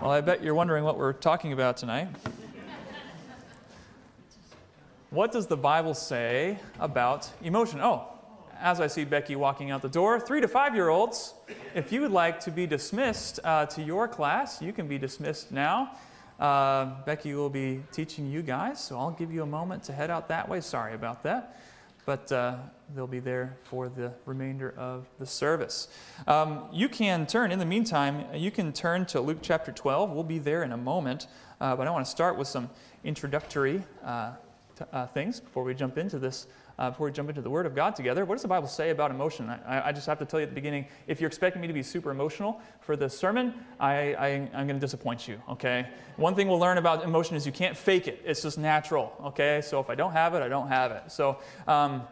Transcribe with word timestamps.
Well, 0.00 0.12
I 0.12 0.20
bet 0.20 0.44
you're 0.44 0.54
wondering 0.54 0.84
what 0.84 0.96
we're 0.96 1.12
talking 1.12 1.52
about 1.52 1.76
tonight. 1.76 2.06
what 5.10 5.32
does 5.32 5.48
the 5.48 5.56
Bible 5.56 5.92
say 5.92 6.60
about 6.78 7.28
emotion? 7.42 7.80
Oh, 7.80 8.06
as 8.60 8.80
I 8.80 8.86
see 8.86 9.04
Becky 9.04 9.34
walking 9.34 9.72
out 9.72 9.82
the 9.82 9.88
door, 9.88 10.20
three 10.20 10.40
to 10.40 10.46
five 10.46 10.72
year 10.76 10.88
olds, 10.88 11.34
if 11.74 11.90
you 11.90 12.00
would 12.00 12.12
like 12.12 12.38
to 12.40 12.52
be 12.52 12.64
dismissed 12.64 13.40
uh, 13.42 13.66
to 13.66 13.82
your 13.82 14.06
class, 14.06 14.62
you 14.62 14.72
can 14.72 14.86
be 14.86 14.98
dismissed 14.98 15.50
now. 15.50 15.96
Uh, 16.38 17.02
Becky 17.04 17.34
will 17.34 17.50
be 17.50 17.82
teaching 17.90 18.30
you 18.30 18.40
guys, 18.40 18.78
so 18.80 18.96
I'll 19.00 19.10
give 19.10 19.32
you 19.32 19.42
a 19.42 19.46
moment 19.46 19.82
to 19.84 19.92
head 19.92 20.10
out 20.10 20.28
that 20.28 20.48
way. 20.48 20.60
Sorry 20.60 20.94
about 20.94 21.24
that 21.24 21.56
but 22.08 22.32
uh, 22.32 22.56
they'll 22.94 23.06
be 23.06 23.18
there 23.18 23.58
for 23.64 23.90
the 23.90 24.10
remainder 24.24 24.72
of 24.78 25.04
the 25.18 25.26
service. 25.26 25.88
Um, 26.26 26.64
you 26.72 26.88
can 26.88 27.26
turn, 27.26 27.52
in 27.52 27.58
the 27.58 27.66
meantime, 27.66 28.24
you 28.34 28.50
can 28.50 28.72
turn 28.72 29.04
to 29.06 29.20
Luke 29.20 29.40
chapter 29.42 29.72
12. 29.72 30.12
We'll 30.12 30.24
be 30.24 30.38
there 30.38 30.62
in 30.62 30.72
a 30.72 30.76
moment, 30.78 31.26
uh, 31.60 31.76
but 31.76 31.86
I 31.86 31.90
want 31.90 32.06
to 32.06 32.10
start 32.10 32.38
with 32.38 32.48
some 32.48 32.70
introductory 33.04 33.82
uh, 34.02 34.32
t- 34.78 34.86
uh, 34.90 35.06
things 35.08 35.38
before 35.38 35.64
we 35.64 35.74
jump 35.74 35.98
into 35.98 36.18
this 36.18 36.46
uh, 36.78 36.90
before 36.90 37.06
we 37.06 37.12
jump 37.12 37.28
into 37.28 37.42
the 37.42 37.50
Word 37.50 37.66
of 37.66 37.74
God 37.74 37.96
together. 37.96 38.24
What 38.24 38.36
does 38.36 38.42
the 38.42 38.48
Bible 38.48 38.68
say 38.68 38.90
about 38.90 39.10
emotion? 39.10 39.50
I, 39.50 39.88
I, 39.88 39.92
just 39.92 40.06
have 40.06 40.18
to 40.20 40.24
tell 40.24 40.38
you 40.38 40.44
at 40.44 40.50
the 40.50 40.54
beginning 40.54 40.86
if 41.06 41.20
you're 41.20 41.28
expecting 41.28 41.60
me 41.60 41.66
to 41.66 41.74
be 41.74 41.82
super 41.82 42.10
emotional 42.10 42.60
for 42.80 42.96
this 42.96 43.18
sermon, 43.18 43.54
I, 43.80 44.14
I, 44.14 44.28
I'm 44.54 44.66
going 44.66 44.68
to 44.68 44.78
disappoint 44.78 45.26
you, 45.26 45.40
okay? 45.48 45.88
One 46.16 46.34
thing 46.34 46.48
we'll 46.48 46.60
learn 46.60 46.78
about 46.78 47.04
emotion 47.04 47.36
is 47.36 47.44
you 47.44 47.52
can't 47.52 47.76
fake 47.76 48.06
it, 48.06 48.22
it's 48.24 48.42
just 48.42 48.58
natural, 48.58 49.12
okay? 49.24 49.60
So 49.62 49.80
if 49.80 49.90
I 49.90 49.94
don't 49.94 50.12
have 50.12 50.34
it, 50.34 50.42
I 50.42 50.48
don't 50.48 50.68
have 50.68 50.92
it. 50.92 51.10
So, 51.10 51.38
um, 51.66 52.02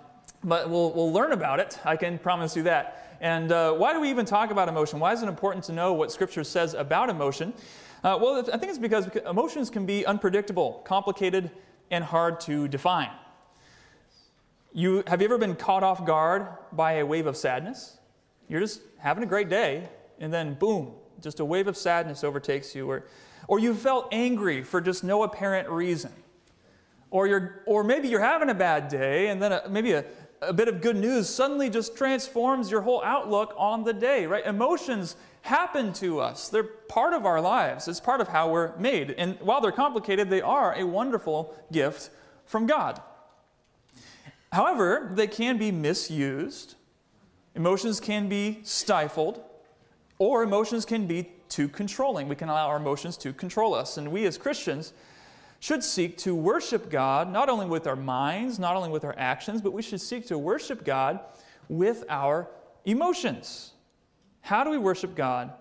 but 0.43 0.69
we'll, 0.69 0.93
we'll 0.93 1.13
learn 1.13 1.33
about 1.33 1.61
it, 1.61 1.79
I 1.85 1.97
can 1.97 2.19
promise 2.19 2.57
you 2.57 2.65
that. 2.65 3.17
And 3.21 3.51
uh, 3.51 3.73
why 3.73 3.93
do 3.93 4.01
we 4.01 4.11
even 4.11 4.27
talk 4.27 4.51
about 4.51 4.69
emotion? 4.69 4.99
Why 4.99 5.13
is 5.13 5.23
it 5.23 5.29
important 5.29 5.65
to 5.67 5.73
know 5.73 5.95
what 5.95 6.13
Scripture 6.13 6.45
says 6.45 6.75
about 6.75 7.09
emotion? 7.09 7.55
Uh, 8.05 8.19
well, 8.21 8.39
I 8.53 8.59
think 8.59 8.71
it's 8.71 8.79
because 8.79 9.09
emotions 9.29 9.71
can 9.71 9.87
be 9.87 10.05
unpredictable, 10.05 10.83
complicated, 10.85 11.51
and 11.91 12.05
hard 12.05 12.41
to 12.41 12.69
define. 12.69 13.11
You, 14.77 15.03
have 15.07 15.23
you 15.23 15.25
ever 15.25 15.39
been 15.39 15.55
caught 15.55 15.83
off 15.83 16.05
guard 16.05 16.49
by 16.71 16.97
a 16.97 17.07
wave 17.07 17.27
of 17.27 17.35
sadness? 17.35 17.97
You're 18.47 18.61
just 18.61 18.83
having 18.99 19.25
a 19.25 19.27
great 19.27 19.49
day, 19.49 19.89
and 20.21 20.31
then 20.31 20.53
boom, 20.53 20.93
just 21.23 21.41
a 21.41 21.47
wave 21.47 21.67
of 21.67 21.79
sadness 21.79 22.23
overtakes 22.23 22.75
you. 22.75 22.87
Or, 22.91 23.07
or 23.49 23.59
you 23.59 23.73
felt 23.73 24.07
angry 24.13 24.63
for 24.63 24.83
just 24.83 25.03
no 25.03 25.23
apparent 25.23 25.71
reason. 25.71 26.13
Or, 27.11 27.27
you're, 27.27 27.63
or 27.65 27.85
maybe 27.85 28.09
you're 28.09 28.21
having 28.21 28.51
a 28.51 28.55
bad 28.55 28.89
day, 28.89 29.29
and 29.29 29.41
then 29.41 29.53
a, 29.53 29.63
maybe 29.67 29.93
a, 29.93 30.05
a 30.43 30.53
bit 30.53 30.69
of 30.69 30.83
good 30.83 30.97
news 30.97 31.27
suddenly 31.27 31.71
just 31.71 31.97
transforms 31.97 32.71
your 32.71 32.83
whole 32.83 33.03
outlook 33.03 33.55
on 33.57 33.83
the 33.83 33.95
day, 33.95 34.27
right? 34.27 34.45
Emotions 34.45 35.17
happen 35.41 35.95
to 35.95 36.21
us. 36.21 36.51
They're 36.51 36.65
part 36.65 37.15
of 37.15 37.25
our 37.25 37.41
lives. 37.41 37.89
It's 37.89 37.99
part 37.99 38.21
of 38.21 38.29
how 38.29 38.51
we're 38.51 38.77
made. 38.77 39.13
And 39.13 39.41
while 39.41 39.63
they're 39.63 39.73
complicated, 39.73 40.29
they 40.29 40.43
are 40.43 40.75
a 40.75 40.85
wonderful 40.85 41.55
gift 41.73 42.11
from 42.45 42.67
God. 42.67 43.01
However, 44.57 45.11
they 45.13 45.27
can 45.27 45.59
be 45.59 45.71
misused, 45.71 46.77
emotions 47.55 48.01
can 48.01 48.27
be 48.27 48.61
stifled, 48.63 49.45
or 50.19 50.43
emotions 50.43 50.87
can 50.87 51.07
be 51.07 51.31
too 51.51 51.69
controlling. 51.69 52.27
We 52.27 52.37
can 52.37 52.49
allow 52.49 52.69
our 52.69 52.79
emotions 52.79 53.19
to 53.19 53.35
control 53.35 53.75
us. 53.75 53.99
And 53.99 54.11
we 54.11 54.25
as 54.25 54.39
Christians 54.39 54.95
should 55.61 55.85
seek 55.85 56.17
to 56.19 56.35
worship 56.35 56.89
God 56.89 57.31
not 57.31 57.51
only 57.51 57.67
with 57.67 57.87
our 57.87 57.97
minds, 57.97 58.59
not 58.59 58.77
only 58.77 58.89
with 58.89 59.05
our 59.05 59.15
actions, 59.19 59.61
but 59.61 59.75
we 59.75 59.83
should 59.83 60.01
seek 60.01 60.27
to 60.29 60.39
worship 60.39 60.87
God 60.87 61.21
with 61.69 62.05
our 62.09 62.49
emotions. 62.87 63.73
How 64.41 64.65
do 64.65 64.71
we 64.71 64.79
worship 64.79 65.15
God 65.15 65.53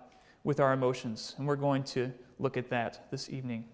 with 0.45 0.61
our 0.61 0.71
emotions? 0.71 1.35
And 1.37 1.45
we're 1.45 1.57
going 1.57 1.83
to 1.83 2.13
look 2.39 2.55
at 2.55 2.69
that 2.69 3.11
this 3.11 3.29
evening. 3.29 3.65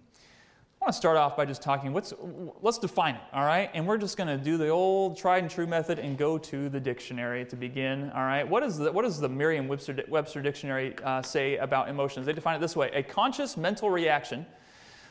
I 0.82 0.84
want 0.84 0.94
to 0.94 0.98
start 0.98 1.16
off 1.16 1.36
by 1.36 1.44
just 1.44 1.62
talking, 1.62 1.92
what's, 1.92 2.12
let's 2.60 2.78
define 2.78 3.14
it, 3.14 3.20
all 3.32 3.44
right? 3.44 3.70
And 3.72 3.86
we're 3.86 3.98
just 3.98 4.16
going 4.16 4.26
to 4.26 4.36
do 4.36 4.56
the 4.56 4.66
old 4.66 5.16
tried 5.16 5.44
and 5.44 5.48
true 5.48 5.64
method 5.64 6.00
and 6.00 6.18
go 6.18 6.38
to 6.38 6.68
the 6.68 6.80
dictionary 6.80 7.44
to 7.44 7.54
begin, 7.54 8.10
all 8.10 8.24
right? 8.24 8.42
What, 8.42 8.64
is 8.64 8.78
the, 8.78 8.90
what 8.90 9.02
does 9.02 9.20
the 9.20 9.28
Merriam 9.28 9.68
Webster, 9.68 10.42
Dictionary 10.42 10.96
uh, 11.04 11.22
say 11.22 11.56
about 11.58 11.88
emotions? 11.88 12.26
They 12.26 12.32
define 12.32 12.56
it 12.56 12.58
this 12.58 12.74
way 12.74 12.90
a 12.94 13.02
conscious 13.04 13.56
mental 13.56 13.90
reaction, 13.90 14.44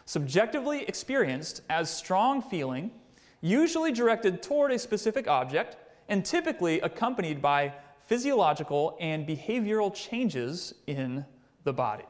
subjectively 0.03 0.84
experienced 0.90 1.62
as 1.69 1.90
strong 1.90 2.41
feeling, 2.41 2.91
usually 3.40 3.94
directed 3.94 4.44
toward 4.44 4.73
a 4.73 4.78
specific 4.78 5.29
object, 5.29 5.78
and 6.09 6.25
typically 6.25 6.81
accompanied 6.81 7.41
by 7.41 7.72
physiological 8.07 8.97
and 9.00 9.25
behavioral 9.25 9.94
changes 9.96 10.73
in 10.88 11.25
the 11.63 11.72
body. 11.72 12.03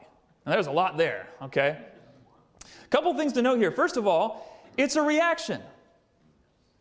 Now, 0.44 0.50
there's 0.50 0.66
a 0.66 0.72
lot 0.72 0.96
there, 0.96 1.28
okay? 1.40 1.78
Couple 2.92 3.14
things 3.14 3.32
to 3.32 3.40
note 3.40 3.56
here. 3.56 3.70
First 3.70 3.96
of 3.96 4.06
all, 4.06 4.46
it's 4.76 4.96
a 4.96 5.02
reaction. 5.02 5.62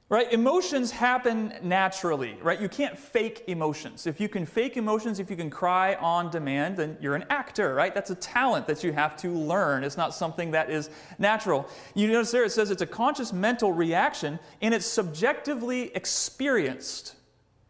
Right? 0.10 0.30
Emotions 0.34 0.92
happen 0.92 1.54
naturally, 1.64 2.38
right? 2.42 2.60
You 2.60 2.68
can't 2.68 3.00
fake 3.00 3.46
emotions. 3.48 4.06
If 4.06 4.20
you 4.20 4.28
can 4.28 4.46
fake 4.46 4.76
emotions, 4.76 5.22
if 5.22 5.30
you 5.30 5.38
can 5.38 5.50
cry 5.50 5.96
on 5.96 6.30
demand, 6.30 6.76
then 6.76 6.98
you're 7.00 7.16
an 7.16 7.24
actor, 7.30 7.74
right? 7.74 7.96
That's 7.96 8.10
a 8.10 8.16
talent 8.16 8.68
that 8.68 8.84
you 8.84 8.92
have 8.92 9.16
to 9.22 9.30
learn. 9.30 9.86
It's 9.86 9.96
not 9.96 10.14
something 10.14 10.52
that 10.52 10.70
is 10.70 10.90
natural. 11.18 11.66
You 11.96 12.10
notice 12.10 12.32
there 12.32 12.44
it 12.44 12.52
says 12.52 12.72
it's 12.72 12.82
a 12.82 12.88
conscious 12.88 13.32
mental 13.32 13.72
reaction 13.72 14.38
and 14.62 14.74
it's 14.74 14.86
subjectively 14.86 15.96
experienced. 15.96 17.16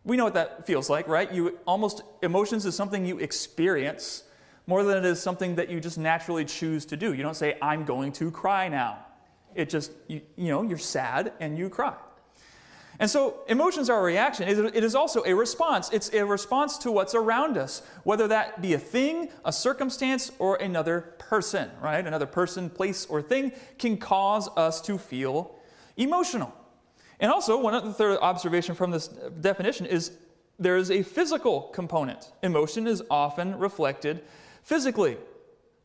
We 0.03 0.18
know 0.18 0.24
what 0.24 0.34
that 0.34 0.66
feels 0.66 0.90
like, 0.90 1.07
right? 1.07 1.31
You 1.31 1.59
almost 1.68 2.01
emotions 2.24 2.66
is 2.66 2.74
something 2.74 3.06
you 3.06 3.19
experience 3.19 4.24
more 4.68 4.84
than 4.84 4.98
it 4.98 5.06
is 5.06 5.22
something 5.22 5.56
that 5.56 5.70
you 5.70 5.80
just 5.80 5.98
naturally 5.98 6.46
choose 6.46 6.86
to 6.86 6.98
do. 6.98 7.14
You 7.14 7.24
don't 7.24 7.36
say, 7.36 7.58
I'm 7.62 7.86
going 7.86 8.12
to 8.14 8.32
cry 8.32 8.68
now. 8.68 9.00
It 9.56 9.70
just, 9.70 9.92
you, 10.08 10.22
you 10.38 10.50
know, 10.50 10.62
you're 10.62 10.78
sad 10.78 11.34
and 11.40 11.58
you 11.58 11.70
cry. 11.70 11.96
And 13.00 13.10
so 13.10 13.40
emotions 13.48 13.90
are 13.90 14.00
a 14.00 14.04
reaction. 14.04 14.48
It 14.48 14.84
is 14.84 14.94
also 14.94 15.24
a 15.26 15.34
response. 15.34 15.90
It's 15.92 16.14
a 16.14 16.24
response 16.24 16.78
to 16.80 16.92
what's 16.92 17.16
around 17.16 17.58
us, 17.58 17.82
whether 18.04 18.28
that 18.28 18.62
be 18.62 18.74
a 18.74 18.78
thing, 18.78 19.30
a 19.44 19.52
circumstance, 19.52 20.32
or 20.38 20.58
another 20.58 21.16
person, 21.18 21.72
right? 21.82 22.06
Another 22.06 22.28
person, 22.28 22.70
place, 22.70 23.08
or 23.08 23.24
thing 23.24 23.54
can 23.80 23.98
cause 23.98 24.50
us 24.56 24.82
to 24.82 25.00
feel 25.00 25.56
emotional. 25.98 26.54
And 27.20 27.32
also, 27.32 27.60
one 27.60 27.74
other 27.74 27.92
third 27.92 28.20
observation 28.22 28.76
from 28.76 28.92
this 28.92 29.08
definition 29.08 29.88
is 29.88 30.12
there 30.60 30.78
is 30.78 30.92
a 30.92 31.02
physical 31.02 31.62
component. 31.74 32.32
Emotion 32.44 32.86
is 32.86 33.02
often 33.10 33.58
reflected 33.58 34.24
physically. 34.64 35.18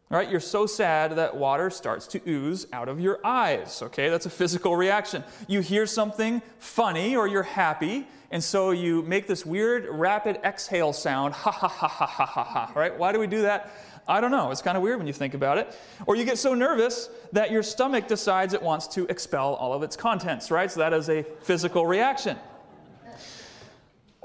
All 0.09 0.17
right, 0.19 0.31
you're 0.31 0.39
so 0.39 0.67
sad 0.67 1.17
that 1.17 1.37
water 1.37 1.69
starts 1.69 2.07
to 2.09 2.21
ooze 2.29 2.67
out 2.73 2.89
of 2.89 3.01
your 3.01 3.19
eyes. 3.25 3.83
Okay, 3.83 4.09
that's 4.09 4.27
a 4.27 4.31
physical 4.31 4.77
reaction. 4.77 5.25
You 5.49 5.61
hear 5.61 5.85
something 5.85 6.43
funny 6.61 7.17
or 7.17 7.27
you're 7.27 7.43
happy, 7.43 8.07
and 8.31 8.43
so 8.43 8.71
you 8.71 9.03
make 9.03 9.27
this 9.27 9.45
weird 9.45 9.89
rapid 9.91 10.39
exhale 10.45 10.93
sound, 10.93 11.35
ha 11.35 11.51
ha 11.51 11.67
ha 11.67 11.89
ha 11.89 12.07
ha 12.07 12.25
ha 12.25 12.45
ha. 12.45 12.73
Right? 12.77 12.97
Why 12.97 13.11
do 13.11 13.19
we 13.19 13.27
do 13.27 13.43
that? 13.43 13.73
I 14.09 14.21
don't 14.21 14.31
know. 14.31 14.53
It's 14.53 14.63
kind 14.63 14.77
of 14.77 14.85
weird 14.85 14.99
when 14.99 15.09
you 15.09 15.13
think 15.13 15.35
about 15.35 15.59
it. 15.59 15.77
Or 16.07 16.15
you 16.15 16.25
get 16.25 16.39
so 16.39 16.55
nervous 16.55 17.09
that 17.33 17.51
your 17.51 17.65
stomach 17.65 18.07
decides 18.07 18.55
it 18.55 18.63
wants 18.63 18.87
to 18.89 19.07
expel 19.07 19.55
all 19.55 19.73
of 19.73 19.83
its 19.83 19.97
contents, 19.97 20.53
right? 20.53 20.71
So 20.71 20.79
that 20.79 20.93
is 20.93 21.11
a 21.11 21.25
physical 21.43 21.85
reaction. 21.85 22.37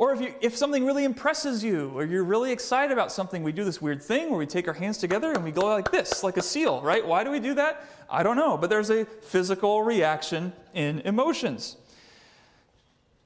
Or 0.02 0.12
if, 0.14 0.20
you, 0.20 0.34
if 0.42 0.58
something 0.58 0.84
really 0.84 1.04
impresses 1.04 1.64
you, 1.64 1.92
or 1.94 2.04
you're 2.06 2.24
really 2.24 2.52
excited 2.52 2.92
about 2.92 3.12
something, 3.12 3.44
we 3.44 3.52
do 3.52 3.64
this 3.64 3.84
weird 3.84 4.02
thing 4.02 4.32
where 4.32 4.40
we 4.40 4.48
take 4.48 4.68
our 4.68 4.74
hands 4.74 4.98
together 4.98 5.32
and 5.32 5.44
we 5.44 5.52
go 5.52 5.68
like 5.68 5.92
this, 5.92 6.24
like 6.24 6.38
a 6.38 6.42
seal, 6.42 6.82
right? 6.82 7.06
Why 7.06 7.24
do 7.24 7.30
we 7.30 7.40
do 7.40 7.54
that? 7.54 7.86
I 8.10 8.24
don't 8.24 8.36
know, 8.36 8.58
but 8.58 8.72
there's 8.72 8.90
a 8.90 9.06
physical 9.06 9.84
reaction 9.84 10.54
in 10.74 11.02
emotions. 11.02 11.78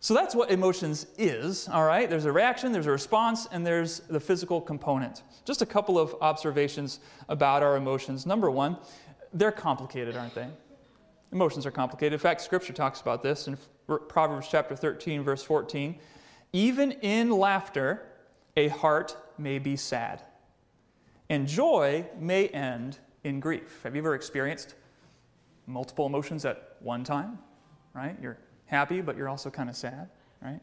So 0.01 0.13
that's 0.13 0.35
what 0.35 0.51
emotions 0.51 1.07
is, 1.17 1.69
all 1.69 1.85
right? 1.85 2.09
There's 2.09 2.25
a 2.25 2.31
reaction, 2.33 2.73
there's 2.73 2.87
a 2.87 2.91
response, 2.91 3.47
and 3.53 3.65
there's 3.65 3.99
the 4.09 4.19
physical 4.19 4.59
component. 4.59 5.23
Just 5.45 5.61
a 5.61 5.65
couple 5.65 5.97
of 5.97 6.13
observations 6.19 6.99
about 7.29 7.63
our 7.63 7.77
emotions. 7.77 8.25
Number 8.25 8.51
one, 8.51 8.75
they're 9.31 9.49
complicated, 9.49 10.17
aren't 10.17 10.35
they? 10.35 10.49
Emotions 11.31 11.65
are 11.65 11.71
complicated. 11.71 12.11
In 12.11 12.19
fact, 12.19 12.41
Scripture 12.41 12.73
talks 12.73 12.99
about 12.99 13.23
this 13.23 13.47
in 13.47 13.57
Proverbs 14.09 14.49
chapter 14.51 14.75
13, 14.75 15.23
verse 15.23 15.41
14. 15.41 15.97
Even 16.55 16.93
in 16.93 17.31
laughter, 17.31 18.01
a 18.55 18.69
heart 18.69 19.17
may 19.37 19.59
be 19.59 19.75
sad, 19.75 20.21
and 21.29 21.49
joy 21.49 22.05
may 22.17 22.47
end 22.47 22.97
in 23.25 23.41
grief. 23.41 23.81
Have 23.83 23.93
you 23.93 24.01
ever 24.01 24.15
experienced 24.15 24.75
multiple 25.67 26.05
emotions 26.05 26.45
at 26.45 26.77
one 26.79 27.03
time? 27.03 27.39
Right? 27.93 28.15
You're 28.21 28.37
happy, 28.67 29.01
but 29.01 29.17
you're 29.17 29.27
also 29.27 29.49
kind 29.49 29.69
of 29.69 29.75
sad, 29.75 30.07
right? 30.41 30.61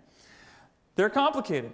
They're 0.97 1.11
complicated. 1.11 1.73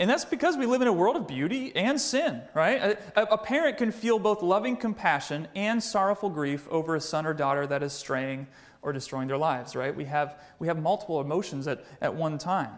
And 0.00 0.08
that's 0.08 0.24
because 0.24 0.56
we 0.56 0.64
live 0.64 0.80
in 0.80 0.88
a 0.88 0.92
world 0.94 1.16
of 1.16 1.28
beauty 1.28 1.76
and 1.76 2.00
sin, 2.00 2.40
right? 2.54 2.98
A, 3.16 3.34
a, 3.34 3.36
parent 3.36 3.76
can 3.76 3.92
feel 3.92 4.18
both 4.18 4.40
loving 4.40 4.78
compassion 4.78 5.46
and 5.54 5.82
sorrowful 5.82 6.30
grief 6.30 6.66
over 6.70 6.96
a 6.96 7.02
son 7.02 7.26
or 7.26 7.34
daughter 7.34 7.66
that 7.66 7.82
is 7.82 7.92
straying 7.92 8.46
or 8.86 8.92
destroying 8.92 9.26
their 9.26 9.36
lives, 9.36 9.74
right? 9.74 9.94
We 9.94 10.04
have, 10.04 10.40
we 10.60 10.68
have 10.68 10.80
multiple 10.80 11.20
emotions 11.20 11.66
at, 11.66 11.84
at 12.00 12.14
one 12.14 12.38
time. 12.38 12.70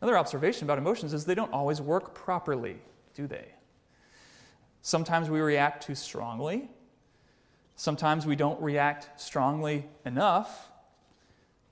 Another 0.00 0.16
observation 0.16 0.64
about 0.64 0.78
emotions 0.78 1.12
is 1.12 1.26
they 1.26 1.34
don't 1.34 1.52
always 1.52 1.82
work 1.82 2.14
properly, 2.14 2.78
do 3.14 3.26
they? 3.26 3.44
Sometimes 4.80 5.28
we 5.28 5.38
react 5.40 5.84
too 5.86 5.94
strongly. 5.94 6.70
Sometimes 7.76 8.24
we 8.24 8.36
don't 8.36 8.58
react 8.62 9.20
strongly 9.20 9.84
enough. 10.06 10.70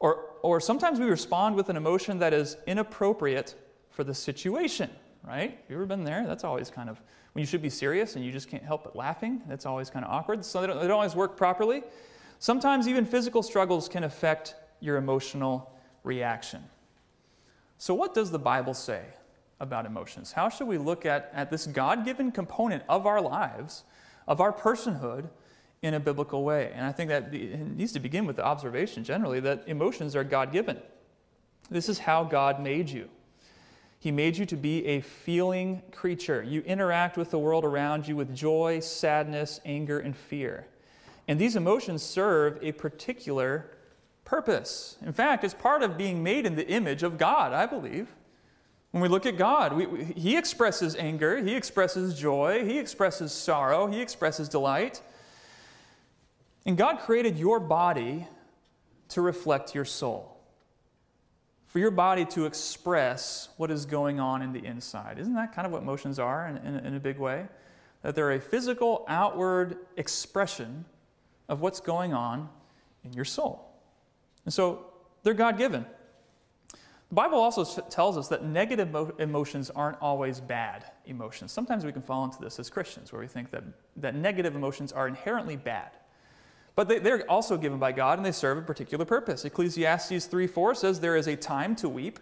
Or, 0.00 0.32
or 0.43 0.61
sometimes 0.61 1.00
we 1.00 1.06
respond 1.06 1.56
with 1.56 1.70
an 1.70 1.76
emotion 1.76 2.19
that 2.19 2.34
is 2.34 2.58
inappropriate 2.67 3.55
for 3.88 4.05
the 4.05 4.12
situation, 4.12 4.91
right? 5.26 5.58
You 5.67 5.76
ever 5.76 5.87
been 5.87 6.05
there? 6.05 6.26
That's 6.26 6.44
always 6.44 6.69
kind 6.69 6.91
of, 6.91 7.00
when 7.32 7.41
you 7.41 7.46
should 7.46 7.62
be 7.62 7.70
serious 7.70 8.17
and 8.17 8.25
you 8.25 8.32
just 8.32 8.50
can't 8.50 8.62
help 8.62 8.84
but 8.84 8.94
laughing, 8.94 9.41
that's 9.49 9.64
always 9.64 9.88
kind 9.88 10.05
of 10.05 10.11
awkward. 10.11 10.44
So 10.44 10.61
they 10.61 10.67
don't, 10.67 10.79
they 10.79 10.88
don't 10.88 10.96
always 10.96 11.17
work 11.17 11.38
properly. 11.38 11.82
Sometimes 12.38 12.87
even 12.87 13.05
physical 13.05 13.43
struggles 13.43 13.88
can 13.88 14.05
affect 14.05 14.55
your 14.81 14.96
emotional 14.96 15.73
reaction. 16.05 16.62
So, 17.79 17.94
what 17.94 18.14
does 18.14 18.31
the 18.31 18.38
Bible 18.38 18.75
say 18.75 19.05
about 19.61 19.87
emotions? 19.87 20.32
How 20.32 20.49
should 20.49 20.69
we 20.69 20.79
look 20.79 21.06
at, 21.06 21.31
at 21.35 21.50
this 21.50 21.67
God 21.67 22.05
given 22.05 22.31
component 22.31 22.82
of 22.88 23.06
our 23.06 23.20
lives, 23.20 23.85
of 24.26 24.40
our 24.40 24.52
personhood, 24.52 25.29
in 25.82 25.94
a 25.94 26.00
biblical 26.00 26.44
way? 26.44 26.73
And 26.75 26.85
I 26.85 26.93
think 26.93 27.08
that 27.11 27.35
it 27.35 27.58
needs 27.58 27.93
to 27.93 28.00
begin 28.00 28.25
with 28.25 28.37
the 28.37 28.44
observation 28.44 29.05
generally 29.05 29.41
that 29.41 29.64
emotions 29.67 30.14
are 30.17 30.25
God 30.25 30.52
given. 30.52 30.79
This 31.70 31.88
is 31.88 31.99
how 31.99 32.25
God 32.25 32.61
made 32.61 32.88
you. 32.88 33.08
He 34.00 34.12
made 34.12 34.37
you 34.37 34.46
to 34.46 34.56
be 34.56 34.87
a 34.87 35.00
feeling 35.00 35.82
creature. 35.91 36.43
You 36.43 36.61
interact 36.62 37.17
with 37.17 37.31
the 37.31 37.38
world 37.38 37.64
around 37.64 38.06
you 38.06 38.14
with 38.14 38.34
joy, 38.34 38.79
sadness, 38.81 39.61
anger, 39.64 39.99
and 39.99 40.17
fear. 40.17 40.67
And 41.29 41.39
these 41.39 41.57
emotions 41.57 42.03
serve 42.03 42.59
a 42.63 42.73
particular 42.73 43.71
purpose. 44.25 44.97
In 45.05 45.13
fact, 45.13 45.45
it's 45.45 45.55
part 45.55 45.83
of 45.83 45.99
being 45.99 46.23
made 46.23 46.47
in 46.47 46.57
the 46.57 46.67
image 46.67 47.03
of 47.03 47.19
God, 47.19 47.53
I 47.53 47.67
believe. 47.67 48.09
When 48.91 49.03
we 49.03 49.09
look 49.09 49.27
at 49.27 49.37
God, 49.37 49.75
we, 49.75 49.87
we, 49.87 50.05
He 50.05 50.39
expresses 50.39 50.97
anger, 50.97 51.37
He 51.43 51.55
expresses 51.55 52.19
joy, 52.19 52.65
He 52.65 52.79
expresses 52.79 53.33
sorrow, 53.33 53.87
He 53.87 54.01
expresses 54.01 54.49
delight. 54.49 55.03
And 56.65 56.79
God 56.79 57.01
created 57.01 57.39
your 57.39 57.61
body 57.61 58.27
to 59.11 59.21
reflect 59.21 59.75
your 59.75 59.85
soul, 59.85 60.39
for 61.67 61.79
your 61.79 61.91
body 61.91 62.25
to 62.27 62.47
express 62.47 63.51
what 63.59 63.71
is 63.71 63.85
going 63.85 64.19
on 64.19 64.41
in 64.41 64.53
the 64.55 64.65
inside. 64.65 65.19
Isn't 65.19 65.35
that 65.35 65.55
kind 65.55 65.67
of 65.67 65.73
what 65.73 65.83
emotions 65.83 66.19
are 66.19 66.49
in, 66.49 66.57
in, 66.59 66.87
in 66.87 66.95
a 66.95 67.01
big 67.01 67.19
way? 67.19 67.47
That 68.03 68.15
they're 68.15 68.33
a 68.33 68.41
physical, 68.41 69.05
outward 69.09 69.77
expression 69.97 70.87
of 71.49 71.61
what's 71.61 71.81
going 71.81 72.12
on 72.12 72.49
in 73.05 73.12
your 73.12 73.25
soul. 73.25 73.65
And 74.45 74.53
so 74.53 74.87
they're 75.23 75.35
God 75.35 75.59
given. 75.59 75.85
The 77.09 77.15
Bible 77.15 77.39
also 77.39 77.65
tells 77.83 78.19
us 78.19 78.29
that 78.29 78.45
negative 78.45 78.95
emotions 79.19 79.71
aren't 79.71 79.97
always 80.03 80.41
bad 80.41 80.85
emotions. 81.06 81.53
Sometimes 81.53 81.85
we 81.85 81.93
can 81.93 82.03
fall 82.03 82.25
into 82.25 82.39
this 82.39 82.59
as 82.59 82.69
Christians, 82.69 83.12
where 83.12 83.21
we 83.21 83.27
think 83.27 83.50
that, 83.50 83.65
that 83.97 84.15
negative 84.15 84.55
emotions 84.55 84.93
are 84.93 85.09
inherently 85.09 85.56
bad. 85.56 85.91
But 86.77 86.89
they, 86.89 86.99
they're 86.99 87.29
also 87.29 87.56
given 87.56 87.79
by 87.79 87.93
God 87.93 88.19
and 88.19 88.27
they 88.27 88.33
serve 88.33 88.59
a 88.59 88.62
particular 88.62 89.06
purpose. 89.06 89.44
Ecclesiastes 89.44 90.27
3 90.27 90.47
4 90.47 90.75
says, 90.75 91.01
There 91.01 91.17
is 91.17 91.27
a 91.27 91.35
time 91.35 91.75
to 91.77 91.89
weep 91.89 92.21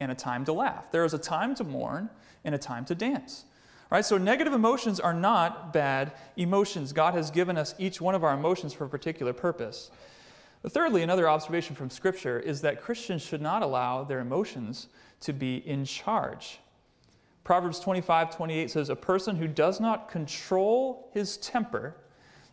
and 0.00 0.12
a 0.12 0.14
time 0.14 0.44
to 0.44 0.52
laugh. 0.52 0.90
There 0.92 1.04
is 1.04 1.14
a 1.14 1.18
time 1.18 1.54
to 1.56 1.64
mourn 1.64 2.08
and 2.44 2.54
a 2.54 2.58
time 2.58 2.84
to 2.86 2.94
dance. 2.94 3.44
Right? 3.90 4.04
So 4.04 4.18
negative 4.18 4.52
emotions 4.52 5.00
are 5.00 5.14
not 5.14 5.72
bad 5.72 6.12
emotions. 6.36 6.92
God 6.92 7.14
has 7.14 7.30
given 7.30 7.56
us 7.56 7.74
each 7.78 8.00
one 8.00 8.14
of 8.14 8.22
our 8.22 8.34
emotions 8.34 8.74
for 8.74 8.84
a 8.84 8.88
particular 8.88 9.32
purpose. 9.32 9.90
But 10.62 10.72
thirdly, 10.72 11.02
another 11.02 11.28
observation 11.28 11.74
from 11.74 11.88
Scripture 11.88 12.38
is 12.38 12.60
that 12.62 12.82
Christians 12.82 13.22
should 13.22 13.40
not 13.40 13.62
allow 13.62 14.04
their 14.04 14.20
emotions 14.20 14.88
to 15.20 15.32
be 15.32 15.56
in 15.66 15.84
charge. 15.84 16.58
Proverbs 17.44 17.80
25 17.80 18.34
28 18.36 18.70
says, 18.70 18.90
A 18.90 18.96
person 18.96 19.36
who 19.36 19.48
does 19.48 19.80
not 19.80 20.10
control 20.10 21.10
his 21.14 21.38
temper 21.38 21.96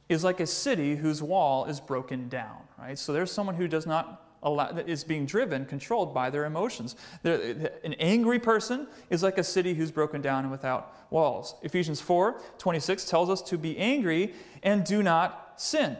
is 0.08 0.24
like 0.24 0.40
a 0.40 0.48
city 0.48 0.96
whose 0.96 1.22
wall 1.22 1.66
is 1.66 1.82
broken 1.82 2.30
down. 2.30 2.60
Right? 2.78 2.98
So 2.98 3.12
there's 3.12 3.32
someone 3.32 3.56
who 3.56 3.68
does 3.68 3.86
not 3.86 4.25
that 4.54 4.88
is 4.88 5.04
being 5.04 5.26
driven, 5.26 5.66
controlled 5.66 6.14
by 6.14 6.30
their 6.30 6.46
emotions. 6.46 6.96
An 7.24 7.94
angry 8.00 8.40
person 8.40 8.88
is 9.10 9.24
like 9.24 9.38
a 9.38 9.44
city 9.44 9.74
who's 9.74 9.92
broken 9.92 10.22
down 10.22 10.44
and 10.44 10.52
without 10.52 11.12
walls. 11.12 11.56
Ephesians 11.64 12.00
4 12.00 12.40
26 12.58 13.06
tells 13.06 13.30
us 13.30 13.42
to 13.42 13.58
be 13.58 13.78
angry 13.78 14.34
and 14.62 14.84
do 14.84 15.02
not 15.02 15.54
sin. 15.56 15.98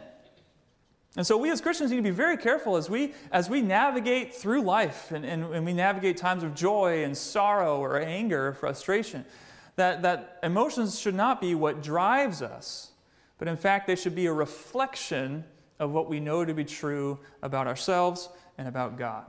And 1.16 1.26
so 1.26 1.38
we 1.38 1.50
as 1.50 1.60
Christians 1.62 1.90
need 1.90 1.96
to 1.96 2.02
be 2.02 2.10
very 2.10 2.36
careful 2.36 2.76
as 2.76 2.90
we, 2.90 3.14
as 3.32 3.48
we 3.48 3.62
navigate 3.62 4.34
through 4.34 4.60
life 4.60 5.10
and, 5.12 5.24
and, 5.24 5.44
and 5.54 5.64
we 5.64 5.72
navigate 5.72 6.18
times 6.18 6.42
of 6.42 6.54
joy 6.54 7.04
and 7.04 7.16
sorrow 7.16 7.78
or 7.78 7.98
anger 7.98 8.48
or 8.48 8.52
frustration, 8.52 9.24
that, 9.76 10.02
that 10.02 10.38
emotions 10.42 10.98
should 10.98 11.14
not 11.14 11.40
be 11.40 11.54
what 11.54 11.82
drives 11.82 12.42
us, 12.42 12.90
but 13.38 13.48
in 13.48 13.56
fact, 13.56 13.86
they 13.86 13.96
should 13.96 14.14
be 14.14 14.26
a 14.26 14.32
reflection 14.32 15.44
of 15.78 15.90
what 15.90 16.08
we 16.08 16.20
know 16.20 16.44
to 16.44 16.54
be 16.54 16.64
true 16.64 17.18
about 17.42 17.66
ourselves 17.66 18.28
and 18.58 18.68
about 18.68 18.96
God. 18.96 19.24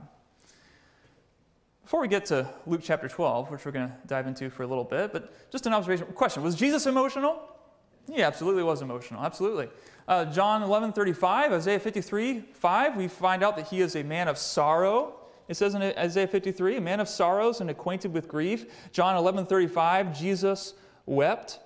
Before 1.82 2.00
we 2.00 2.08
get 2.08 2.26
to 2.26 2.48
Luke 2.66 2.82
chapter 2.84 3.08
12, 3.08 3.50
which 3.50 3.64
we're 3.64 3.72
going 3.72 3.88
to 3.88 3.94
dive 4.06 4.26
into 4.26 4.50
for 4.50 4.62
a 4.62 4.66
little 4.66 4.84
bit, 4.84 5.12
but 5.12 5.50
just 5.50 5.66
an 5.66 5.72
observation 5.72 6.06
question 6.08 6.42
Was 6.42 6.54
Jesus 6.54 6.86
emotional? 6.86 7.40
He 8.12 8.22
absolutely 8.22 8.62
was 8.62 8.82
emotional, 8.82 9.24
absolutely. 9.24 9.68
Uh, 10.06 10.24
John 10.26 10.62
11 10.62 10.92
35, 10.92 11.52
Isaiah 11.52 11.78
53 11.78 12.40
5, 12.52 12.96
we 12.96 13.08
find 13.08 13.42
out 13.42 13.56
that 13.56 13.68
he 13.68 13.80
is 13.80 13.96
a 13.96 14.02
man 14.02 14.28
of 14.28 14.38
sorrow. 14.38 15.14
It 15.48 15.56
says 15.56 15.74
in 15.74 15.82
Isaiah 15.82 16.26
53, 16.26 16.76
a 16.76 16.80
man 16.80 17.00
of 17.00 17.08
sorrows 17.08 17.60
and 17.62 17.70
acquainted 17.70 18.12
with 18.12 18.28
grief. 18.28 18.66
John 18.92 19.16
11 19.16 19.46
35, 19.46 20.18
Jesus 20.18 20.74
wept. 21.06 21.58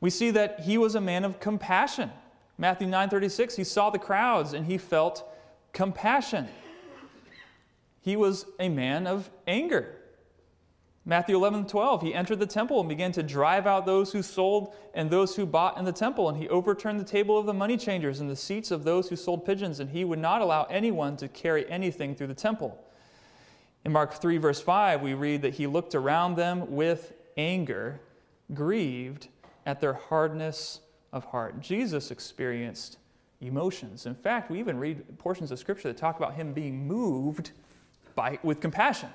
We 0.00 0.10
see 0.10 0.30
that 0.32 0.60
he 0.60 0.78
was 0.78 0.94
a 0.94 1.00
man 1.00 1.24
of 1.24 1.40
compassion. 1.40 2.10
Matthew 2.60 2.88
9:36, 2.88 3.56
he 3.56 3.64
saw 3.64 3.88
the 3.88 3.98
crowds 3.98 4.52
and 4.52 4.66
he 4.66 4.76
felt 4.76 5.26
compassion. 5.72 6.46
He 8.02 8.16
was 8.16 8.44
a 8.58 8.68
man 8.68 9.06
of 9.06 9.30
anger. 9.46 9.96
Matthew 11.06 11.36
11, 11.36 11.66
12, 11.66 12.02
he 12.02 12.12
entered 12.12 12.38
the 12.38 12.46
temple 12.46 12.78
and 12.80 12.88
began 12.88 13.12
to 13.12 13.22
drive 13.22 13.66
out 13.66 13.86
those 13.86 14.12
who 14.12 14.22
sold 14.22 14.74
and 14.92 15.08
those 15.08 15.36
who 15.36 15.46
bought 15.46 15.78
in 15.78 15.86
the 15.86 15.92
temple. 15.92 16.28
And 16.28 16.36
he 16.36 16.50
overturned 16.50 17.00
the 17.00 17.04
table 17.04 17.38
of 17.38 17.46
the 17.46 17.54
money 17.54 17.78
changers 17.78 18.20
and 18.20 18.28
the 18.28 18.36
seats 18.36 18.70
of 18.70 18.84
those 18.84 19.08
who 19.08 19.16
sold 19.16 19.46
pigeons. 19.46 19.80
And 19.80 19.88
he 19.88 20.04
would 20.04 20.18
not 20.18 20.42
allow 20.42 20.64
anyone 20.64 21.16
to 21.16 21.28
carry 21.28 21.68
anything 21.70 22.14
through 22.14 22.26
the 22.26 22.34
temple. 22.34 22.78
In 23.86 23.92
Mark 23.92 24.20
3, 24.20 24.36
verse 24.36 24.60
5, 24.60 25.00
we 25.00 25.14
read 25.14 25.40
that 25.40 25.54
he 25.54 25.66
looked 25.66 25.94
around 25.94 26.36
them 26.36 26.76
with 26.76 27.14
anger, 27.38 28.00
grieved 28.52 29.28
at 29.64 29.80
their 29.80 29.94
hardness 29.94 30.80
of 31.12 31.24
heart. 31.26 31.60
Jesus 31.60 32.10
experienced 32.10 32.98
emotions. 33.40 34.06
In 34.06 34.14
fact, 34.14 34.50
we 34.50 34.58
even 34.58 34.78
read 34.78 35.18
portions 35.18 35.50
of 35.50 35.58
Scripture 35.58 35.88
that 35.88 35.96
talk 35.96 36.18
about 36.18 36.34
him 36.34 36.52
being 36.52 36.86
moved 36.86 37.52
by, 38.14 38.38
with 38.42 38.60
compassion, 38.60 39.08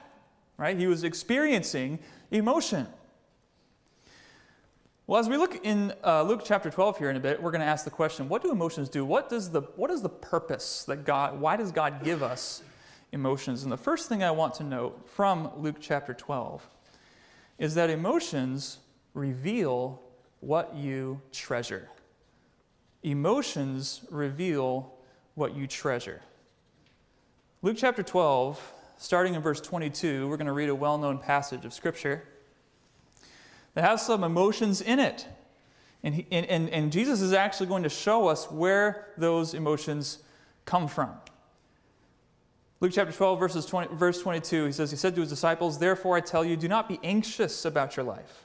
right? 0.57 0.77
He 0.77 0.87
was 0.87 1.03
experiencing 1.03 1.99
emotion. 2.31 2.87
Well, 5.07 5.19
as 5.19 5.29
we 5.29 5.37
look 5.37 5.63
in 5.63 5.93
uh, 6.03 6.23
Luke 6.23 6.41
chapter 6.43 6.71
12 6.71 6.97
here 6.97 7.11
in 7.11 7.15
a 7.15 7.19
bit, 7.19 7.39
we're 7.39 7.51
going 7.51 7.61
to 7.61 7.67
ask 7.67 7.85
the 7.85 7.91
question 7.91 8.27
what 8.27 8.41
do 8.41 8.51
emotions 8.51 8.89
do? 8.89 9.05
What, 9.05 9.29
does 9.29 9.51
the, 9.51 9.61
what 9.75 9.91
is 9.91 10.01
the 10.01 10.09
purpose 10.09 10.83
that 10.85 11.05
God, 11.05 11.39
why 11.39 11.55
does 11.55 11.71
God 11.71 12.03
give 12.03 12.23
us 12.23 12.63
emotions? 13.11 13.61
And 13.61 13.71
the 13.71 13.77
first 13.77 14.09
thing 14.09 14.23
I 14.23 14.31
want 14.31 14.55
to 14.55 14.63
note 14.63 15.07
from 15.07 15.51
Luke 15.57 15.75
chapter 15.79 16.15
12 16.15 16.67
is 17.59 17.75
that 17.75 17.91
emotions 17.91 18.79
reveal 19.13 20.01
what 20.45 20.75
you 20.75 21.19
treasure. 21.31 21.89
Emotions 23.01 24.01
reveal 24.11 24.93
what 25.33 25.55
you 25.55 25.65
treasure. 25.65 26.21
Luke 27.63 27.77
chapter 27.79 28.03
12, 28.03 28.61
starting 28.99 29.33
in 29.33 29.41
verse 29.41 29.59
22, 29.59 30.27
we're 30.27 30.37
going 30.37 30.45
to 30.45 30.53
read 30.53 30.69
a 30.69 30.75
well 30.75 30.99
known 30.99 31.17
passage 31.17 31.65
of 31.65 31.73
Scripture 31.73 32.23
that 33.73 33.83
has 33.83 34.05
some 34.05 34.23
emotions 34.23 34.81
in 34.81 34.99
it. 34.99 35.27
And, 36.03 36.13
he, 36.13 36.27
and, 36.31 36.45
and, 36.45 36.69
and 36.69 36.91
Jesus 36.91 37.21
is 37.21 37.33
actually 37.33 37.65
going 37.65 37.83
to 37.83 37.89
show 37.89 38.27
us 38.27 38.49
where 38.51 39.07
those 39.17 39.55
emotions 39.55 40.19
come 40.65 40.87
from. 40.87 41.09
Luke 42.81 42.91
chapter 42.93 43.11
12, 43.11 43.39
verses 43.39 43.65
20, 43.65 43.95
verse 43.95 44.21
22, 44.21 44.65
he 44.65 44.71
says, 44.71 44.91
He 44.91 44.97
said 44.97 45.15
to 45.15 45.21
his 45.21 45.29
disciples, 45.31 45.79
Therefore 45.79 46.15
I 46.15 46.19
tell 46.19 46.45
you, 46.45 46.55
do 46.55 46.67
not 46.67 46.87
be 46.87 46.99
anxious 47.03 47.65
about 47.65 47.97
your 47.97 48.05
life 48.05 48.44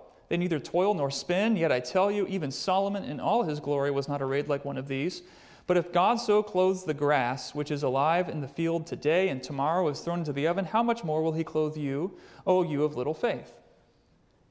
They 0.31 0.37
neither 0.37 0.61
toil 0.61 0.93
nor 0.93 1.11
spin, 1.11 1.57
yet 1.57 1.73
I 1.73 1.81
tell 1.81 2.09
you, 2.09 2.25
even 2.27 2.51
Solomon 2.51 3.03
in 3.03 3.19
all 3.19 3.43
his 3.43 3.59
glory 3.59 3.91
was 3.91 4.07
not 4.07 4.21
arrayed 4.21 4.47
like 4.47 4.63
one 4.63 4.77
of 4.77 4.87
these. 4.87 5.23
But 5.67 5.75
if 5.75 5.91
God 5.91 6.21
so 6.21 6.41
clothes 6.41 6.85
the 6.85 6.93
grass, 6.93 7.53
which 7.53 7.69
is 7.69 7.83
alive 7.83 8.29
in 8.29 8.39
the 8.39 8.47
field 8.47 8.87
today 8.87 9.27
and 9.27 9.43
tomorrow 9.43 9.89
is 9.89 9.99
thrown 9.99 10.19
into 10.19 10.31
the 10.31 10.47
oven, 10.47 10.63
how 10.63 10.83
much 10.83 11.03
more 11.03 11.21
will 11.21 11.33
he 11.33 11.43
clothe 11.43 11.75
you, 11.75 12.17
O 12.47 12.63
you 12.63 12.85
of 12.85 12.95
little 12.95 13.13
faith? 13.13 13.51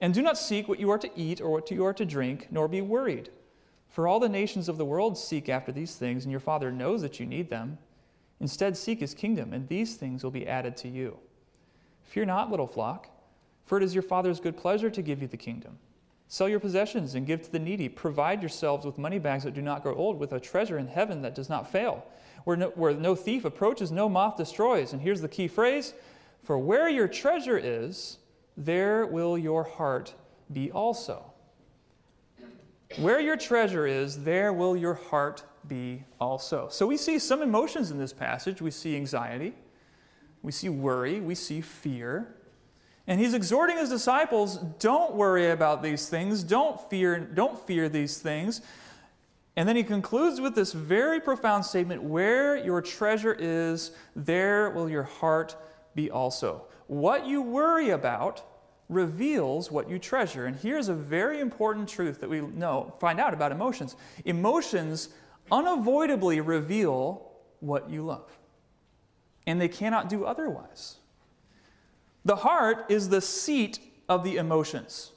And 0.03 0.13
do 0.13 0.21
not 0.21 0.37
seek 0.37 0.69
what 0.69 0.81
you 0.81 0.91
are 0.91 0.99
to 0.99 1.19
eat 1.19 1.41
or 1.41 1.49
what 1.49 1.71
you 1.71 1.83
are 1.87 1.95
to 1.95 2.05
drink, 2.05 2.49
nor 2.51 2.69
be 2.69 2.83
worried. 2.83 3.31
For 3.89 4.07
all 4.07 4.21
the 4.21 4.29
nations 4.29 4.69
of 4.69 4.77
the 4.77 4.85
world 4.85 5.17
seek 5.17 5.49
after 5.49 5.73
these 5.73 5.95
things, 5.95 6.27
and 6.27 6.31
your 6.31 6.41
Father 6.41 6.71
knows 6.71 7.01
that 7.01 7.19
you 7.19 7.25
need 7.25 7.49
them. 7.49 7.79
Instead, 8.39 8.77
seek 8.77 9.01
his 9.01 9.15
kingdom, 9.15 9.55
and 9.55 9.67
these 9.67 9.97
things 9.97 10.23
will 10.23 10.31
be 10.31 10.47
added 10.47 10.77
to 10.77 10.89
you. 10.89 11.17
Fear 12.03 12.27
not, 12.27 12.51
little 12.51 12.67
flock. 12.67 13.10
For 13.71 13.77
it 13.77 13.85
is 13.85 13.95
your 13.95 14.03
Father's 14.03 14.41
good 14.41 14.57
pleasure 14.57 14.91
to 14.91 15.01
give 15.01 15.23
you 15.23 15.29
the 15.29 15.37
kingdom. 15.37 15.79
Sell 16.27 16.49
your 16.49 16.59
possessions 16.59 17.15
and 17.15 17.25
give 17.25 17.43
to 17.43 17.53
the 17.53 17.59
needy. 17.61 17.89
Provide 17.89 18.43
yourselves 18.43 18.85
with 18.85 18.99
money 18.99 19.21
bags 19.21 19.45
that 19.45 19.55
do 19.55 19.63
not 19.63 19.85
grow 19.85 19.95
old, 19.95 20.19
with 20.19 20.33
a 20.33 20.41
treasure 20.41 20.77
in 20.77 20.89
heaven 20.89 21.23
that 21.23 21.37
does 21.37 21.49
not 21.49 21.71
fail, 21.71 22.05
where 22.43 22.57
no, 22.57 22.71
where 22.71 22.95
no 22.95 23.15
thief 23.15 23.45
approaches, 23.45 23.93
no 23.93 24.09
moth 24.09 24.37
destroys. 24.37 24.93
And 24.93 25.01
here's 25.01 25.21
the 25.21 25.29
key 25.29 25.47
phrase 25.47 25.95
For 26.43 26.59
where 26.59 26.89
your 26.89 27.07
treasure 27.07 27.57
is, 27.57 28.19
there 28.57 29.07
will 29.07 29.39
your 29.39 29.63
heart 29.63 30.15
be 30.53 30.73
also. 30.73 31.33
Where 32.99 33.21
your 33.21 33.37
treasure 33.37 33.87
is, 33.87 34.25
there 34.25 34.53
will 34.53 34.77
your 34.77 34.95
heart 34.95 35.45
be 35.69 36.03
also. 36.21 36.67
So 36.73 36.89
we 36.89 36.97
see 36.97 37.21
some 37.21 37.41
emotions 37.41 37.93
in 37.93 38.01
this 38.01 38.13
passage. 38.13 38.61
We 38.61 38.73
see 38.73 38.97
anxiety, 38.97 39.55
we 40.43 40.51
see 40.51 40.69
worry, 40.71 41.21
we 41.21 41.37
see 41.37 41.61
fear. 41.61 42.35
And 43.11 43.19
he's 43.19 43.35
exhorting 43.35 43.77
his 43.77 43.89
disciples, 43.89 44.59
don't 44.79 45.17
worry 45.17 45.51
about 45.51 45.83
these 45.83 46.09
things, 46.09 46.45
don't 46.45 46.81
fear, 46.89 47.19
don't 47.19 47.59
fear 47.67 47.89
these 47.89 48.19
things. 48.19 48.61
And 49.57 49.69
then 49.69 49.75
he 49.75 49.83
concludes 49.83 50.41
with 50.41 50.55
this 50.55 50.73
very 50.73 51.19
profound 51.19 51.65
statement 51.65 52.05
where 52.05 52.57
your 52.57 52.81
treasure 52.81 53.37
is, 53.37 53.91
there 54.15 54.71
will 54.71 54.89
your 54.89 55.03
heart 55.03 55.57
be 55.97 56.09
also. 56.09 56.67
What 56.87 57.27
you 57.27 57.43
worry 57.43 57.91
about 57.91 58.45
reveals 58.89 59.73
what 59.73 59.91
you 59.91 59.99
treasure. 59.99 60.47
And 60.47 60.55
here's 60.55 60.89
a 60.89 60.95
very 60.95 61.41
important 61.41 61.89
truth 61.89 62.21
that 62.21 62.31
we 62.31 62.41
know, 62.41 62.95
find 63.01 63.19
out 63.19 63.35
about 63.35 63.51
emotions. 63.51 63.97
Emotions 64.25 65.09
unavoidably 65.51 66.41
reveal 66.41 67.33
what 67.59 67.91
you 67.91 68.03
love, 68.03 68.31
and 69.49 69.61
they 69.61 69.67
cannot 69.69 70.09
do 70.09 70.25
otherwise. 70.25 71.00
The 72.31 72.37
heart 72.37 72.87
is 72.89 73.09
the 73.09 73.21
seat 73.21 73.81
of 74.09 74.23
the 74.23 74.37
emotions. 74.37 75.11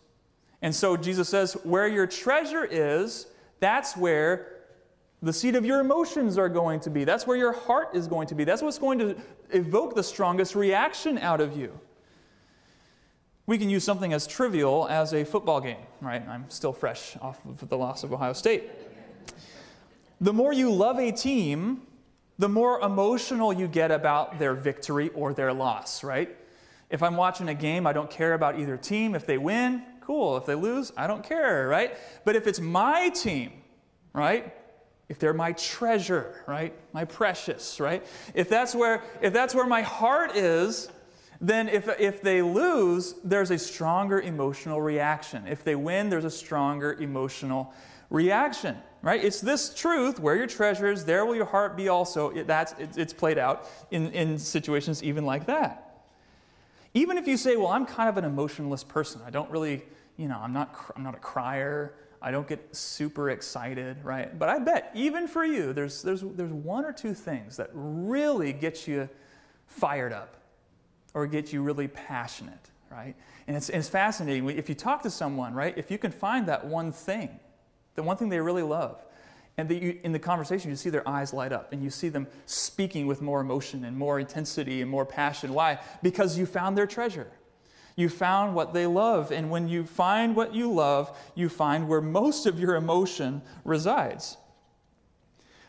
And 0.63 0.73
so 0.73 0.97
Jesus 0.97 1.29
says, 1.29 1.53
where 1.63 1.87
your 1.87 2.07
treasure 2.07 2.65
is, 2.65 3.27
that's 3.59 3.95
where 3.95 4.61
the 5.21 5.31
seat 5.31 5.53
of 5.53 5.63
your 5.63 5.79
emotions 5.79 6.39
are 6.39 6.49
going 6.49 6.79
to 6.79 6.89
be. 6.89 7.03
That's 7.03 7.27
where 7.27 7.37
your 7.37 7.53
heart 7.53 7.89
is 7.93 8.07
going 8.07 8.25
to 8.29 8.33
be. 8.33 8.45
That's 8.45 8.63
what's 8.63 8.79
going 8.79 8.97
to 8.97 9.15
evoke 9.51 9.93
the 9.93 10.01
strongest 10.01 10.55
reaction 10.55 11.19
out 11.19 11.39
of 11.39 11.55
you. 11.55 11.79
We 13.45 13.59
can 13.59 13.69
use 13.69 13.83
something 13.83 14.11
as 14.11 14.25
trivial 14.25 14.87
as 14.89 15.13
a 15.13 15.23
football 15.23 15.61
game, 15.61 15.85
right? 16.01 16.27
I'm 16.27 16.49
still 16.49 16.73
fresh 16.73 17.15
off 17.21 17.39
of 17.45 17.69
the 17.69 17.77
loss 17.77 18.03
of 18.03 18.11
Ohio 18.11 18.33
State. 18.33 18.71
The 20.19 20.33
more 20.33 20.51
you 20.51 20.73
love 20.73 20.97
a 20.97 21.11
team, 21.11 21.83
the 22.39 22.49
more 22.49 22.79
emotional 22.79 23.53
you 23.53 23.67
get 23.67 23.91
about 23.91 24.39
their 24.39 24.55
victory 24.55 25.09
or 25.09 25.31
their 25.35 25.53
loss, 25.53 26.03
right? 26.03 26.37
If 26.93 27.01
I'm 27.01 27.17
watching 27.17 27.49
a 27.49 27.55
game, 27.55 27.87
I 27.87 27.91
don't 27.91 28.09
care 28.09 28.35
about 28.35 28.59
either 28.59 28.77
team. 28.77 29.15
If 29.15 29.25
they 29.25 29.39
win, 29.39 29.81
cool. 29.99 30.37
If 30.37 30.45
they 30.45 30.53
lose, 30.53 30.93
I 30.95 31.07
don't 31.07 31.23
care, 31.23 31.67
right? 31.67 31.97
But 32.23 32.35
if 32.35 32.45
it's 32.45 32.59
my 32.59 33.09
team, 33.09 33.51
right? 34.13 34.53
If 35.09 35.17
they're 35.17 35.33
my 35.33 35.53
treasure, 35.53 36.43
right? 36.47 36.71
My 36.93 37.03
precious, 37.03 37.79
right? 37.79 38.05
If 38.35 38.47
that's 38.47 38.75
where 38.75 39.01
if 39.21 39.33
that's 39.33 39.55
where 39.55 39.65
my 39.65 39.81
heart 39.81 40.35
is, 40.35 40.91
then 41.41 41.67
if, 41.67 41.89
if 41.99 42.21
they 42.21 42.43
lose, 42.43 43.15
there's 43.23 43.49
a 43.49 43.57
stronger 43.57 44.21
emotional 44.21 44.79
reaction. 44.79 45.47
If 45.47 45.63
they 45.63 45.75
win, 45.75 46.09
there's 46.09 46.25
a 46.25 46.31
stronger 46.31 46.93
emotional 46.93 47.73
reaction, 48.11 48.77
right? 49.01 49.21
It's 49.21 49.41
this 49.41 49.73
truth 49.73 50.19
where 50.19 50.35
your 50.35 50.47
treasure 50.47 50.91
is, 50.91 51.05
there 51.05 51.25
will 51.25 51.35
your 51.35 51.45
heart 51.45 51.75
be 51.75 51.89
also. 51.89 52.31
That's, 52.43 52.73
it, 52.73 52.97
it's 52.97 53.13
played 53.13 53.39
out 53.39 53.67
in, 53.89 54.11
in 54.11 54.37
situations 54.37 55.03
even 55.03 55.25
like 55.25 55.47
that. 55.47 55.82
Even 56.93 57.17
if 57.17 57.27
you 57.27 57.37
say, 57.37 57.55
well, 57.55 57.67
I'm 57.67 57.85
kind 57.85 58.09
of 58.09 58.17
an 58.17 58.25
emotionless 58.25 58.83
person, 58.83 59.21
I 59.25 59.29
don't 59.29 59.49
really, 59.49 59.83
you 60.17 60.27
know, 60.27 60.39
I'm 60.39 60.53
not, 60.53 60.75
I'm 60.95 61.03
not 61.03 61.15
a 61.15 61.19
crier, 61.19 61.95
I 62.21 62.31
don't 62.31 62.47
get 62.47 62.75
super 62.75 63.31
excited, 63.31 63.97
right? 64.03 64.37
But 64.37 64.49
I 64.49 64.59
bet 64.59 64.91
even 64.93 65.27
for 65.27 65.43
you, 65.43 65.73
there's, 65.73 66.01
there's, 66.01 66.21
there's 66.21 66.53
one 66.53 66.85
or 66.85 66.93
two 66.93 67.13
things 67.13 67.57
that 67.57 67.69
really 67.73 68.53
get 68.53 68.87
you 68.87 69.09
fired 69.67 70.13
up 70.13 70.37
or 71.13 71.27
get 71.27 71.51
you 71.51 71.61
really 71.61 71.87
passionate, 71.87 72.69
right? 72.91 73.15
And 73.47 73.57
it's, 73.57 73.69
it's 73.69 73.89
fascinating. 73.89 74.49
If 74.49 74.69
you 74.69 74.75
talk 74.75 75.01
to 75.03 75.09
someone, 75.09 75.53
right, 75.53 75.77
if 75.77 75.91
you 75.91 75.97
can 75.97 76.11
find 76.11 76.47
that 76.47 76.65
one 76.65 76.91
thing, 76.91 77.39
the 77.95 78.03
one 78.03 78.17
thing 78.17 78.29
they 78.29 78.39
really 78.39 78.63
love, 78.63 79.03
and 79.57 79.69
the, 79.69 79.75
you, 79.75 79.99
in 80.03 80.11
the 80.11 80.19
conversation, 80.19 80.71
you 80.71 80.75
see 80.75 80.89
their 80.89 81.07
eyes 81.07 81.31
light 81.33 81.53
up 81.53 81.73
and 81.73 81.83
you 81.83 81.89
see 81.89 82.09
them 82.09 82.27
speaking 82.45 83.05
with 83.05 83.21
more 83.21 83.39
emotion 83.39 83.85
and 83.85 83.95
more 83.95 84.19
intensity 84.19 84.81
and 84.81 84.89
more 84.89 85.05
passion. 85.05 85.53
Why? 85.53 85.79
Because 86.01 86.37
you 86.37 86.45
found 86.45 86.77
their 86.77 86.87
treasure. 86.87 87.27
You 87.95 88.09
found 88.09 88.55
what 88.55 88.73
they 88.73 88.87
love. 88.87 89.31
And 89.31 89.51
when 89.51 89.67
you 89.67 89.85
find 89.85 90.35
what 90.35 90.55
you 90.55 90.71
love, 90.71 91.15
you 91.35 91.49
find 91.49 91.87
where 91.87 92.01
most 92.01 92.47
of 92.47 92.59
your 92.59 92.75
emotion 92.75 93.43
resides. 93.63 94.37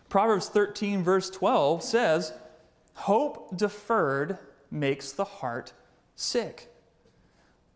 Proverbs 0.09 0.49
13, 0.49 1.03
verse 1.03 1.29
12 1.29 1.83
says, 1.83 2.33
Hope 2.95 3.55
deferred 3.57 4.39
makes 4.71 5.13
the 5.13 5.25
heart 5.25 5.75
sick. 6.15 6.71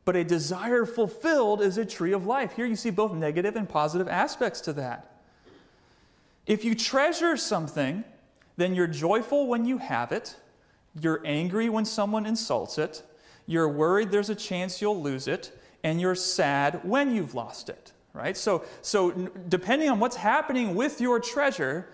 But 0.06 0.16
a 0.16 0.24
desire 0.24 0.86
fulfilled 0.86 1.60
is 1.60 1.76
a 1.76 1.84
tree 1.84 2.12
of 2.12 2.24
life. 2.24 2.52
Here 2.52 2.64
you 2.64 2.76
see 2.76 2.88
both 2.88 3.12
negative 3.12 3.56
and 3.56 3.68
positive 3.68 4.08
aspects 4.08 4.62
to 4.62 4.72
that. 4.74 5.17
If 6.48 6.64
you 6.64 6.74
treasure 6.74 7.36
something, 7.36 8.04
then 8.56 8.74
you're 8.74 8.86
joyful 8.86 9.46
when 9.46 9.66
you 9.66 9.76
have 9.76 10.12
it, 10.12 10.34
you're 10.98 11.20
angry 11.24 11.68
when 11.68 11.84
someone 11.84 12.24
insults 12.24 12.78
it, 12.78 13.02
you're 13.46 13.68
worried 13.68 14.10
there's 14.10 14.30
a 14.30 14.34
chance 14.34 14.80
you'll 14.80 15.00
lose 15.00 15.28
it, 15.28 15.52
and 15.84 16.00
you're 16.00 16.14
sad 16.14 16.80
when 16.84 17.14
you've 17.14 17.34
lost 17.34 17.68
it, 17.68 17.92
right? 18.14 18.34
So, 18.34 18.64
so 18.80 19.10
depending 19.48 19.90
on 19.90 20.00
what's 20.00 20.16
happening 20.16 20.74
with 20.74 21.02
your 21.02 21.20
treasure, 21.20 21.90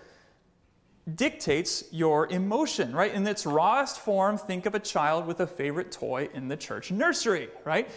dictates 1.15 1.83
your 1.91 2.27
emotion, 2.27 2.95
right? 2.95 3.13
In 3.13 3.27
its 3.27 3.45
rawest 3.45 3.99
form, 3.99 4.37
think 4.37 4.65
of 4.65 4.73
a 4.73 4.79
child 4.79 5.27
with 5.27 5.41
a 5.41 5.47
favorite 5.47 5.91
toy 5.91 6.29
in 6.33 6.47
the 6.47 6.55
church 6.57 6.91
nursery, 6.91 7.49
right? 7.65 7.89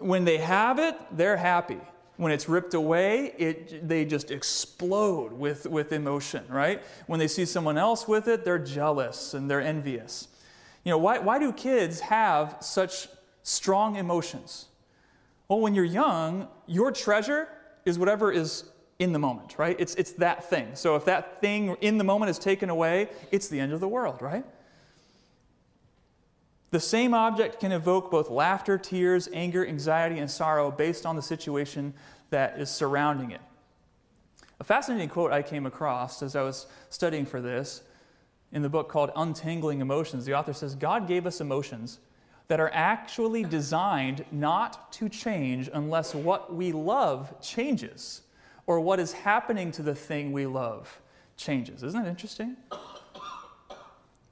When 0.00 0.26
they 0.26 0.36
have 0.36 0.78
it, 0.78 0.96
they're 1.12 1.38
happy 1.38 1.80
when 2.16 2.32
it's 2.32 2.48
ripped 2.48 2.74
away, 2.74 3.34
it, 3.38 3.88
they 3.88 4.04
just 4.04 4.30
explode 4.30 5.32
with, 5.32 5.66
with 5.66 5.92
emotion, 5.92 6.44
right? 6.48 6.82
When 7.06 7.18
they 7.18 7.28
see 7.28 7.44
someone 7.44 7.76
else 7.76 8.06
with 8.06 8.28
it, 8.28 8.44
they're 8.44 8.58
jealous 8.58 9.34
and 9.34 9.50
they're 9.50 9.60
envious. 9.60 10.28
You 10.84 10.90
know, 10.90 10.98
why, 10.98 11.18
why 11.18 11.38
do 11.38 11.52
kids 11.52 12.00
have 12.00 12.58
such 12.60 13.08
strong 13.42 13.96
emotions? 13.96 14.66
Well, 15.48 15.60
when 15.60 15.74
you're 15.74 15.84
young, 15.84 16.48
your 16.66 16.92
treasure 16.92 17.48
is 17.84 17.98
whatever 17.98 18.30
is 18.30 18.64
in 18.98 19.12
the 19.12 19.18
moment, 19.18 19.58
right? 19.58 19.76
It's, 19.78 19.94
it's 19.96 20.12
that 20.12 20.48
thing. 20.48 20.74
So 20.74 20.94
if 20.94 21.04
that 21.06 21.40
thing 21.40 21.76
in 21.80 21.98
the 21.98 22.04
moment 22.04 22.30
is 22.30 22.38
taken 22.38 22.70
away, 22.70 23.08
it's 23.32 23.48
the 23.48 23.58
end 23.58 23.72
of 23.72 23.80
the 23.80 23.88
world, 23.88 24.22
right? 24.22 24.44
The 26.74 26.80
same 26.80 27.14
object 27.14 27.60
can 27.60 27.70
evoke 27.70 28.10
both 28.10 28.28
laughter, 28.28 28.76
tears, 28.78 29.28
anger, 29.32 29.64
anxiety, 29.64 30.18
and 30.18 30.28
sorrow 30.28 30.72
based 30.72 31.06
on 31.06 31.14
the 31.14 31.22
situation 31.22 31.94
that 32.30 32.58
is 32.58 32.68
surrounding 32.68 33.30
it. 33.30 33.40
A 34.58 34.64
fascinating 34.64 35.08
quote 35.08 35.30
I 35.30 35.40
came 35.40 35.66
across 35.66 36.20
as 36.20 36.34
I 36.34 36.42
was 36.42 36.66
studying 36.90 37.26
for 37.26 37.40
this 37.40 37.82
in 38.50 38.62
the 38.62 38.68
book 38.68 38.88
called 38.88 39.12
Untangling 39.14 39.82
Emotions. 39.82 40.24
The 40.24 40.34
author 40.34 40.52
says 40.52 40.74
God 40.74 41.06
gave 41.06 41.28
us 41.28 41.40
emotions 41.40 42.00
that 42.48 42.58
are 42.58 42.72
actually 42.74 43.44
designed 43.44 44.24
not 44.32 44.90
to 44.94 45.08
change 45.08 45.70
unless 45.72 46.12
what 46.12 46.56
we 46.56 46.72
love 46.72 47.40
changes 47.40 48.22
or 48.66 48.80
what 48.80 48.98
is 48.98 49.12
happening 49.12 49.70
to 49.70 49.82
the 49.82 49.94
thing 49.94 50.32
we 50.32 50.44
love 50.44 51.00
changes. 51.36 51.84
Isn't 51.84 52.02
that 52.02 52.10
interesting? 52.10 52.56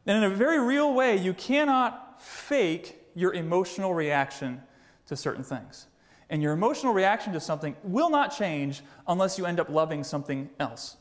And 0.05 0.25
in 0.25 0.25
a 0.25 0.35
very 0.35 0.59
real 0.59 0.93
way, 0.93 1.17
you 1.17 1.35
cannot 1.35 2.12
fake 2.23 2.99
your 3.15 3.35
emotional 3.35 3.95
reaction 3.95 4.63
to 5.07 5.17
certain 5.17 5.43
things. 5.43 5.87
And 6.31 6.43
your 6.43 6.53
emotional 6.53 6.95
reaction 6.95 7.33
to 7.35 7.41
something 7.41 7.77
will 7.83 8.09
not 8.09 8.35
change 8.37 8.83
unless 9.07 9.37
you 9.39 9.45
end 9.45 9.61
up 9.61 9.69
loving 9.69 10.03
something 10.03 10.49
else, 10.59 10.97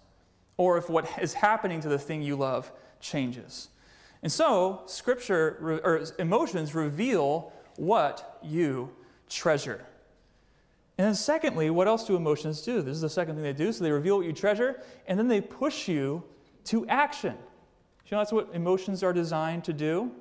or 0.57 0.77
if 0.77 0.89
what 0.89 1.07
is 1.21 1.33
happening 1.33 1.79
to 1.81 1.89
the 1.89 1.99
thing 1.99 2.21
you 2.21 2.35
love 2.35 2.71
changes. 2.99 3.69
And 4.23 4.31
so, 4.31 4.81
scripture 4.87 5.79
or 5.83 6.03
emotions 6.19 6.75
reveal 6.75 7.53
what 7.77 8.39
you 8.43 8.91
treasure. 9.29 9.85
And 10.97 11.07
then, 11.07 11.15
secondly, 11.15 11.69
what 11.69 11.87
else 11.87 12.05
do 12.05 12.15
emotions 12.15 12.61
do? 12.61 12.81
This 12.81 12.95
is 12.95 13.01
the 13.01 13.09
second 13.09 13.35
thing 13.35 13.43
they 13.43 13.53
do. 13.53 13.71
So 13.71 13.83
they 13.83 13.91
reveal 13.91 14.17
what 14.17 14.25
you 14.25 14.33
treasure, 14.33 14.81
and 15.07 15.17
then 15.17 15.27
they 15.27 15.41
push 15.41 15.87
you 15.87 16.23
to 16.65 16.85
action. 16.87 17.35
You 18.05 18.17
know, 18.17 18.17
that's 18.17 18.33
what 18.33 18.49
emotions 18.53 19.01
are 19.01 19.13
designed 19.13 19.63
to 19.63 19.73
do. 19.73 20.11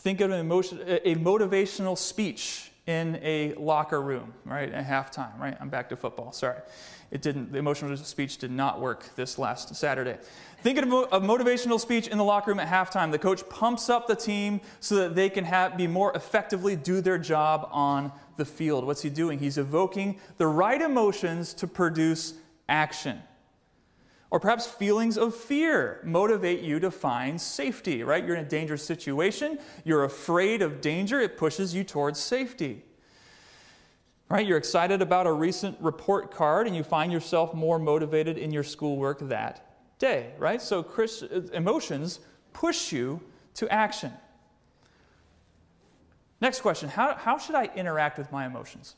Think 0.00 0.22
of 0.22 0.30
an 0.30 0.40
emotion, 0.40 0.80
a 0.86 1.14
motivational 1.16 1.96
speech 1.96 2.72
in 2.86 3.20
a 3.22 3.52
locker 3.54 4.00
room, 4.00 4.32
right, 4.46 4.72
at 4.72 4.86
halftime, 4.86 5.38
right? 5.38 5.54
I'm 5.60 5.68
back 5.68 5.90
to 5.90 5.96
football, 5.96 6.32
sorry. 6.32 6.56
It 7.10 7.20
didn't, 7.20 7.52
the 7.52 7.58
emotional 7.58 7.94
speech 7.98 8.38
did 8.38 8.50
not 8.50 8.80
work 8.80 9.14
this 9.14 9.38
last 9.38 9.74
Saturday. 9.74 10.16
Think 10.62 10.78
of 10.78 10.84
a 10.84 11.20
motivational 11.20 11.78
speech 11.78 12.08
in 12.08 12.16
the 12.16 12.24
locker 12.24 12.50
room 12.50 12.60
at 12.60 12.68
halftime. 12.68 13.10
The 13.10 13.18
coach 13.18 13.46
pumps 13.50 13.90
up 13.90 14.06
the 14.06 14.16
team 14.16 14.62
so 14.80 14.96
that 14.96 15.14
they 15.14 15.28
can 15.28 15.44
have, 15.44 15.76
be 15.76 15.86
more 15.86 16.14
effectively 16.14 16.76
do 16.76 17.02
their 17.02 17.18
job 17.18 17.68
on 17.70 18.10
the 18.38 18.46
field. 18.46 18.86
What's 18.86 19.02
he 19.02 19.10
doing? 19.10 19.38
He's 19.38 19.58
evoking 19.58 20.18
the 20.38 20.46
right 20.46 20.80
emotions 20.80 21.52
to 21.54 21.66
produce 21.66 22.32
action. 22.70 23.20
Or 24.30 24.38
perhaps 24.38 24.66
feelings 24.66 25.18
of 25.18 25.34
fear 25.34 26.00
motivate 26.04 26.60
you 26.60 26.78
to 26.80 26.90
find 26.90 27.40
safety, 27.40 28.04
right? 28.04 28.24
You're 28.24 28.36
in 28.36 28.44
a 28.44 28.48
dangerous 28.48 28.84
situation, 28.84 29.58
you're 29.84 30.04
afraid 30.04 30.62
of 30.62 30.80
danger, 30.80 31.20
it 31.20 31.36
pushes 31.36 31.74
you 31.74 31.82
towards 31.82 32.20
safety. 32.20 32.84
Right? 34.28 34.46
You're 34.46 34.58
excited 34.58 35.02
about 35.02 35.26
a 35.26 35.32
recent 35.32 35.76
report 35.80 36.30
card 36.30 36.68
and 36.68 36.76
you 36.76 36.84
find 36.84 37.10
yourself 37.10 37.52
more 37.52 37.80
motivated 37.80 38.38
in 38.38 38.52
your 38.52 38.62
schoolwork 38.62 39.18
that 39.22 39.66
day, 39.98 40.30
right? 40.38 40.62
So 40.62 40.84
Chris, 40.84 41.22
emotions 41.52 42.20
push 42.52 42.92
you 42.92 43.20
to 43.54 43.68
action. 43.68 44.12
Next 46.40 46.60
question 46.60 46.88
how, 46.88 47.14
how 47.14 47.38
should 47.38 47.56
I 47.56 47.70
interact 47.74 48.18
with 48.18 48.30
my 48.30 48.46
emotions? 48.46 48.94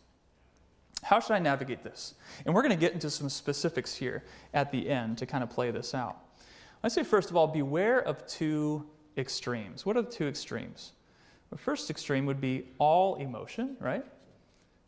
How 1.02 1.21
should 1.21 1.35
I 1.35 1.38
navigate 1.38 1.82
this? 1.82 2.14
And 2.47 2.54
we're 2.54 2.62
going 2.62 2.75
to 2.75 2.80
get 2.80 2.92
into 2.92 3.11
some 3.11 3.28
specifics 3.28 3.94
here 3.94 4.23
at 4.54 4.71
the 4.71 4.88
end 4.88 5.18
to 5.18 5.26
kind 5.26 5.42
of 5.42 5.50
play 5.50 5.71
this 5.71 5.94
out. 5.94 6.18
I'd 6.82 6.92
say, 6.92 7.02
first 7.02 7.30
of 7.30 7.37
all, 7.37 7.47
beware 7.47 8.00
of 8.00 8.26
two 8.26 8.87
extremes. 9.16 9.85
What 9.85 9.97
are 9.97 10.02
the 10.02 10.11
two 10.11 10.26
extremes? 10.26 10.92
The 11.50 11.59
first 11.59 11.90
extreme 11.90 12.26
would 12.26 12.40
be 12.40 12.68
all 12.78 13.16
emotion, 13.16 13.76
right? 13.78 14.04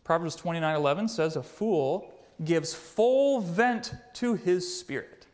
Proverbs 0.02 0.36
29 0.36 0.76
11 0.76 1.08
says, 1.08 1.36
A 1.36 1.42
fool 1.42 2.12
gives 2.44 2.74
full 2.74 3.40
vent 3.40 3.94
to 4.14 4.34
his 4.34 4.78
spirit, 4.78 5.26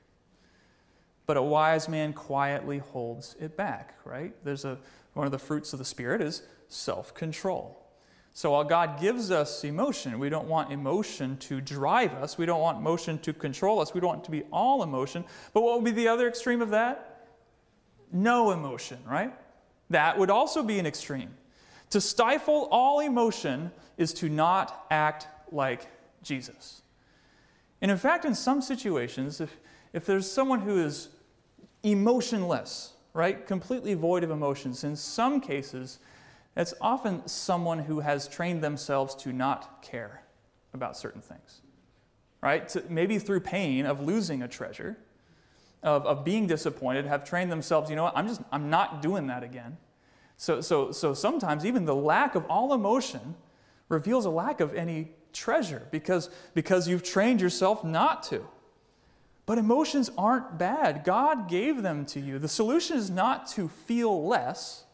but 1.27 1.37
a 1.37 1.43
wise 1.43 1.89
man 1.89 2.13
quietly 2.13 2.79
holds 2.79 3.37
it 3.41 3.57
back, 3.57 3.95
right? 4.05 4.35
There's 4.45 4.65
a, 4.65 4.79
one 5.15 5.27
of 5.27 5.33
the 5.33 5.39
fruits 5.39 5.73
of 5.73 5.79
the 5.79 5.85
Spirit 5.85 6.21
is 6.21 6.43
self 6.69 7.15
control. 7.15 7.80
So 8.33 8.53
while 8.53 8.65
God 8.65 9.01
gives 9.01 9.31
us 9.31 9.65
emotion, 9.65 10.19
we 10.19 10.29
don't 10.29 10.47
want 10.47 10.73
emotion 10.73 11.37
to 11.39 11.61
drive 11.61 12.15
us. 12.15 12.39
We 12.39 12.47
don't 12.47 12.61
want 12.61 12.79
emotion 12.79 13.19
to 13.21 13.33
control 13.33 13.81
us. 13.81 13.93
We 13.93 14.01
don't 14.01 14.09
want 14.09 14.25
to 14.25 14.31
be 14.31 14.45
all 14.53 14.83
emotion. 14.83 15.25
But 15.53 15.63
what 15.63 15.77
would 15.77 15.85
be 15.85 15.91
the 15.91 16.09
other 16.09 16.29
extreme 16.29 16.63
of 16.63 16.71
that? 16.71 17.27
No 18.13 18.53
emotion, 18.53 18.99
right? 19.07 19.35
That 19.91 20.17
would 20.19 20.31
also 20.31 20.63
be 20.63 20.79
an 20.79 20.87
extreme. 20.87 21.35
To 21.91 22.01
stifle 22.01 22.69
all 22.71 23.01
emotion 23.01 23.73
is 23.99 24.13
to 24.15 24.29
not 24.29 24.87
act 24.91 25.27
like 25.53 25.89
Jesus. 26.23 26.83
And 27.83 27.91
in 27.91 27.97
fact, 27.97 28.25
in 28.25 28.35
some 28.35 28.63
situations, 28.63 29.41
if, 29.41 29.57
if 29.93 30.07
there's 30.07 30.31
someone 30.31 30.61
who 30.61 30.79
is 30.79 31.09
emotionless, 31.83 32.93
right, 33.13 33.45
completely 33.47 33.95
void 33.95 34.23
of 34.23 34.31
emotions, 34.31 34.85
in 34.85 34.95
some 34.95 35.41
cases, 35.41 35.99
it's 36.61 36.75
often 36.81 37.27
someone 37.27 37.79
who 37.79 38.01
has 38.01 38.29
trained 38.29 38.63
themselves 38.63 39.15
to 39.17 39.33
not 39.33 39.83
care 39.83 40.23
about 40.75 40.97
certain 40.97 41.21
things, 41.21 41.63
right? 42.43 42.91
Maybe 42.91 43.19
through 43.19 43.41
pain 43.41 43.87
of 43.87 44.01
losing 44.01 44.43
a 44.43 44.49
treasure, 44.49 44.97
of, 45.83 46.05
of 46.07 46.25
being 46.25 46.47
disappointed, 46.47 47.07
have 47.07 47.25
trained 47.25 47.51
themselves, 47.51 47.89
you 47.89 47.97
know 47.97 48.05
what, 48.05 48.17
I'm 48.17 48.29
just, 48.29 48.43
I'm 48.53 48.69
not 48.69 49.01
doing 49.01 49.29
that 49.29 49.43
again. 49.43 49.79
So, 50.37 50.61
so, 50.61 50.93
so 50.93 51.15
sometimes 51.15 51.65
even 51.67 51.85
the 51.85 51.95
lack 51.95 52.35
of 52.35 52.45
all 52.47 52.73
emotion 52.75 53.35
reveals 53.89 54.25
a 54.25 54.31
lack 54.31 54.61
of 54.61 54.75
any 54.75 55.13
treasure 55.33 55.87
because, 55.91 56.31
because 56.55 56.89
you've 56.89 57.03
trained 57.03 57.41
yourself 57.41 57.85
not 57.85 58.23
to. 58.25 58.47
But 59.47 59.59
emotions 59.59 60.11
aren't 60.17 60.59
bad. 60.59 61.05
God 61.05 61.49
gave 61.49 61.83
them 61.83 62.07
to 62.07 62.21
you. 62.21 62.39
The 62.39 62.49
solution 62.49 62.97
is 62.97 63.11
not 63.11 63.49
to 63.49 63.69
feel 63.69 64.27
less, 64.27 64.85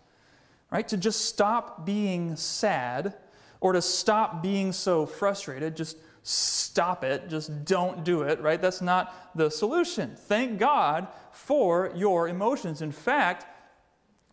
right? 0.71 0.87
To 0.89 0.97
just 0.97 1.25
stop 1.27 1.87
being 1.87 2.37
sad 2.37 3.15
or 3.61 3.73
to 3.73 3.83
stop 3.83 4.43
being 4.43 4.73
so 4.73 5.07
frustrated. 5.07 5.77
Just 5.77 5.97
stop 6.23 7.05
it. 7.05 7.29
Just 7.29 7.65
don't 7.65 8.05
do 8.05 8.23
it, 8.23 8.41
right? 8.41 8.61
That's 8.61 8.83
not 8.83 9.31
the 9.35 9.51
solution. 9.51 10.17
Thank 10.17 10.59
God 10.59 11.09
for 11.33 11.93
your 11.95 12.29
emotions. 12.29 12.83
In 12.83 12.93
fact, 12.93 13.47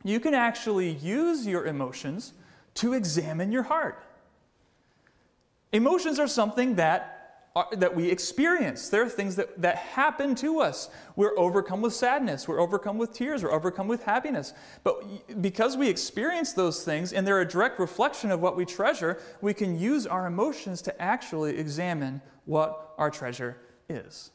you 0.03 0.19
can 0.19 0.33
actually 0.33 0.89
use 0.89 1.45
your 1.45 1.65
emotions 1.65 2.33
to 2.75 2.93
examine 2.93 3.51
your 3.51 3.63
heart. 3.63 4.03
Emotions 5.71 6.19
are 6.19 6.27
something 6.27 6.75
that 6.75 7.12
are, 7.55 7.67
that 7.73 7.95
we 7.95 8.09
experience. 8.09 8.89
There 8.89 9.03
are 9.03 9.09
things 9.09 9.35
that, 9.35 9.61
that 9.61 9.77
happen 9.77 10.33
to 10.35 10.59
us. 10.59 10.89
We're 11.15 11.37
overcome 11.37 11.81
with 11.81 11.93
sadness, 11.93 12.47
we're 12.47 12.59
overcome 12.59 12.97
with 12.97 13.13
tears, 13.13 13.43
we're 13.43 13.51
overcome 13.51 13.87
with 13.87 14.03
happiness. 14.03 14.53
But 14.83 15.41
because 15.41 15.77
we 15.77 15.87
experience 15.87 16.53
those 16.53 16.83
things 16.83 17.13
and 17.13 17.27
they're 17.27 17.41
a 17.41 17.47
direct 17.47 17.79
reflection 17.79 18.31
of 18.31 18.41
what 18.41 18.55
we 18.55 18.65
treasure, 18.65 19.19
we 19.41 19.53
can 19.53 19.77
use 19.79 20.07
our 20.07 20.25
emotions 20.25 20.81
to 20.83 21.01
actually 21.01 21.57
examine 21.57 22.21
what 22.45 22.93
our 22.97 23.11
treasure 23.11 23.57
is. 23.87 24.31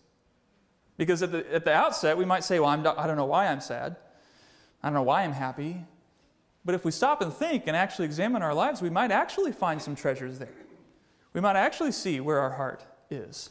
Because 0.96 1.22
at 1.22 1.32
the, 1.32 1.52
at 1.52 1.64
the 1.64 1.72
outset, 1.72 2.16
we 2.16 2.24
might 2.24 2.44
say, 2.44 2.60
Well, 2.60 2.68
I'm, 2.68 2.86
I 2.86 3.06
don't 3.06 3.16
know 3.16 3.24
why 3.24 3.48
I'm 3.48 3.60
sad. 3.60 3.96
I 4.82 4.88
don't 4.88 4.94
know 4.94 5.02
why 5.02 5.24
I'm 5.24 5.32
happy. 5.32 5.84
But 6.64 6.74
if 6.74 6.84
we 6.84 6.90
stop 6.90 7.22
and 7.22 7.32
think 7.32 7.64
and 7.66 7.76
actually 7.76 8.04
examine 8.04 8.42
our 8.42 8.54
lives, 8.54 8.82
we 8.82 8.90
might 8.90 9.10
actually 9.10 9.52
find 9.52 9.80
some 9.80 9.96
treasures 9.96 10.38
there. 10.38 10.54
We 11.32 11.40
might 11.40 11.56
actually 11.56 11.92
see 11.92 12.20
where 12.20 12.40
our 12.40 12.50
heart 12.50 12.84
is. 13.10 13.50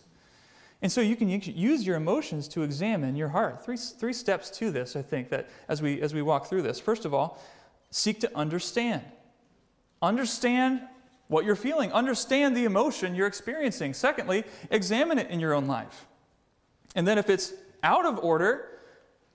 And 0.82 0.92
so 0.92 1.02
you 1.02 1.16
can 1.16 1.28
use 1.30 1.88
your 1.88 1.96
emotions 1.96 2.48
to 2.50 2.62
examine 2.62 3.16
your 3.16 3.30
heart. 3.30 3.66
Three, 3.66 3.78
three 3.78 4.14
steps 4.14 4.50
to 4.52 4.70
this, 4.70 4.96
I 4.96 5.02
think, 5.02 5.30
that 5.30 5.50
as 5.68 5.82
we, 5.82 6.00
as 6.02 6.14
we 6.14 6.22
walk 6.22 6.48
through 6.48 6.62
this. 6.62 6.80
First 6.80 7.06
of 7.06 7.14
all, 7.14 7.42
seek 7.90 8.20
to 8.20 8.38
understand. 8.38 9.02
Understand 10.02 10.82
what 11.30 11.44
you're 11.46 11.56
feeling, 11.56 11.92
understand 11.92 12.56
the 12.56 12.64
emotion 12.64 13.16
you're 13.16 13.28
experiencing. 13.28 13.94
Secondly, 13.94 14.46
examine 14.70 15.18
it 15.18 15.30
in 15.30 15.40
your 15.40 15.54
own 15.54 15.66
life. 15.66 16.06
And 16.96 17.08
then 17.08 17.18
if 17.18 17.30
it's 17.30 17.54
out 17.84 18.06
of 18.06 18.20
order, 18.20 18.80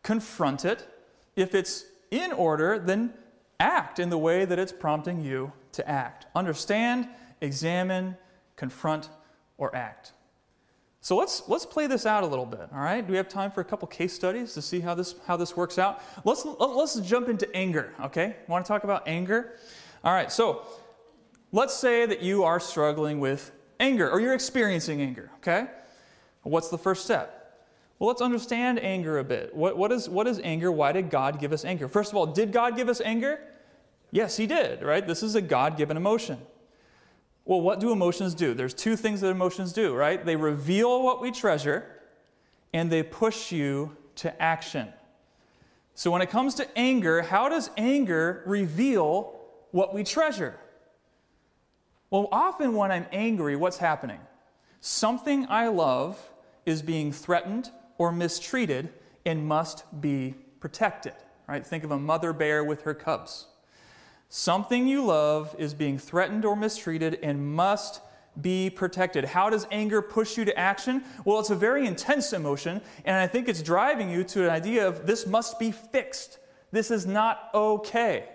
confront 0.03 0.65
it. 0.65 0.89
If 1.37 1.55
it's 1.55 1.85
in 2.11 2.33
order, 2.33 2.79
then 2.79 3.13
act 3.61 3.99
in 3.99 4.11
the 4.11 4.19
way 4.19 4.45
that 4.45 4.59
it's 4.59 4.73
prompting 4.73 5.21
you 5.21 5.53
to 5.73 5.87
act. 5.89 6.27
Understand, 6.35 7.09
examine, 7.41 8.17
confront, 8.57 9.09
or 9.63 9.75
act. 9.77 10.13
So 11.01 11.17
let's, 11.17 11.49
let's 11.49 11.65
play 11.65 11.87
this 11.87 12.05
out 12.05 12.25
a 12.25 12.27
little 12.27 12.47
bit, 12.47 12.69
all 12.73 12.81
right? 12.81 13.05
Do 13.05 13.13
we 13.13 13.17
have 13.17 13.29
time 13.29 13.53
for 13.53 13.61
a 13.61 13.65
couple 13.65 13.87
case 13.87 14.13
studies 14.13 14.55
to 14.55 14.63
see 14.63 14.81
how 14.81 14.95
this, 14.95 15.15
how 15.25 15.37
this 15.37 15.57
works 15.57 15.79
out? 15.79 16.03
Let's, 16.25 16.45
let's 16.45 16.97
jump 17.01 17.29
into 17.29 17.53
anger, 17.55 17.93
okay? 18.03 18.37
Want 18.49 18.65
to 18.65 18.69
talk 18.69 18.83
about 18.83 19.07
anger? 19.07 19.53
All 20.03 20.13
right, 20.13 20.33
so 20.33 20.63
let's 21.53 21.75
say 21.75 22.07
that 22.07 22.23
you 22.23 22.43
are 22.43 22.59
struggling 22.59 23.21
with 23.21 23.53
anger 23.79 24.11
or 24.11 24.21
you're 24.21 24.35
experiencing 24.35 25.01
anger, 25.01 25.31
okay? 25.37 25.69
What's 26.43 26.69
the 26.69 26.79
first 26.79 27.05
step? 27.05 27.67
Well, 28.01 28.09
let's 28.09 28.23
understand 28.23 28.81
anger 28.81 29.19
a 29.19 29.25
bit. 29.25 29.55
What, 29.55 29.79
what, 29.79 29.93
is, 29.93 30.09
what 30.09 30.27
is 30.27 30.41
anger? 30.43 30.73
Why 30.73 30.91
did 30.91 31.09
God 31.09 31.39
give 31.39 31.53
us 31.53 31.65
anger? 31.65 31.87
First 31.87 32.11
of 32.11 32.17
all, 32.17 32.27
did 32.27 32.53
God 32.53 32.77
give 32.77 32.89
us 32.89 33.01
anger? 33.01 33.39
Yes, 34.11 34.37
He 34.37 34.49
did, 34.49 34.83
right? 34.83 35.07
This 35.07 35.23
is 35.23 35.37
a 35.37 35.41
God 35.41 35.77
given 35.77 35.97
emotion. 35.97 36.39
Well, 37.45 37.61
what 37.61 37.81
do 37.81 37.91
emotions 37.91 38.35
do? 38.35 38.55
There's 38.55 38.75
two 38.75 38.97
things 38.97 39.21
that 39.21 39.29
emotions 39.29 39.73
do, 39.73 39.95
right? 39.95 40.25
They 40.25 40.37
reveal 40.37 41.03
what 41.03 41.21
we 41.21 41.31
treasure 41.31 41.85
and 42.73 42.91
they 42.91 43.03
push 43.03 43.51
you 43.53 43.97
to 44.17 44.43
action. 44.43 44.89
So 45.95 46.11
when 46.11 46.23
it 46.23 46.31
comes 46.31 46.55
to 46.57 46.79
anger, 46.79 47.23
how 47.23 47.49
does 47.49 47.71
anger 47.77 48.43
reveal 48.47 49.39
what 49.73 49.93
we 49.93 50.05
treasure? 50.05 50.59
Well, 52.11 52.29
often 52.31 52.75
when 52.75 52.93
I'm 52.93 53.07
angry, 53.13 53.57
what's 53.57 53.79
happening? 53.79 54.21
Something 54.81 55.47
I 55.49 55.69
love 55.69 56.19
is 56.65 56.83
being 56.83 57.13
threatened 57.13 57.71
or 57.99 58.13
mistreated 58.13 58.91
and 59.27 59.47
must 59.47 59.85
be 60.01 60.35
protected. 60.61 61.15
Right? 61.49 61.67
Think 61.67 61.85
of 61.85 61.91
a 61.91 61.99
mother 61.99 62.33
bear 62.33 62.65
with 62.65 62.83
her 62.83 62.95
cubs. 62.95 63.47
Something 64.35 64.87
you 64.87 65.05
love 65.05 65.55
is 65.59 65.75
being 65.75 65.99
threatened 65.99 66.47
or 66.47 66.57
mistreated 66.57 67.19
and 67.23 67.55
must 67.55 68.01
be 68.41 68.71
protected. 68.71 69.27
How 69.27 69.51
does 69.51 69.67
anger 69.71 70.01
push 70.01 70.39
you 70.39 70.47
to 70.47 70.59
action? 70.59 71.05
Well, 71.27 71.39
it's 71.39 71.51
a 71.51 71.55
very 71.55 71.87
intense 71.87 72.33
emotion, 72.33 72.81
and 73.05 73.17
I 73.17 73.27
think 73.27 73.47
it's 73.47 73.61
driving 73.61 74.09
you 74.09 74.25
to 74.25 74.45
an 74.45 74.49
idea 74.49 74.89
of 74.89 75.07
this 75.07 75.27
must 75.27 75.59
be 75.59 75.71
fixed. 75.71 76.39
This 76.71 76.91
is 76.91 77.05
not 77.05 77.51
okay. 77.53 78.27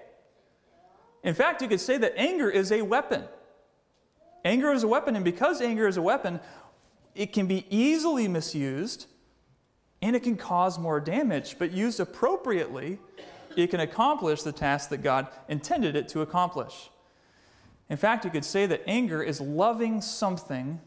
In 1.23 1.33
fact, 1.33 1.63
you 1.63 1.67
could 1.67 1.81
say 1.81 1.97
that 1.97 2.13
anger 2.15 2.47
is 2.47 2.71
a 2.71 2.83
weapon. 2.83 3.23
Anger 4.45 4.71
is 4.73 4.83
a 4.83 4.87
weapon, 4.87 5.15
and 5.15 5.25
because 5.25 5.61
anger 5.61 5.87
is 5.87 5.97
a 5.97 6.01
weapon, 6.03 6.39
it 7.15 7.33
can 7.33 7.47
be 7.47 7.65
easily 7.75 8.27
misused 8.27 9.07
and 10.03 10.15
it 10.15 10.21
can 10.21 10.37
cause 10.37 10.77
more 10.77 10.99
damage. 10.99 11.55
But 11.57 11.71
used 11.71 11.99
appropriately, 11.99 12.99
it 13.57 13.71
can 13.71 13.79
accomplish 13.79 14.43
the 14.43 14.51
task 14.51 14.89
that 14.89 15.01
God 15.01 15.27
intended 15.49 15.95
it 15.95 16.07
to 16.09 16.21
accomplish. 16.21 16.89
In 17.89 17.97
fact, 17.97 18.23
you 18.23 18.31
could 18.31 18.45
say 18.45 18.65
that 18.67 18.83
anger 18.85 19.23
is 19.23 19.41
loving 19.41 19.99
something 20.01 20.79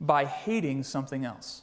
by 0.00 0.24
hating 0.24 0.84
something 0.84 1.24
else. 1.24 1.62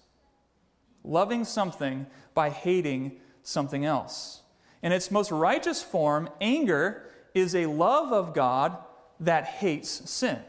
Loving 1.04 1.46
something 1.46 2.06
by 2.34 2.50
hating 2.50 3.20
something 3.42 3.86
else. 3.86 4.42
In 4.84 4.92
its 4.92 5.10
most 5.10 5.32
righteous 5.32 5.82
form, 5.82 6.30
anger 6.40 7.10
is 7.34 7.56
a 7.56 7.66
love 7.66 8.12
of 8.14 8.34
God 8.34 8.78
that 9.20 9.46
hates 9.46 10.10
sin. 10.10 10.40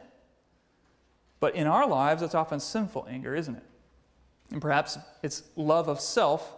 But 1.41 1.55
in 1.55 1.67
our 1.67 1.87
lives, 1.87 2.23
it's 2.23 2.35
often 2.35 2.61
sinful 2.61 3.07
anger, 3.09 3.35
isn't 3.35 3.57
it? 3.57 3.65
And 4.51 4.61
perhaps 4.61 4.99
it's 5.23 5.43
love 5.57 5.89
of 5.89 6.01
self, 6.01 6.55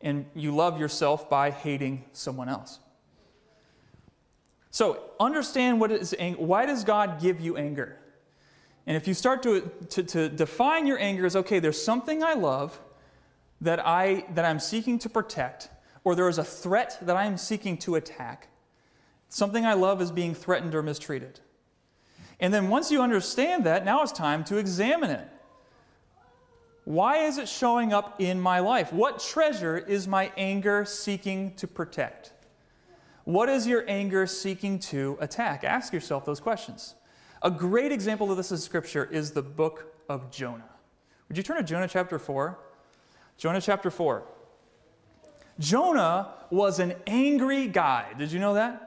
and 0.00 0.26
you 0.34 0.54
love 0.54 0.80
yourself 0.80 1.28
by 1.28 1.50
hating 1.50 2.04
someone 2.12 2.48
else. 2.48 2.78
So 4.70 5.02
understand 5.18 5.80
what 5.80 5.90
is 5.90 6.14
anger. 6.18 6.40
Why 6.40 6.64
does 6.64 6.84
God 6.84 7.20
give 7.20 7.40
you 7.40 7.56
anger? 7.56 7.98
And 8.86 8.96
if 8.96 9.06
you 9.06 9.14
start 9.14 9.42
to, 9.42 9.70
to, 9.90 10.02
to 10.02 10.28
define 10.28 10.86
your 10.86 10.98
anger 10.98 11.26
as 11.26 11.36
okay, 11.36 11.58
there's 11.58 11.82
something 11.82 12.22
I 12.22 12.34
love 12.34 12.80
that, 13.60 13.84
I, 13.86 14.24
that 14.34 14.44
I'm 14.44 14.58
seeking 14.58 14.98
to 15.00 15.08
protect, 15.08 15.68
or 16.02 16.14
there 16.14 16.28
is 16.28 16.38
a 16.38 16.44
threat 16.44 16.98
that 17.02 17.16
I 17.16 17.26
am 17.26 17.36
seeking 17.36 17.76
to 17.78 17.96
attack. 17.96 18.48
Something 19.28 19.66
I 19.66 19.74
love 19.74 20.00
is 20.00 20.10
being 20.10 20.34
threatened 20.34 20.74
or 20.74 20.82
mistreated. 20.82 21.40
And 22.40 22.54
then 22.54 22.68
once 22.68 22.90
you 22.90 23.02
understand 23.02 23.64
that, 23.64 23.84
now 23.84 24.02
it's 24.02 24.12
time 24.12 24.44
to 24.44 24.56
examine 24.56 25.10
it. 25.10 25.28
Why 26.84 27.18
is 27.18 27.38
it 27.38 27.48
showing 27.48 27.92
up 27.92 28.20
in 28.20 28.40
my 28.40 28.60
life? 28.60 28.92
What 28.92 29.20
treasure 29.20 29.78
is 29.78 30.08
my 30.08 30.32
anger 30.36 30.84
seeking 30.84 31.54
to 31.56 31.66
protect? 31.66 32.32
What 33.24 33.48
is 33.48 33.66
your 33.66 33.84
anger 33.86 34.26
seeking 34.26 34.78
to 34.80 35.16
attack? 35.20 35.62
Ask 35.62 35.92
yourself 35.92 36.24
those 36.24 36.40
questions. 36.40 36.94
A 37.42 37.50
great 37.50 37.92
example 37.92 38.30
of 38.30 38.36
this 38.36 38.50
in 38.50 38.58
Scripture 38.58 39.04
is 39.04 39.32
the 39.32 39.42
book 39.42 39.94
of 40.08 40.30
Jonah. 40.30 40.68
Would 41.28 41.36
you 41.36 41.42
turn 41.42 41.58
to 41.58 41.62
Jonah 41.62 41.88
chapter 41.88 42.18
4? 42.18 42.58
Jonah 43.36 43.60
chapter 43.60 43.90
4. 43.90 44.24
Jonah 45.58 46.34
was 46.50 46.78
an 46.80 46.94
angry 47.06 47.68
guy. 47.68 48.06
Did 48.18 48.32
you 48.32 48.38
know 48.38 48.54
that? 48.54 48.86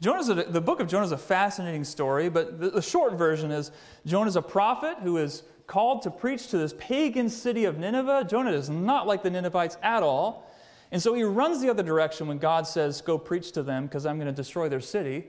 Jonah's 0.00 0.28
a, 0.28 0.34
the 0.34 0.60
book 0.60 0.80
of 0.80 0.86
Jonah 0.86 1.06
is 1.06 1.12
a 1.12 1.18
fascinating 1.18 1.82
story, 1.82 2.28
but 2.28 2.60
the, 2.60 2.70
the 2.70 2.82
short 2.82 3.14
version 3.14 3.50
is 3.50 3.72
Jonah 4.06 4.28
is 4.28 4.36
a 4.36 4.42
prophet 4.42 4.98
who 5.02 5.16
is 5.16 5.42
called 5.68 6.02
to 6.02 6.10
preach 6.10 6.48
to 6.48 6.58
this 6.58 6.74
pagan 6.78 7.28
city 7.28 7.64
of 7.66 7.78
Nineveh. 7.78 8.26
Jonah 8.28 8.50
is 8.50 8.68
not 8.68 9.06
like 9.06 9.22
the 9.22 9.30
Ninevites 9.30 9.76
at 9.82 10.02
all. 10.02 10.50
And 10.90 11.00
so 11.00 11.12
he 11.12 11.22
runs 11.22 11.60
the 11.60 11.68
other 11.68 11.82
direction 11.82 12.26
when 12.26 12.38
God 12.38 12.66
says, 12.66 13.00
Go 13.02 13.18
preach 13.18 13.52
to 13.52 13.62
them 13.62 13.86
because 13.86 14.06
I'm 14.06 14.16
going 14.16 14.26
to 14.26 14.32
destroy 14.32 14.68
their 14.68 14.80
city. 14.80 15.26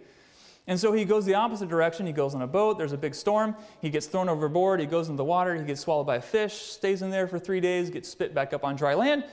And 0.65 0.80
so 0.80 0.93
he 0.93 1.04
goes 1.04 1.25
the 1.25 1.34
opposite 1.34 1.67
direction. 1.67 2.06
He 2.06 2.13
goes 2.13 2.34
on 2.36 2.41
a 2.41 2.47
boat. 2.47 2.78
There's 2.78 2.93
a 2.93 2.97
big 2.97 3.13
storm. 3.13 3.56
He 3.82 3.89
gets 3.89 4.06
thrown 4.08 4.30
overboard. 4.30 4.80
He 4.80 4.86
goes 4.86 5.10
into 5.10 5.17
the 5.17 5.25
water. 5.25 5.56
He 5.56 5.63
gets 5.65 5.82
swallowed 5.82 6.08
by 6.08 6.17
a 6.17 6.21
fish, 6.21 6.54
stays 6.54 7.02
in 7.02 7.10
there 7.10 7.28
for 7.28 7.38
three 7.38 7.60
days, 7.60 7.89
gets 7.89 8.08
spit 8.08 8.34
back 8.34 8.54
up 8.54 8.63
on 8.63 8.75
dry 8.75 8.93
land. 8.93 9.25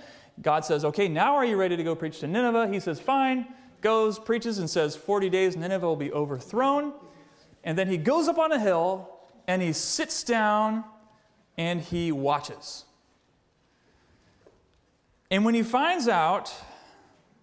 God 0.43 0.65
says, 0.65 0.85
Okay, 0.85 1.07
now 1.07 1.37
are 1.37 1.45
you 1.45 1.57
ready 1.57 1.77
to 1.77 1.85
go 1.85 1.95
preach 1.95 2.19
to 2.21 2.27
Nineveh? 2.27 2.69
He 2.69 2.81
says, 2.81 2.99
Fine. 2.99 3.47
Goes, 3.83 4.19
preaches, 4.19 4.59
and 4.59 4.69
says, 4.69 4.97
40 4.97 5.31
days 5.31 5.57
Nineveh 5.57 5.87
will 5.87 5.95
be 5.95 6.11
overthrown. 6.11 6.95
And 7.63 7.79
then 7.79 7.87
he 7.87 7.99
goes 7.99 8.27
up 8.27 8.39
on 8.39 8.51
a 8.51 8.59
hill 8.59 9.11
and 9.47 9.63
he 9.63 9.73
sits 9.73 10.25
down 10.25 10.83
and 11.59 11.81
he 11.81 12.13
watches. 12.13 12.85
And 15.31 15.45
when 15.45 15.55
he 15.55 15.63
finds 15.63 16.09
out 16.09 16.53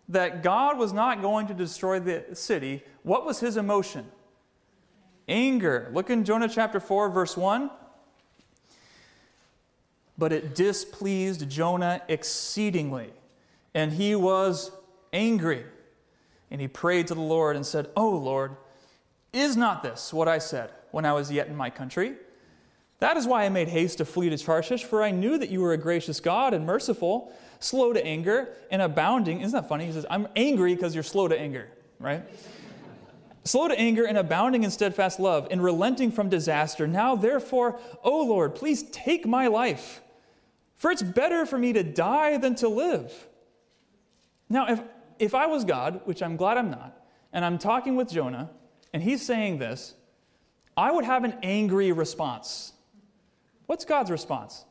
that 0.09 0.43
God 0.43 0.77
was 0.77 0.93
not 0.93 1.21
going 1.21 1.47
to 1.47 1.53
destroy 1.53 1.99
the 1.99 2.23
city, 2.33 2.83
what 3.03 3.25
was 3.25 3.39
his 3.39 3.57
emotion? 3.57 4.05
Anger. 5.27 5.89
Look 5.93 6.09
in 6.09 6.23
Jonah 6.25 6.49
chapter 6.49 6.79
4, 6.79 7.09
verse 7.09 7.35
1. 7.35 7.69
But 10.17 10.31
it 10.31 10.53
displeased 10.53 11.49
Jonah 11.49 12.01
exceedingly, 12.07 13.09
and 13.73 13.91
he 13.91 14.15
was 14.15 14.71
angry. 15.11 15.65
And 16.51 16.61
he 16.61 16.67
prayed 16.67 17.07
to 17.07 17.15
the 17.15 17.21
Lord 17.21 17.55
and 17.55 17.65
said, 17.65 17.89
Oh 17.97 18.11
Lord, 18.11 18.55
is 19.31 19.57
not 19.57 19.81
this 19.81 20.13
what 20.13 20.27
I 20.27 20.37
said 20.37 20.69
when 20.91 21.03
I 21.03 21.13
was 21.13 21.31
yet 21.31 21.47
in 21.47 21.55
my 21.55 21.71
country? 21.71 22.13
That 23.03 23.17
is 23.17 23.27
why 23.27 23.43
I 23.43 23.49
made 23.49 23.67
haste 23.67 23.97
to 23.97 24.05
flee 24.05 24.29
to 24.29 24.37
Tarshish, 24.37 24.85
for 24.85 25.03
I 25.03 25.11
knew 25.11 25.37
that 25.37 25.49
you 25.49 25.59
were 25.59 25.73
a 25.73 25.77
gracious 25.77 26.21
God 26.21 26.53
and 26.53 26.65
merciful 26.65 27.33
slow 27.63 27.93
to 27.93 28.05
anger, 28.05 28.49
and 28.69 28.81
abounding. 28.81 29.41
Isn't 29.41 29.53
that 29.53 29.69
funny? 29.69 29.85
He 29.85 29.91
says, 29.91 30.05
I'm 30.09 30.27
angry 30.35 30.75
because 30.75 30.93
you're 30.93 31.03
slow 31.03 31.27
to 31.27 31.39
anger, 31.39 31.69
right? 31.99 32.23
slow 33.45 33.67
to 33.67 33.79
anger 33.79 34.05
and 34.05 34.17
abounding 34.17 34.63
in 34.63 34.71
steadfast 34.71 35.19
love, 35.19 35.47
and 35.49 35.63
relenting 35.63 36.11
from 36.11 36.29
disaster. 36.29 36.87
Now, 36.87 37.15
therefore, 37.15 37.79
O 38.03 38.23
Lord, 38.23 38.55
please 38.55 38.83
take 38.83 39.25
my 39.25 39.47
life, 39.47 40.01
for 40.77 40.91
it's 40.91 41.01
better 41.01 41.45
for 41.45 41.57
me 41.57 41.73
to 41.73 41.83
die 41.83 42.37
than 42.37 42.55
to 42.55 42.67
live. 42.67 43.27
Now, 44.49 44.67
if, 44.67 44.81
if 45.19 45.35
I 45.35 45.47
was 45.47 45.63
God, 45.63 46.01
which 46.05 46.21
I'm 46.21 46.35
glad 46.35 46.57
I'm 46.57 46.69
not, 46.69 47.01
and 47.31 47.45
I'm 47.45 47.57
talking 47.57 47.95
with 47.95 48.11
Jonah, 48.11 48.49
and 48.93 49.01
he's 49.01 49.25
saying 49.25 49.59
this, 49.59 49.95
I 50.75 50.91
would 50.91 51.05
have 51.05 51.23
an 51.23 51.35
angry 51.43 51.91
response. 51.91 52.73
What's 53.73 53.85
God's 53.85 54.11
response? 54.11 54.65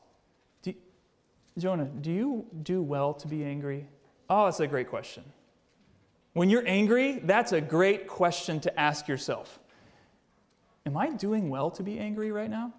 Jonah, 1.59 1.87
do 1.87 2.13
you 2.13 2.47
do 2.63 2.81
well 2.81 3.13
to 3.15 3.27
be 3.27 3.43
angry? 3.43 3.89
Oh, 4.31 4.45
that's 4.45 4.61
a 4.61 4.67
great 4.69 4.89
question. 4.89 5.25
When 6.35 6.49
you're 6.49 6.63
angry, 6.69 7.21
that's 7.25 7.51
a 7.51 7.61
great 7.61 8.07
question 8.07 8.61
to 8.61 8.79
ask 8.79 9.09
yourself. 9.09 9.59
Am 10.87 10.97
I 10.97 11.11
doing 11.11 11.51
well 11.51 11.69
to 11.73 11.83
be 11.83 11.99
angry 11.99 12.31
right 12.31 12.49
now? 12.49 12.75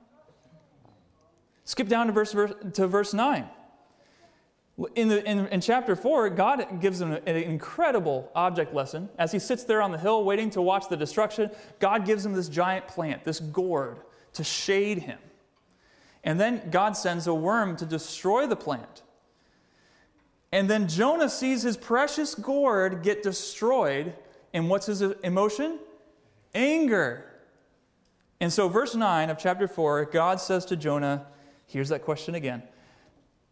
Skip 1.65 1.89
down 1.89 2.07
to 2.07 2.13
verse, 2.13 2.31
verse 2.31 2.53
to 2.71 2.87
verse 2.87 3.13
9. 3.13 3.45
In, 4.95 5.09
the, 5.09 5.29
in, 5.29 5.47
in, 5.47 5.59
chapter 5.59 5.93
4, 5.93 6.29
God 6.29 6.79
gives 6.79 7.01
him 7.01 7.11
an 7.11 7.35
incredible 7.35 8.31
object 8.33 8.73
lesson. 8.73 9.09
As 9.19 9.33
he 9.33 9.39
sits 9.39 9.65
there 9.65 9.81
on 9.81 9.91
the 9.91 9.97
hill 9.97 10.23
waiting 10.23 10.49
to 10.51 10.61
watch 10.61 10.87
the 10.87 10.95
destruction, 10.95 11.51
God 11.79 12.05
gives 12.05 12.25
him 12.25 12.31
this 12.31 12.47
giant 12.47 12.87
plant, 12.87 13.25
this 13.25 13.41
gourd, 13.41 13.99
to 14.31 14.45
shade 14.45 14.99
him. 14.99 15.19
And 16.23 16.39
then 16.39 16.69
God 16.69 16.95
sends 16.95 17.27
a 17.27 17.33
worm 17.33 17.75
to 17.77 17.85
destroy 17.85 18.47
the 18.47 18.55
plant. 18.55 19.01
And 20.51 20.69
then 20.69 20.87
Jonah 20.87 21.29
sees 21.29 21.63
his 21.63 21.75
precious 21.75 22.35
gourd 22.35 23.03
get 23.03 23.23
destroyed. 23.23 24.13
And 24.53 24.69
what's 24.69 24.85
his 24.85 25.01
emotion? 25.01 25.79
Anger. 26.53 27.25
And 28.39 28.53
so, 28.53 28.69
verse 28.69 28.93
9 28.93 29.29
of 29.29 29.37
chapter 29.37 29.67
4, 29.67 30.05
God 30.05 30.39
says 30.39 30.65
to 30.65 30.75
Jonah, 30.75 31.25
here's 31.65 31.89
that 31.89 32.03
question 32.03 32.35
again 32.35 32.63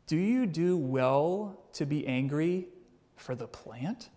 Do 0.07 0.15
you 0.15 0.45
do 0.45 0.77
well 0.77 1.59
to 1.73 1.85
be 1.85 2.05
angry 2.07 2.67
for 3.15 3.35
the 3.35 3.47
plant? 3.47 4.09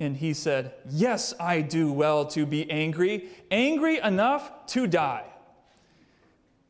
And 0.00 0.16
he 0.16 0.32
said, 0.32 0.72
Yes, 0.88 1.34
I 1.38 1.60
do 1.60 1.92
well 1.92 2.24
to 2.26 2.46
be 2.46 2.70
angry, 2.70 3.28
angry 3.50 3.98
enough 3.98 4.66
to 4.68 4.86
die. 4.86 5.24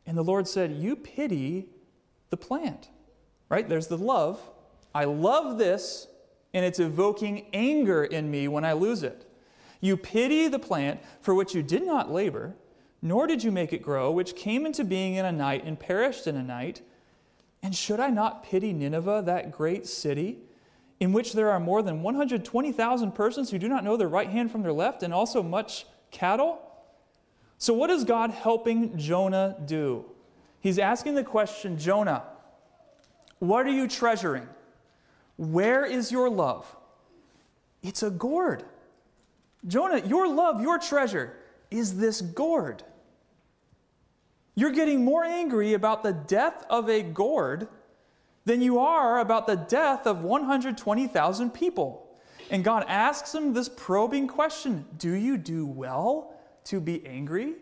And 0.09 0.17
the 0.17 0.25
Lord 0.25 0.49
said, 0.49 0.73
You 0.73 0.97
pity 0.97 1.69
the 2.31 2.37
plant. 2.39 2.89
Right? 3.51 3.69
There's 3.69 3.89
the 3.89 3.99
love. 3.99 4.41
I 4.95 5.05
love 5.05 5.59
this, 5.59 6.09
and 6.55 6.65
it's 6.65 6.81
evoking 6.81 7.47
anger 7.53 8.05
in 8.05 8.31
me 8.31 8.49
when 8.49 8.65
I 8.65 8.73
lose 8.73 9.03
it. 9.03 9.31
You 9.83 9.99
pity 9.99 10.49
the 10.49 10.59
plant 10.59 11.01
for 11.21 11.35
which 11.35 11.55
you 11.55 11.63
did 11.63 11.85
not 11.85 12.11
labor, 12.11 12.57
nor 13.03 13.27
did 13.27 13.45
you 13.45 13.53
make 13.53 13.75
it 13.75 13.83
grow, 13.83 14.11
which 14.11 14.35
came 14.35 14.65
into 14.65 14.83
being 14.83 15.15
in 15.15 15.27
a 15.27 15.31
night 15.31 15.65
and 15.65 15.79
perished 15.79 16.27
in 16.27 16.37
a 16.37 16.43
night. 16.43 16.81
And 17.63 17.77
should 17.77 18.01
I 18.01 18.09
not 18.09 18.43
pity 18.45 18.73
Nineveh, 18.73 19.25
that 19.27 19.53
great 19.53 19.87
city, 19.87 20.39
in 21.01 21.13
which 21.13 21.35
there 21.35 21.51
are 21.51 21.61
more 21.61 21.83
than 21.83 22.03
120,000 22.03 23.13
persons 23.13 23.51
who 23.51 23.59
do 23.59 23.69
not 23.69 23.85
know 23.85 23.99
their 23.99 24.09
right 24.09 24.31
hand 24.31 24.51
from 24.51 24.63
their 24.63 24.73
left, 24.73 25.03
and 25.03 25.13
also 25.13 25.43
much 25.43 25.85
cattle? 26.11 26.63
So, 27.59 27.75
what 27.75 27.91
is 27.91 28.05
God 28.05 28.31
helping 28.31 28.97
Jonah 28.97 29.57
do? 29.67 30.05
He's 30.61 30.79
asking 30.79 31.17
the 31.17 31.25
question 31.25 31.77
Jonah, 31.77 32.23
what 33.41 33.67
are 33.67 33.73
you 33.73 33.89
treasuring? 33.89 34.49
Where 35.37 35.85
is 35.85 36.11
your 36.11 36.31
love? 36.31 36.75
It's 37.83 38.03
a 38.03 38.11
gourd. 38.11 38.65
Jonah, 39.67 40.05
your 40.07 40.29
love, 40.29 40.61
your 40.61 40.79
treasure 40.79 41.37
is 41.71 41.97
this 41.99 42.21
gourd. 42.21 42.83
You're 44.55 44.73
getting 44.73 45.05
more 45.05 45.25
angry 45.25 45.75
about 45.75 46.03
the 46.03 46.13
death 46.13 46.65
of 46.69 46.89
a 46.89 47.03
gourd 47.03 47.69
than 48.45 48.63
you 48.63 48.79
are 48.79 49.19
about 49.21 49.47
the 49.47 49.57
death 49.57 50.07
of 50.07 50.23
120,000 50.23 51.51
people. 51.51 52.09
And 52.51 52.65
God 52.65 52.85
asks 52.89 53.35
him 53.35 53.53
this 53.53 53.69
probing 53.69 54.27
question 54.27 54.85
Do 54.97 55.13
you 55.13 55.37
do 55.37 55.67
well 55.67 56.38
to 56.69 56.81
be 56.81 57.05
angry? 57.07 57.55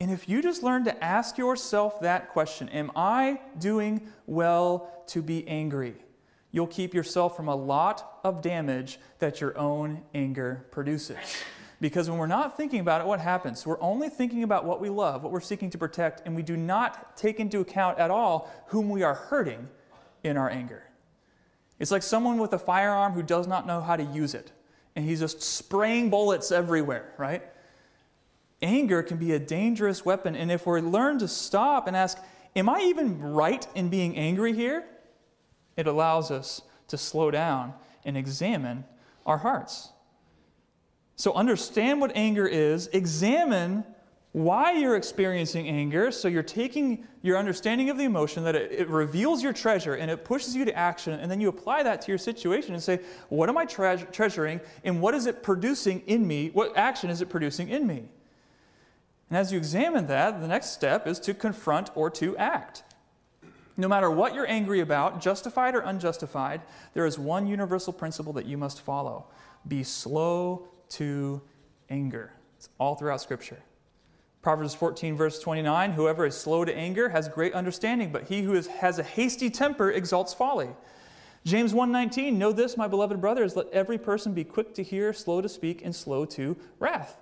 And 0.00 0.10
if 0.10 0.28
you 0.28 0.42
just 0.42 0.62
learn 0.62 0.84
to 0.84 1.04
ask 1.04 1.38
yourself 1.38 2.00
that 2.00 2.30
question, 2.30 2.68
Am 2.70 2.90
I 2.96 3.40
doing 3.58 4.08
well 4.26 5.04
to 5.08 5.22
be 5.22 5.46
angry? 5.46 5.94
You'll 6.50 6.66
keep 6.66 6.92
yourself 6.92 7.36
from 7.36 7.48
a 7.48 7.54
lot 7.54 8.20
of 8.24 8.42
damage 8.42 8.98
that 9.20 9.40
your 9.40 9.56
own 9.56 10.02
anger 10.14 10.66
produces. 10.70 11.16
Because 11.80 12.08
when 12.08 12.18
we're 12.18 12.26
not 12.26 12.56
thinking 12.56 12.80
about 12.80 13.00
it, 13.00 13.06
what 13.06 13.20
happens? 13.20 13.66
We're 13.66 13.80
only 13.80 14.08
thinking 14.08 14.44
about 14.44 14.64
what 14.64 14.80
we 14.80 14.88
love, 14.88 15.22
what 15.22 15.32
we're 15.32 15.40
seeking 15.40 15.70
to 15.70 15.78
protect, 15.78 16.22
and 16.26 16.36
we 16.36 16.42
do 16.42 16.56
not 16.56 17.16
take 17.16 17.40
into 17.40 17.60
account 17.60 17.98
at 17.98 18.10
all 18.10 18.50
whom 18.66 18.88
we 18.88 19.02
are 19.02 19.14
hurting 19.14 19.68
in 20.22 20.36
our 20.36 20.48
anger. 20.48 20.84
It's 21.80 21.90
like 21.90 22.04
someone 22.04 22.38
with 22.38 22.52
a 22.52 22.58
firearm 22.58 23.12
who 23.12 23.22
does 23.22 23.48
not 23.48 23.66
know 23.66 23.80
how 23.80 23.96
to 23.96 24.04
use 24.04 24.34
it, 24.34 24.52
and 24.94 25.04
he's 25.04 25.18
just 25.18 25.42
spraying 25.42 26.10
bullets 26.10 26.52
everywhere, 26.52 27.12
right? 27.18 27.42
Anger 28.62 29.02
can 29.02 29.16
be 29.16 29.32
a 29.32 29.40
dangerous 29.40 30.04
weapon, 30.04 30.36
and 30.36 30.50
if 30.50 30.66
we 30.66 30.80
learn 30.80 31.18
to 31.18 31.28
stop 31.28 31.88
and 31.88 31.96
ask, 31.96 32.18
Am 32.54 32.68
I 32.68 32.80
even 32.82 33.20
right 33.20 33.66
in 33.74 33.88
being 33.88 34.16
angry 34.16 34.52
here? 34.52 34.84
It 35.76 35.86
allows 35.86 36.30
us 36.30 36.62
to 36.88 36.98
slow 36.98 37.30
down 37.30 37.72
and 38.04 38.16
examine 38.16 38.84
our 39.24 39.38
hearts. 39.38 39.90
So, 41.16 41.32
understand 41.32 42.00
what 42.00 42.12
anger 42.14 42.46
is, 42.46 42.88
examine 42.88 43.84
why 44.32 44.72
you're 44.72 44.96
experiencing 44.96 45.68
anger. 45.68 46.10
So, 46.10 46.28
you're 46.28 46.42
taking 46.42 47.06
your 47.22 47.38
understanding 47.38 47.90
of 47.90 47.96
the 47.96 48.04
emotion, 48.04 48.44
that 48.44 48.54
it, 48.54 48.72
it, 48.72 48.88
reveals 48.88 49.42
your 49.42 49.52
treasure 49.52 49.94
and 49.94 50.10
it 50.10 50.24
pushes 50.24 50.54
you 50.54 50.64
to 50.64 50.76
action, 50.76 51.18
and 51.18 51.30
then 51.30 51.40
you 51.40 51.48
apply 51.48 51.82
that 51.84 52.02
to 52.02 52.10
your 52.10 52.18
situation 52.18 52.74
and 52.74 52.82
say, 52.82 53.00
What 53.28 53.48
am 53.48 53.56
I 53.56 53.64
tre- 53.64 54.04
treasuring, 54.12 54.60
and 54.84 55.00
what 55.00 55.14
is 55.14 55.26
it 55.26 55.42
producing 55.42 56.00
in 56.06 56.26
me? 56.26 56.50
What 56.50 56.76
action 56.76 57.08
is 57.08 57.22
it 57.22 57.30
producing 57.30 57.68
in 57.68 57.86
me? 57.86 58.08
And 59.28 59.38
as 59.38 59.52
you 59.52 59.58
examine 59.58 60.06
that, 60.08 60.40
the 60.40 60.48
next 60.48 60.70
step 60.70 61.06
is 61.06 61.18
to 61.20 61.34
confront 61.34 61.90
or 61.94 62.10
to 62.10 62.36
act. 62.36 62.82
No 63.76 63.88
matter 63.88 64.10
what 64.10 64.34
you're 64.34 64.48
angry 64.48 64.80
about, 64.80 65.20
justified 65.20 65.74
or 65.74 65.80
unjustified, 65.80 66.60
there 66.92 67.06
is 67.06 67.18
one 67.18 67.46
universal 67.46 67.92
principle 67.92 68.32
that 68.34 68.46
you 68.46 68.58
must 68.58 68.80
follow 68.80 69.26
be 69.66 69.82
slow 69.84 70.66
to 70.88 71.40
anger. 71.88 72.32
It's 72.56 72.68
all 72.78 72.96
throughout 72.96 73.20
Scripture. 73.20 73.62
Proverbs 74.42 74.74
14, 74.74 75.16
verse 75.16 75.38
29 75.38 75.92
Whoever 75.92 76.26
is 76.26 76.36
slow 76.36 76.64
to 76.64 76.76
anger 76.76 77.08
has 77.10 77.28
great 77.28 77.54
understanding, 77.54 78.10
but 78.10 78.24
he 78.24 78.42
who 78.42 78.54
is, 78.54 78.66
has 78.66 78.98
a 78.98 79.04
hasty 79.04 79.48
temper 79.48 79.90
exalts 79.90 80.34
folly. 80.34 80.70
James 81.44 81.72
1:19 81.72 82.34
Know 82.34 82.52
this 82.52 82.76
my 82.76 82.88
beloved 82.88 83.20
brothers 83.20 83.56
let 83.56 83.68
every 83.70 83.98
person 83.98 84.34
be 84.34 84.44
quick 84.44 84.74
to 84.74 84.82
hear 84.82 85.12
slow 85.12 85.40
to 85.40 85.48
speak 85.48 85.84
and 85.84 85.94
slow 85.94 86.24
to 86.26 86.56
wrath. 86.78 87.21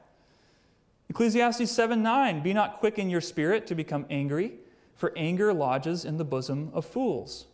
Ecclesiastes 1.11 1.63
7:9 1.63 2.41
Be 2.41 2.53
not 2.53 2.79
quick 2.79 2.97
in 2.97 3.11
your 3.11 3.21
spirit 3.21 3.67
to 3.67 3.75
become 3.75 4.07
angry 4.09 4.53
for 4.95 5.13
anger 5.17 5.53
lodges 5.53 6.05
in 6.05 6.19
the 6.19 6.25
bosom 6.25 6.71
of 6.73 6.87
fools. 6.87 7.47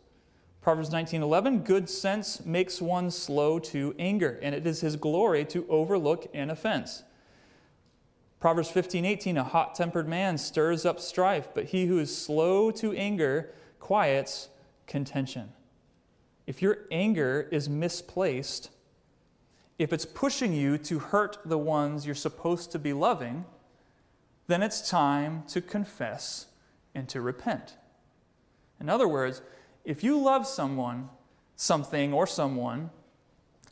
Proverbs 0.61 0.91
19:11 0.91 1.65
Good 1.65 1.89
sense 1.89 2.45
makes 2.45 2.83
one 2.83 3.11
slow 3.11 3.59
to 3.61 3.95
anger, 3.99 4.39
and 4.43 4.55
it 4.55 4.67
is 4.67 4.83
his 4.83 4.97
glory 4.97 5.47
to 5.47 5.67
overlook 5.71 6.27
an 6.35 6.51
offense. 6.51 7.03
Proverbs 8.41 8.71
15:18 8.71 9.39
A 9.39 9.45
hot-tempered 9.45 10.07
man 10.07 10.37
stirs 10.37 10.85
up 10.85 11.01
strife, 11.01 11.49
but 11.55 11.65
he 11.65 11.87
who 11.87 11.99
is 11.99 12.15
slow 12.15 12.71
to 12.73 12.93
anger 12.93 13.55
quiets 13.81 14.51
contention. 14.87 15.55
If 16.47 16.61
your 16.61 16.81
anger 16.91 17.49
is 17.51 17.71
misplaced, 17.71 18.69
if 19.79 19.93
it's 19.93 20.07
pushing 20.07 20.53
you 20.53 20.79
to 20.79 20.99
hurt 20.99 21.39
the 21.45 21.59
ones 21.59 22.07
you're 22.07 22.15
supposed 22.15 22.73
to 22.73 22.79
be 22.79 22.93
loving, 22.93 23.45
then 24.47 24.63
it's 24.63 24.89
time 24.89 25.43
to 25.49 25.61
confess 25.61 26.47
and 26.95 27.09
to 27.09 27.21
repent. 27.21 27.77
In 28.81 28.89
other 28.89 29.09
words, 29.09 29.43
if 29.85 30.03
you 30.03 30.19
love 30.19 30.47
someone, 30.47 31.09
something, 31.57 32.13
or 32.13 32.27
someone, 32.27 32.91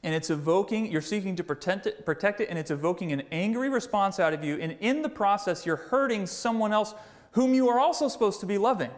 and 0.02 0.14
it's 0.14 0.28
evoking, 0.28 0.92
you're 0.92 1.00
seeking 1.00 1.34
to 1.36 1.44
protect 1.44 1.86
it, 1.86 2.04
protect 2.04 2.40
it, 2.40 2.50
and 2.50 2.58
it's 2.58 2.70
evoking 2.70 3.12
an 3.12 3.22
angry 3.32 3.70
response 3.70 4.20
out 4.20 4.34
of 4.34 4.44
you, 4.44 4.58
and 4.60 4.76
in 4.80 5.00
the 5.00 5.08
process, 5.08 5.64
you're 5.64 5.76
hurting 5.76 6.26
someone 6.26 6.72
else 6.72 6.94
whom 7.32 7.54
you 7.54 7.68
are 7.68 7.80
also 7.80 8.08
supposed 8.08 8.40
to 8.40 8.46
be 8.46 8.58
loving, 8.58 8.90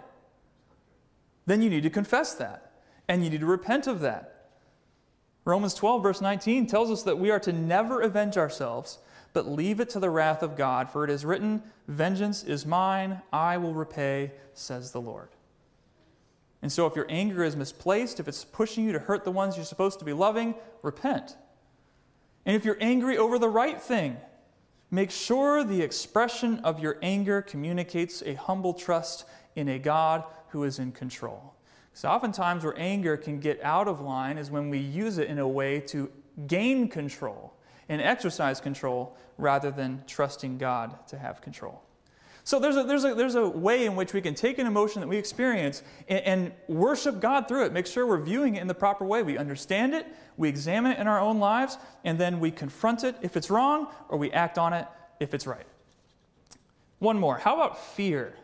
then 1.47 1.63
you 1.63 1.71
need 1.71 1.85
to 1.85 1.91
confess 1.91 2.35
that, 2.35 2.73
and 3.09 3.23
you 3.25 3.31
need 3.31 3.41
to 3.41 3.47
repent 3.47 3.87
of 3.87 4.01
that. 4.01 4.36
Romans 5.47 5.75
12, 5.75 6.03
verse 6.03 6.21
19, 6.21 6.67
tells 6.67 6.91
us 6.91 7.05
that 7.05 7.21
we 7.21 7.31
are 7.31 7.39
to 7.39 7.53
never 7.53 8.03
avenge 8.03 8.37
ourselves, 8.37 8.99
but 9.33 9.49
leave 9.49 9.79
it 9.79 9.89
to 9.91 10.01
the 10.01 10.11
wrath 10.11 10.43
of 10.43 10.57
God, 10.57 10.91
for 10.91 11.05
it 11.05 11.11
is 11.11 11.25
written, 11.25 11.63
Vengeance 11.87 12.43
is 12.43 12.67
mine, 12.67 13.23
I 13.33 13.57
will 13.57 13.73
repay, 13.73 14.33
says 14.55 14.91
the 14.91 15.01
Lord. 15.01 15.29
And 16.63 16.73
so, 16.73 16.85
if 16.87 16.97
your 16.97 17.07
anger 17.09 17.45
is 17.45 17.55
misplaced, 17.55 18.19
if 18.19 18.27
it's 18.27 18.45
pushing 18.45 18.85
you 18.85 18.93
to 18.93 18.99
hurt 18.99 19.23
the 19.23 19.31
ones 19.31 19.55
you're 19.55 19.65
supposed 19.65 20.01
to 20.01 20.05
be 20.05 20.13
loving, 20.13 20.57
repent. 20.83 21.37
And 22.45 22.57
if 22.57 22.65
you're 22.65 22.79
angry 22.81 23.17
over 23.17 23.39
the 23.39 23.49
right 23.49 23.81
thing, 23.81 24.17
make 24.91 25.13
sure 25.13 25.63
the 25.63 25.83
expression 25.83 26.59
of 26.65 26.81
your 26.81 26.99
anger 27.03 27.41
communicates 27.41 28.21
a 28.23 28.35
humble 28.35 28.75
trust 28.75 29.25
in 29.55 29.69
a 29.69 29.79
God 29.79 30.25
who 30.49 30.65
is 30.65 30.81
in 30.81 30.91
control. 30.91 31.56
Because 31.97 32.11
oftentimes, 32.11 32.63
where 32.63 32.75
anger 32.77 33.17
can 33.17 33.41
get 33.41 33.59
out 33.63 33.89
of 33.89 34.03
line 34.03 34.37
is 34.37 34.51
when 34.51 34.69
we 34.69 34.77
use 34.77 35.17
it 35.17 35.29
in 35.29 35.39
a 35.39 35.49
way 35.49 35.81
to 35.81 36.13
gain 36.47 36.89
control 36.89 37.55
and 37.89 38.03
exercise 38.03 38.61
control 38.61 39.17
rather 39.39 39.71
than 39.71 40.05
trusting 40.07 40.59
God 40.59 40.95
to 41.09 41.17
have 41.17 41.41
control. 41.41 41.81
So 42.45 42.61
there's 42.61 42.77
a, 42.77 42.83
there's, 42.83 43.05
a, 43.05 43.15
there's 43.15 43.35
a 43.35 43.49
way 43.49 43.87
in 43.87 43.97
which 43.97 44.13
we 44.13 44.21
can 44.21 44.35
take 44.35 44.59
an 44.59 44.67
emotion 44.67 45.01
that 45.01 45.07
we 45.07 45.17
experience 45.17 45.83
and, 46.07 46.21
and, 46.21 46.53
worship 46.69 47.19
God 47.19 47.49
through 47.49 47.65
it. 47.65 47.73
Make 47.73 47.87
sure 47.87 48.07
we're 48.07 48.21
viewing 48.21 48.57
it 48.57 48.61
in 48.61 48.69
the 48.69 48.75
proper 48.75 49.07
way. 49.07 49.23
We 49.23 49.39
understand 49.39 49.95
it, 49.95 50.07
we 50.37 50.51
examine 50.51 50.93
it 50.93 50.99
in 50.99 51.07
our 51.07 51.19
own 51.19 51.39
lives, 51.39 51.79
and 52.05 52.19
then 52.19 52.41
we 52.41 52.51
confront 52.51 53.05
it 53.05 53.17
if 53.23 53.39
it's 53.39 53.49
wrong, 53.49 53.87
or 54.11 54.19
we 54.19 54.31
act 54.33 54.59
on 54.59 54.75
it 54.75 54.87
if 55.19 55.33
it's 55.33 55.47
right. 55.47 55.67
One 56.99 57.19
more. 57.19 57.39
How 57.39 57.55
about 57.55 57.83
fear? 57.95 58.35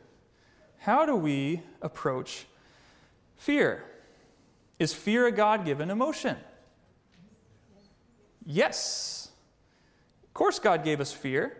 How 0.78 1.04
do 1.04 1.14
we 1.14 1.60
approach 1.82 2.46
fear? 3.36 3.84
Is 4.78 4.92
fear 4.92 5.26
a 5.26 5.32
God 5.32 5.64
given 5.64 5.90
emotion? 5.90 6.36
Yes. 8.44 9.30
Of 10.24 10.34
course, 10.34 10.58
God 10.58 10.84
gave 10.84 11.00
us 11.00 11.12
fear. 11.12 11.56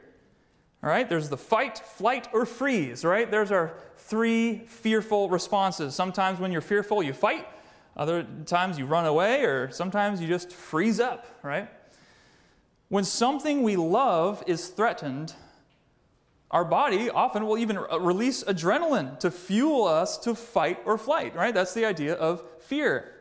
All 0.83 0.91
right, 0.91 1.09
there's 1.09 1.29
the 1.29 1.37
fight, 1.37 1.79
flight, 1.79 2.29
or 2.33 2.45
freeze, 2.45 3.05
right? 3.05 3.31
There's 3.31 3.53
our 3.53 3.75
three 3.97 4.59
fearful 4.67 5.29
responses. 5.29 5.95
Sometimes 5.95 6.41
when 6.41 6.51
you're 6.51 6.61
fearful, 6.61 7.03
you 7.03 7.13
fight. 7.13 7.47
Other 7.97 8.27
times 8.47 8.79
you 8.79 8.87
run 8.87 9.07
away, 9.07 9.45
or 9.45 9.71
sometimes 9.71 10.21
you 10.21 10.27
just 10.27 10.53
freeze 10.53 10.99
up, 10.99 11.27
right? 11.43 11.69
When 12.89 13.05
something 13.05 13.63
we 13.63 13.77
love 13.77 14.43
is 14.47 14.69
threatened, 14.69 15.35
our 16.53 16.65
body 16.65 17.09
often 17.09 17.47
will 17.47 17.57
even 17.57 17.79
uh, 17.79 17.99
release 17.99 18.45
adrenaline 18.45 19.19
to 19.21 19.31
fuel 19.31 19.87
us 19.87 20.19
to 20.19 20.35
fight 20.35 20.79
or 20.85 20.99
flight, 20.99 21.35
right? 21.35 21.55
That's 21.55 21.73
the 21.73 21.87
idea 21.87 22.15
of 22.15 22.43
fear. 22.61 23.15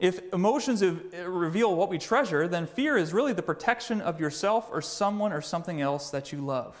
If 0.00 0.32
emotions 0.32 0.82
reveal 0.82 1.74
what 1.74 1.88
we 1.88 1.98
treasure, 1.98 2.46
then 2.46 2.66
fear 2.66 2.96
is 2.96 3.12
really 3.12 3.32
the 3.32 3.42
protection 3.42 4.00
of 4.00 4.20
yourself 4.20 4.68
or 4.70 4.80
someone 4.80 5.32
or 5.32 5.40
something 5.40 5.80
else 5.80 6.10
that 6.10 6.32
you 6.32 6.38
love. 6.38 6.76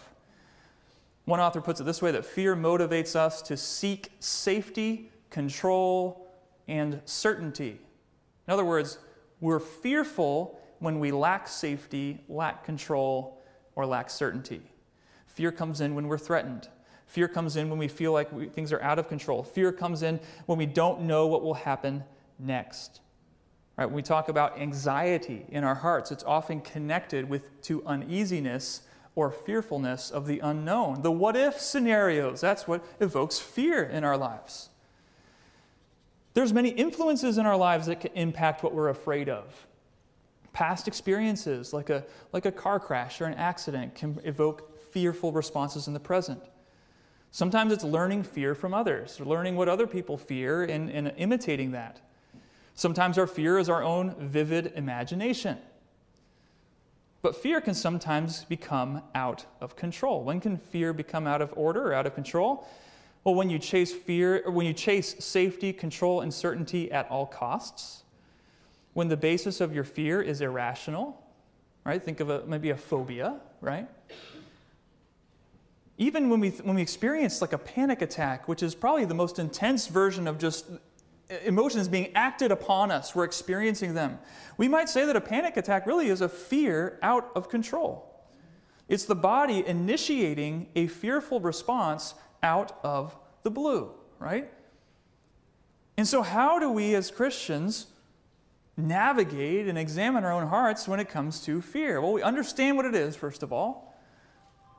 One 1.24 1.40
author 1.40 1.60
puts 1.60 1.80
it 1.80 1.84
this 1.84 2.00
way 2.00 2.12
that 2.12 2.24
fear 2.24 2.56
motivates 2.56 3.14
us 3.14 3.42
to 3.42 3.56
seek 3.56 4.10
safety, 4.20 5.10
control, 5.30 6.28
and 6.68 7.00
certainty. 7.04 7.78
In 8.46 8.52
other 8.52 8.64
words, 8.64 8.98
we're 9.40 9.58
fearful 9.58 10.60
when 10.78 11.00
we 11.00 11.10
lack 11.10 11.48
safety, 11.48 12.20
lack 12.28 12.64
control, 12.64 13.42
or 13.74 13.84
lack 13.84 14.10
certainty. 14.10 14.62
Fear 15.38 15.52
comes 15.52 15.80
in 15.80 15.94
when 15.94 16.08
we're 16.08 16.18
threatened. 16.18 16.66
Fear 17.06 17.28
comes 17.28 17.54
in 17.54 17.70
when 17.70 17.78
we 17.78 17.86
feel 17.86 18.12
like 18.12 18.32
we, 18.32 18.46
things 18.48 18.72
are 18.72 18.82
out 18.82 18.98
of 18.98 19.08
control. 19.08 19.44
Fear 19.44 19.70
comes 19.70 20.02
in 20.02 20.18
when 20.46 20.58
we 20.58 20.66
don't 20.66 21.02
know 21.02 21.28
what 21.28 21.44
will 21.44 21.54
happen 21.54 22.02
next. 22.40 23.00
Right, 23.76 23.86
when 23.86 23.94
we 23.94 24.02
talk 24.02 24.28
about 24.28 24.58
anxiety 24.58 25.46
in 25.48 25.62
our 25.62 25.76
hearts, 25.76 26.10
it's 26.10 26.24
often 26.24 26.60
connected 26.60 27.28
with 27.28 27.62
to 27.62 27.86
uneasiness 27.86 28.82
or 29.14 29.30
fearfulness 29.30 30.10
of 30.10 30.26
the 30.26 30.40
unknown. 30.40 31.02
The 31.02 31.12
what 31.12 31.36
if 31.36 31.60
scenarios, 31.60 32.40
that's 32.40 32.66
what 32.66 32.84
evokes 32.98 33.38
fear 33.38 33.84
in 33.84 34.02
our 34.02 34.16
lives. 34.16 34.70
There's 36.34 36.52
many 36.52 36.70
influences 36.70 37.38
in 37.38 37.46
our 37.46 37.56
lives 37.56 37.86
that 37.86 38.00
can 38.00 38.10
impact 38.14 38.64
what 38.64 38.74
we're 38.74 38.88
afraid 38.88 39.28
of. 39.28 39.68
Past 40.52 40.88
experiences, 40.88 41.72
like 41.72 41.90
a, 41.90 42.02
like 42.32 42.44
a 42.44 42.50
car 42.50 42.80
crash 42.80 43.20
or 43.20 43.26
an 43.26 43.34
accident, 43.34 43.94
can 43.94 44.18
evoke 44.24 44.74
fearful 44.98 45.30
responses 45.30 45.86
in 45.86 45.94
the 45.94 46.00
present. 46.00 46.42
Sometimes 47.30 47.72
it's 47.72 47.84
learning 47.84 48.24
fear 48.24 48.52
from 48.52 48.74
others, 48.74 49.20
learning 49.20 49.54
what 49.54 49.68
other 49.68 49.86
people 49.86 50.18
fear 50.18 50.64
and, 50.64 50.90
and 50.90 51.12
imitating 51.16 51.70
that. 51.70 52.00
Sometimes 52.74 53.16
our 53.16 53.28
fear 53.28 53.58
is 53.58 53.68
our 53.68 53.80
own 53.80 54.16
vivid 54.18 54.72
imagination. 54.74 55.56
But 57.22 57.36
fear 57.36 57.60
can 57.60 57.74
sometimes 57.74 58.42
become 58.42 59.02
out 59.14 59.46
of 59.60 59.76
control. 59.76 60.24
When 60.24 60.40
can 60.40 60.56
fear 60.56 60.92
become 60.92 61.28
out 61.28 61.42
of 61.42 61.52
order 61.56 61.86
or 61.86 61.94
out 61.94 62.06
of 62.06 62.16
control? 62.16 62.66
Well, 63.22 63.36
when 63.36 63.50
you 63.50 63.60
chase 63.60 63.92
fear, 63.92 64.42
when 64.50 64.66
you 64.66 64.72
chase 64.72 65.14
safety, 65.20 65.72
control, 65.72 66.22
and 66.22 66.34
certainty 66.34 66.90
at 66.90 67.08
all 67.08 67.26
costs, 67.26 68.02
when 68.94 69.06
the 69.06 69.16
basis 69.16 69.60
of 69.60 69.72
your 69.72 69.84
fear 69.84 70.20
is 70.20 70.40
irrational, 70.40 71.24
right? 71.84 72.02
Think 72.02 72.18
of 72.18 72.30
a, 72.30 72.44
maybe 72.46 72.70
a 72.70 72.76
phobia, 72.76 73.36
right? 73.60 73.86
Even 75.98 76.30
when 76.30 76.38
we, 76.38 76.50
when 76.50 76.76
we 76.76 76.82
experience 76.82 77.40
like 77.40 77.52
a 77.52 77.58
panic 77.58 78.02
attack, 78.02 78.46
which 78.46 78.62
is 78.62 78.74
probably 78.74 79.04
the 79.04 79.14
most 79.14 79.40
intense 79.40 79.88
version 79.88 80.28
of 80.28 80.38
just 80.38 80.70
uh, 80.70 81.34
emotions 81.44 81.88
being 81.88 82.12
acted 82.14 82.52
upon 82.52 82.92
us, 82.92 83.16
we're 83.16 83.24
experiencing 83.24 83.94
them. 83.94 84.20
We 84.56 84.68
might 84.68 84.88
say 84.88 85.04
that 85.04 85.16
a 85.16 85.20
panic 85.20 85.56
attack 85.56 85.86
really 85.86 86.08
is 86.08 86.20
a 86.20 86.28
fear 86.28 87.00
out 87.02 87.30
of 87.34 87.48
control. 87.48 88.04
It's 88.88 89.04
the 89.04 89.16
body 89.16 89.66
initiating 89.66 90.68
a 90.76 90.86
fearful 90.86 91.40
response 91.40 92.14
out 92.44 92.78
of 92.84 93.16
the 93.42 93.50
blue, 93.50 93.90
right? 94.20 94.50
And 95.96 96.06
so, 96.06 96.22
how 96.22 96.60
do 96.60 96.70
we 96.70 96.94
as 96.94 97.10
Christians 97.10 97.88
navigate 98.76 99.66
and 99.66 99.76
examine 99.76 100.24
our 100.24 100.32
own 100.32 100.46
hearts 100.46 100.86
when 100.86 101.00
it 101.00 101.08
comes 101.08 101.40
to 101.40 101.60
fear? 101.60 102.00
Well, 102.00 102.12
we 102.12 102.22
understand 102.22 102.76
what 102.76 102.86
it 102.86 102.94
is, 102.94 103.16
first 103.16 103.42
of 103.42 103.52
all. 103.52 103.87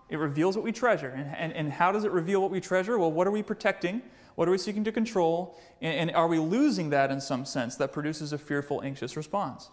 It 0.09 0.17
reveals 0.17 0.55
what 0.55 0.63
we 0.63 0.71
treasure. 0.71 1.09
And, 1.09 1.35
and, 1.35 1.53
and 1.53 1.71
how 1.71 1.91
does 1.91 2.03
it 2.03 2.11
reveal 2.11 2.41
what 2.41 2.51
we 2.51 2.59
treasure? 2.59 2.97
Well, 2.97 3.11
what 3.11 3.27
are 3.27 3.31
we 3.31 3.43
protecting? 3.43 4.01
What 4.35 4.47
are 4.47 4.51
we 4.51 4.57
seeking 4.57 4.83
to 4.85 4.91
control? 4.91 5.59
And, 5.81 6.09
and 6.09 6.15
are 6.15 6.27
we 6.27 6.39
losing 6.39 6.89
that 6.91 7.11
in 7.11 7.21
some 7.21 7.45
sense 7.45 7.75
that 7.75 7.91
produces 7.91 8.33
a 8.33 8.37
fearful, 8.37 8.81
anxious 8.81 9.15
response? 9.15 9.69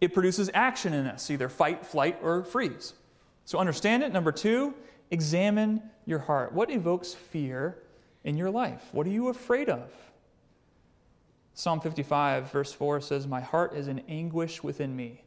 It 0.00 0.12
produces 0.12 0.50
action 0.52 0.92
in 0.92 1.06
us, 1.06 1.30
either 1.30 1.48
fight, 1.48 1.86
flight, 1.86 2.18
or 2.22 2.44
freeze. 2.44 2.94
So 3.44 3.58
understand 3.58 4.02
it. 4.02 4.12
Number 4.12 4.32
two, 4.32 4.74
examine 5.10 5.82
your 6.04 6.18
heart. 6.18 6.52
What 6.52 6.70
evokes 6.70 7.14
fear 7.14 7.78
in 8.24 8.36
your 8.36 8.50
life? 8.50 8.82
What 8.92 9.06
are 9.06 9.10
you 9.10 9.28
afraid 9.28 9.68
of? 9.68 9.90
Psalm 11.54 11.80
55, 11.80 12.52
verse 12.52 12.72
4 12.72 13.00
says, 13.00 13.26
My 13.26 13.40
heart 13.40 13.74
is 13.74 13.88
in 13.88 14.00
anguish 14.08 14.62
within 14.62 14.94
me. 14.94 15.24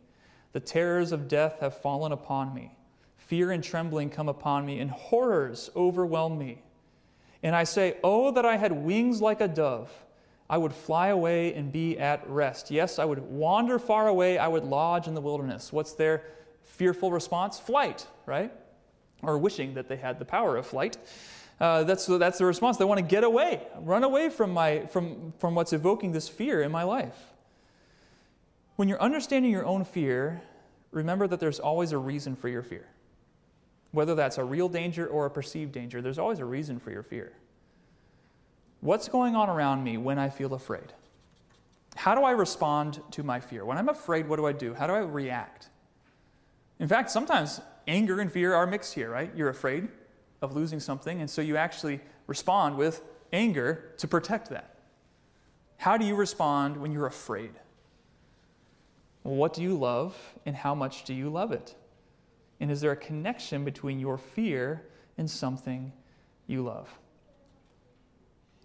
The 0.52 0.60
terrors 0.60 1.12
of 1.12 1.28
death 1.28 1.60
have 1.60 1.82
fallen 1.82 2.12
upon 2.12 2.54
me. 2.54 2.72
Fear 3.30 3.52
and 3.52 3.64
trembling 3.64 4.10
come 4.10 4.28
upon 4.28 4.66
me, 4.66 4.80
and 4.80 4.90
horrors 4.90 5.70
overwhelm 5.76 6.40
me. 6.40 6.64
And 7.44 7.56
I 7.56 7.64
say, 7.64 7.98
Oh, 8.04 8.32
that 8.32 8.44
I 8.44 8.58
had 8.58 8.72
wings 8.72 9.22
like 9.22 9.40
a 9.40 9.48
dove! 9.48 9.92
I 10.50 10.58
would 10.58 10.74
fly 10.74 11.10
away 11.10 11.54
and 11.54 11.72
be 11.72 12.00
at 12.00 12.28
rest. 12.28 12.72
Yes, 12.72 12.98
I 12.98 13.06
would 13.06 13.20
wander 13.20 13.78
far 13.78 14.08
away. 14.08 14.40
I 14.40 14.48
would 14.48 14.64
lodge 14.64 15.08
in 15.08 15.14
the 15.14 15.22
wilderness. 15.22 15.72
What's 15.72 15.94
their 15.94 16.24
fearful 16.64 17.12
response? 17.12 17.60
Flight, 17.60 18.08
right? 18.26 18.52
Or 19.22 19.38
wishing 19.38 19.76
that 19.76 19.88
they 19.88 19.98
had 19.98 20.18
the 20.18 20.26
power 20.26 20.58
of 20.58 20.66
flight. 20.66 20.98
Uh, 21.60 21.84
that's, 21.84 22.08
that's 22.08 22.40
the 22.40 22.46
response. 22.46 22.78
They 22.78 22.86
want 22.86 22.98
to 22.98 23.06
get 23.06 23.24
away, 23.24 23.62
run 23.78 24.04
away 24.04 24.30
from, 24.30 24.52
my, 24.52 24.88
from, 24.88 25.34
from 25.38 25.54
what's 25.54 25.72
evoking 25.72 26.14
this 26.14 26.28
fear 26.28 26.64
in 26.64 26.72
my 26.72 26.82
life. 26.82 27.18
When 28.76 28.88
you're 28.88 29.02
understanding 29.02 29.52
your 29.52 29.68
own 29.68 29.86
fear, 29.86 30.42
remember 30.90 31.28
that 31.28 31.40
there's 31.40 31.60
always 31.60 31.92
a 31.92 31.98
reason 32.00 32.36
for 32.36 32.50
your 32.50 32.64
fear. 32.64 32.88
Whether 33.92 34.16
that's 34.16 34.38
a 34.38 34.44
real 34.44 34.70
danger 34.70 35.08
or 35.08 35.26
a 35.26 35.30
perceived 35.30 35.72
danger, 35.72 36.02
there's 36.02 36.20
always 36.20 36.40
a 36.40 36.46
reason 36.46 36.80
for 36.80 36.92
your 36.92 37.04
fear. 37.04 37.34
What's 38.82 39.10
going 39.10 39.36
on 39.36 39.50
around 39.50 39.84
me 39.84 39.98
when 39.98 40.20
I 40.20 40.30
feel 40.30 40.54
afraid? 40.54 40.94
How 41.96 42.16
do 42.16 42.22
I 42.22 42.32
respond 42.32 43.02
to 43.12 43.24
my 43.24 43.40
fear? 43.40 43.66
When 43.66 43.78
I'm 43.78 43.90
afraid, 43.90 44.28
what 44.28 44.38
do 44.38 44.46
I 44.46 44.54
do? 44.54 44.74
How 44.74 44.88
do 44.88 44.94
I 44.94 45.00
react? 45.00 45.70
In 46.80 46.88
fact, 46.88 47.12
sometimes 47.12 47.60
anger 47.88 48.22
and 48.22 48.32
fear 48.32 48.54
are 48.54 48.66
mixed 48.66 48.94
here, 48.94 49.10
right? 49.10 49.32
You're 49.36 49.50
afraid 49.50 49.90
of 50.42 50.56
losing 50.56 50.80
something, 50.80 51.20
and 51.20 51.30
so 51.30 51.42
you 51.42 51.58
actually 51.58 52.00
respond 52.28 52.78
with 52.78 53.02
anger 53.34 53.94
to 53.98 54.08
protect 54.08 54.50
that. 54.52 54.76
How 55.78 55.98
do 55.98 56.06
you 56.06 56.16
respond 56.16 56.78
when 56.78 56.92
you're 56.92 57.08
afraid? 57.08 57.52
what 59.24 59.54
do 59.54 59.62
you 59.62 59.78
love, 59.78 60.18
and 60.46 60.56
how 60.56 60.74
much 60.74 61.04
do 61.04 61.14
you 61.14 61.30
love 61.30 61.52
it? 61.52 61.76
And 62.60 62.70
is 62.70 62.82
there 62.82 62.92
a 62.92 62.96
connection 62.96 63.64
between 63.64 64.00
your 64.00 64.18
fear 64.18 64.84
and 65.18 65.30
something 65.30 65.92
you 66.48 66.64
love? 66.64 66.90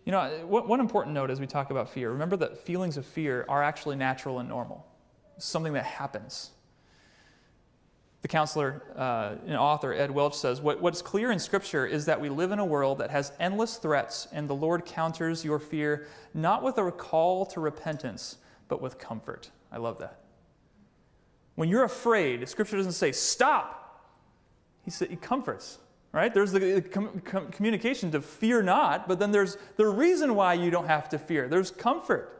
You 0.04 0.12
know, 0.12 0.46
one 0.46 0.80
important 0.80 1.14
note 1.14 1.30
as 1.30 1.40
we 1.40 1.46
talk 1.46 1.70
about 1.70 1.88
fear 1.88 2.10
remember 2.10 2.36
that 2.36 2.58
feelings 2.58 2.96
of 2.96 3.06
fear 3.06 3.46
are 3.48 3.62
actually 3.62 3.96
natural 3.96 4.38
and 4.38 4.48
normal, 4.48 4.86
it's 5.36 5.46
something 5.46 5.72
that 5.72 5.84
happens. 5.84 6.50
The 8.20 8.28
counselor 8.28 8.82
uh, 8.96 9.34
and 9.46 9.54
author 9.54 9.92
Ed 9.92 10.10
Welch 10.10 10.34
says 10.34 10.58
what, 10.60 10.80
What's 10.80 11.02
clear 11.02 11.30
in 11.30 11.38
Scripture 11.38 11.84
is 11.84 12.06
that 12.06 12.18
we 12.18 12.30
live 12.30 12.52
in 12.52 12.58
a 12.58 12.64
world 12.64 12.98
that 12.98 13.10
has 13.10 13.32
endless 13.38 13.76
threats, 13.76 14.28
and 14.32 14.48
the 14.48 14.54
Lord 14.54 14.86
counters 14.86 15.44
your 15.44 15.58
fear 15.58 16.06
not 16.32 16.62
with 16.62 16.78
a 16.78 16.90
call 16.90 17.44
to 17.46 17.60
repentance, 17.60 18.38
but 18.66 18.80
with 18.80 18.98
comfort. 18.98 19.50
I 19.70 19.76
love 19.76 19.98
that. 19.98 20.20
When 21.54 21.68
you're 21.68 21.84
afraid, 21.84 22.48
Scripture 22.48 22.78
doesn't 22.78 22.92
say, 22.92 23.12
Stop, 23.12 23.83
he, 24.84 24.90
said, 24.90 25.08
he 25.10 25.16
comforts, 25.16 25.78
right? 26.12 26.32
There's 26.32 26.52
the 26.52 26.82
com- 26.82 27.20
com- 27.24 27.50
communication 27.50 28.10
to 28.12 28.20
fear 28.20 28.62
not, 28.62 29.08
but 29.08 29.18
then 29.18 29.32
there's 29.32 29.56
the 29.76 29.86
reason 29.86 30.34
why 30.34 30.54
you 30.54 30.70
don't 30.70 30.86
have 30.86 31.08
to 31.10 31.18
fear. 31.18 31.48
There's 31.48 31.70
comfort. 31.70 32.30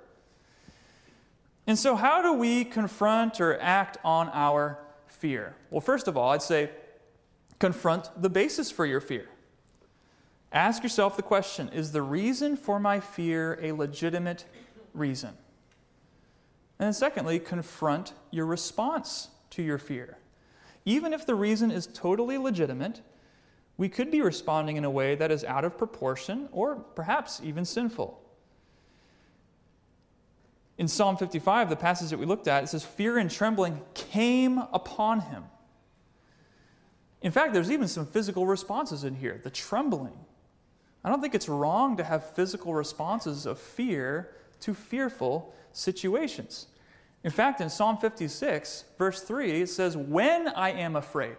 And 1.67 1.79
so, 1.79 1.97
how 1.97 2.21
do 2.21 2.35
we 2.35 2.65
confront 2.65 3.41
or 3.41 3.59
act 3.61 3.97
on 4.05 4.29
our 4.33 4.79
fear? 5.07 5.55
Well, 5.71 5.81
first 5.81 6.09
of 6.09 6.17
all, 6.17 6.31
I'd 6.33 6.43
say 6.43 6.71
confront 7.59 8.11
the 8.21 8.29
basis 8.29 8.71
for 8.71 8.85
your 8.85 9.01
fear. 9.01 9.27
Ask 10.53 10.83
yourself 10.83 11.17
the 11.17 11.23
question 11.23 11.71
Is 11.71 11.93
the 11.93 12.03
reason 12.03 12.57
for 12.57 12.79
my 12.79 13.01
fear 13.01 13.59
a 13.63 13.73
legitimate 13.73 14.45
reason? 14.93 15.31
And 16.79 16.87
then, 16.87 16.93
secondly, 16.93 17.39
confront 17.39 18.13
your 18.31 18.47
response 18.47 19.29
to 19.51 19.63
your 19.63 19.79
fear. 19.79 20.19
Even 20.85 21.13
if 21.13 21.27
the 21.27 21.35
reason 21.35 21.71
is 21.71 21.87
totally 21.87 22.37
legitimate, 22.39 23.01
we 23.77 23.89
could 23.89 24.11
be 24.11 24.21
responding 24.21 24.77
in 24.77 24.85
a 24.85 24.91
way 24.91 25.15
that 25.15 25.31
is 25.31 25.45
out 25.45 25.65
of 25.65 25.77
proportion 25.79 26.49
or 26.53 26.77
perhaps 26.77 27.41
even 27.43 27.65
sinful. 27.65 28.21
In 30.77 30.89
Psalm 30.89 31.17
55, 31.17 31.71
the 31.71 31.77
passage 31.77 32.11
that 32.11 32.19
we 32.19 32.27
looked 32.27 32.49
at, 32.49 32.65
it 32.65 32.67
says, 32.69 32.85
Fear 32.85 33.19
and 33.19 33.31
trembling 33.31 33.81
came 33.95 34.59
upon 34.59 35.21
him. 35.21 35.45
In 37.23 37.33
fact, 37.33 37.55
there's 37.55 37.71
even 37.71 37.89
some 37.89 38.07
physical 38.07 38.47
responses 38.47 39.05
in 39.05 39.15
here 39.15 39.41
the 39.43 39.51
trembling. 39.51 40.19
I 41.05 41.09
don't 41.11 41.21
think 41.21 41.35
it's 41.35 41.49
wrong 41.49 41.97
to 41.97 42.05
have 42.05 42.35
physical 42.35 42.75
responses 42.75 43.47
of 43.47 43.59
fear 43.59 44.33
to 44.61 44.75
fearful 44.75 45.55
situations. 45.73 46.67
In 47.25 47.31
fact, 47.31 47.63
in 47.63 47.71
Psalm 47.71 47.97
56, 47.97 48.85
verse 48.99 49.23
3, 49.23 49.63
it 49.63 49.71
says, 49.71 49.97
When 49.97 50.49
I 50.49 50.73
am 50.73 50.95
afraid, 50.95 51.37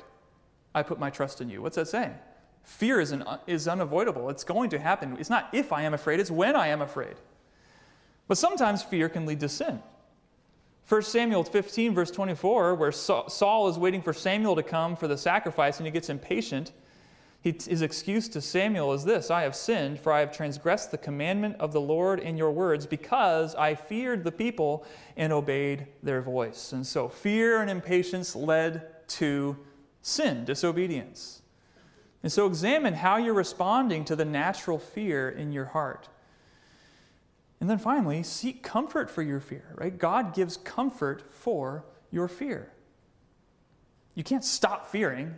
I 0.74 0.82
put 0.82 1.00
my 1.00 1.12
trust 1.12 1.42
in 1.42 1.50
you. 1.50 1.62
What's 1.62 1.76
that 1.76 1.88
saying? 1.88 2.16
Fear 2.64 3.00
is, 3.00 3.12
an, 3.12 3.24
is 3.46 3.68
unavoidable. 3.68 4.30
It's 4.32 4.44
going 4.44 4.72
to 4.72 4.80
happen. 4.80 5.16
It's 5.20 5.30
not 5.30 5.50
if 5.54 5.72
I 5.72 5.84
am 5.84 5.94
afraid, 5.94 6.20
it's 6.20 6.32
when 6.32 6.56
I 6.56 6.68
am 6.68 6.82
afraid. 6.82 7.16
But 8.28 8.40
sometimes 8.40 8.82
fear 8.82 9.08
can 9.08 9.28
lead 9.28 9.40
to 9.42 9.50
sin. 9.50 9.80
1 10.90 11.02
Samuel 11.04 11.44
15, 11.44 11.94
verse 11.94 12.10
24, 12.10 12.76
where 12.76 12.92
Saul 12.92 13.68
is 13.68 13.78
waiting 13.78 14.02
for 14.02 14.14
Samuel 14.14 14.56
to 14.56 14.64
come 14.64 14.96
for 14.96 15.08
the 15.08 15.18
sacrifice 15.18 15.78
and 15.78 15.86
he 15.86 15.92
gets 15.92 16.10
impatient 16.10 16.72
his 17.46 17.84
excuse 17.84 18.28
to 18.30 18.42
Samuel 18.42 18.92
is 18.94 19.04
this 19.04 19.30
I 19.30 19.44
have 19.44 19.56
sinned, 19.56 20.00
for 20.00 20.12
I 20.12 20.20
have 20.20 20.36
transgressed 20.36 20.90
the 20.90 20.98
commandment 20.98 21.58
of 21.60 21.74
the 21.74 21.82
Lord 21.82 22.20
in 22.20 22.38
your 22.38 22.50
words, 22.50 22.88
because 22.88 23.54
I 23.54 23.76
feared 23.76 24.24
the 24.24 24.32
people 24.32 24.84
and 25.16 25.32
obeyed 25.32 25.86
their 26.02 26.24
voice. 26.24 26.74
And 26.74 26.86
so 26.86 27.08
fear 27.08 27.62
and 27.62 27.70
impatience 27.70 28.36
led 28.36 29.08
to 29.10 29.58
sin, 30.02 30.44
disobedience. 30.44 31.44
And 32.24 32.32
so 32.32 32.48
examine 32.48 32.96
how 32.96 33.18
you're 33.18 33.36
responding 33.36 34.06
to 34.06 34.16
the 34.16 34.26
natural 34.26 34.80
fear 34.80 35.30
in 35.30 35.52
your 35.52 35.66
heart. 35.66 36.10
And 37.62 37.70
then 37.70 37.78
finally, 37.78 38.24
seek 38.24 38.64
comfort 38.64 39.08
for 39.12 39.22
your 39.22 39.40
fear, 39.40 39.76
right? 39.76 39.96
God 39.96 40.34
gives 40.34 40.58
comfort 40.58 41.32
for 41.32 41.86
your 42.10 42.28
fear. 42.28 42.72
You 44.16 44.24
can't 44.24 44.44
stop 44.44 44.88
fearing. 44.88 45.36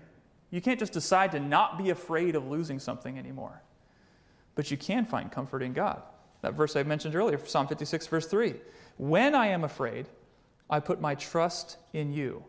You 0.49 0.61
can't 0.61 0.79
just 0.79 0.93
decide 0.93 1.31
to 1.33 1.39
not 1.39 1.77
be 1.77 1.89
afraid 1.89 2.35
of 2.35 2.47
losing 2.47 2.79
something 2.79 3.17
anymore. 3.17 3.61
But 4.55 4.71
you 4.71 4.77
can 4.77 5.05
find 5.05 5.31
comfort 5.31 5.61
in 5.61 5.73
God. 5.73 6.01
That 6.41 6.53
verse 6.53 6.75
I 6.75 6.83
mentioned 6.83 7.15
earlier, 7.15 7.39
Psalm 7.45 7.67
56, 7.67 8.07
verse 8.07 8.27
3. 8.27 8.55
When 8.97 9.35
I 9.35 9.47
am 9.47 9.63
afraid, 9.63 10.07
I 10.69 10.79
put 10.79 11.01
my 11.01 11.15
trust 11.15 11.77
in 11.93 12.13
you. 12.13 12.43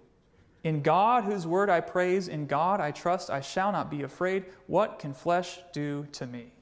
In 0.65 0.83
God, 0.83 1.25
whose 1.25 1.47
word 1.47 1.71
I 1.71 1.81
praise, 1.81 2.29
in 2.29 2.47
God 2.47 2.81
I 2.81 2.91
trust, 2.91 3.31
I 3.31 3.41
shall 3.41 3.73
not 3.73 3.91
be 3.91 4.03
afraid. 4.03 4.45
What 4.67 4.99
can 4.99 5.15
flesh 5.15 5.59
do 5.73 6.07
to 6.13 6.27
me? 6.27 6.53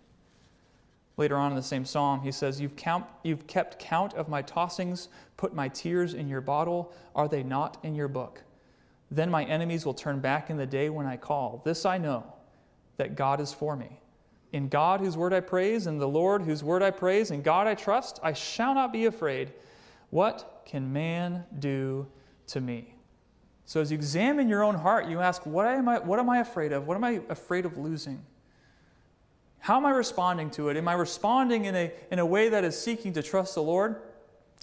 Later 1.17 1.37
on 1.37 1.51
in 1.51 1.57
the 1.57 1.63
same 1.63 1.87
psalm, 1.87 2.21
he 2.21 2.31
says, 2.31 2.61
You've, 2.61 2.77
count, 2.77 3.07
you've 3.23 3.47
kept 3.47 3.79
count 3.79 4.13
of 4.15 4.29
my 4.29 4.43
tossings, 4.43 5.09
put 5.39 5.55
my 5.55 5.69
tears 5.69 6.13
in 6.13 6.29
your 6.29 6.43
bottle. 6.43 6.93
Are 7.15 7.27
they 7.27 7.43
not 7.43 7.79
in 7.83 7.95
your 7.95 8.09
book? 8.09 8.43
Then 9.11 9.31
my 9.31 9.45
enemies 9.45 9.87
will 9.87 9.95
turn 9.95 10.21
back 10.21 10.51
in 10.51 10.57
the 10.57 10.67
day 10.67 10.91
when 10.91 11.07
I 11.07 11.17
call. 11.17 11.63
This 11.65 11.87
I 11.87 11.99
know, 11.99 12.25
that 12.97 13.15
God 13.15 13.41
is 13.41 13.53
for 13.53 13.77
me. 13.77 14.01
In 14.53 14.69
God, 14.69 15.01
whose 15.01 15.17
word 15.17 15.33
I 15.33 15.41
praise, 15.41 15.87
in 15.87 15.99
the 15.99 16.09
Lord, 16.09 16.43
whose 16.43 16.65
word 16.65 16.83
I 16.83 16.91
praise, 16.91 17.31
in 17.31 17.43
God 17.43 17.67
I 17.67 17.75
trust, 17.75 18.19
I 18.23 18.33
shall 18.33 18.75
not 18.75 18.93
be 18.93 19.07
afraid. 19.07 19.53
What 20.11 20.63
can 20.65 20.93
man 20.93 21.45
do 21.59 22.07
to 22.49 22.61
me? 22.61 22.95
So, 23.65 23.81
as 23.81 23.91
you 23.91 23.97
examine 23.97 24.49
your 24.49 24.63
own 24.63 24.77
heart, 24.77 25.09
you 25.09 25.21
ask, 25.21 25.45
What 25.45 25.67
am 25.67 25.89
I, 25.89 25.99
what 25.99 26.21
am 26.21 26.31
I 26.31 26.39
afraid 26.39 26.73
of? 26.73 26.87
What 26.87 26.97
am 26.97 27.03
I 27.03 27.21
afraid 27.29 27.67
of 27.67 27.77
losing? 27.77 28.25
How 29.59 29.77
am 29.77 29.87
I 29.87 29.91
responding 29.91 30.51
to 30.53 30.69
it? 30.69 30.77
Am 30.77 30.87
I 30.87 30.93
responding 30.93 31.65
in 31.65 31.75
a, 31.75 31.93
in 32.13 32.21
a 32.21 32.27
way 32.27 32.49
that 32.49 32.63
is 32.63 32.81
seeking 32.81 33.13
to 33.15 33.23
trust 33.23 33.57
the 33.57 33.63
Lord? 33.63 33.97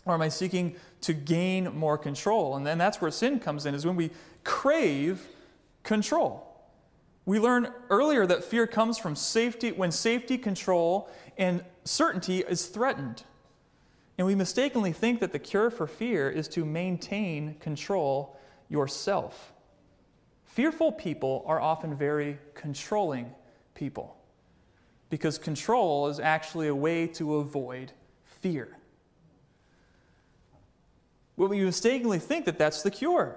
Or 0.05 0.13
am 0.13 0.21
I 0.21 0.29
seeking 0.29 0.75
to 1.01 1.13
gain 1.13 1.65
more 1.75 1.97
control? 1.97 2.55
And 2.55 2.65
then 2.65 2.77
that's 2.77 3.01
where 3.01 3.11
sin 3.11 3.39
comes 3.39 3.65
in, 3.65 3.75
is 3.75 3.85
when 3.85 3.97
we 3.97 4.11
crave 4.43 5.27
control. 5.83 6.49
We 7.25 7.39
learned 7.39 7.71
earlier 7.89 8.25
that 8.25 8.43
fear 8.43 8.67
comes 8.67 8.97
from 8.97 9.15
safety 9.15 9.71
when 9.71 9.91
safety, 9.91 10.37
control, 10.37 11.09
and 11.37 11.63
certainty 11.85 12.39
is 12.39 12.65
threatened. 12.65 13.23
And 14.17 14.27
we 14.27 14.35
mistakenly 14.35 14.91
think 14.91 15.21
that 15.21 15.31
the 15.31 15.39
cure 15.39 15.69
for 15.69 15.87
fear 15.87 16.29
is 16.29 16.47
to 16.49 16.65
maintain 16.65 17.55
control 17.59 18.37
yourself. 18.69 19.53
Fearful 20.45 20.91
people 20.91 21.43
are 21.47 21.59
often 21.59 21.95
very 21.95 22.37
controlling 22.53 23.31
people 23.73 24.15
because 25.09 25.37
control 25.37 26.07
is 26.07 26.19
actually 26.19 26.67
a 26.67 26.75
way 26.75 27.07
to 27.07 27.35
avoid 27.35 27.91
fear. 28.41 28.77
Well, 31.35 31.49
we 31.49 31.61
mistakenly 31.61 32.19
think 32.19 32.45
that 32.45 32.59
that's 32.59 32.83
the 32.83 32.91
cure. 32.91 33.35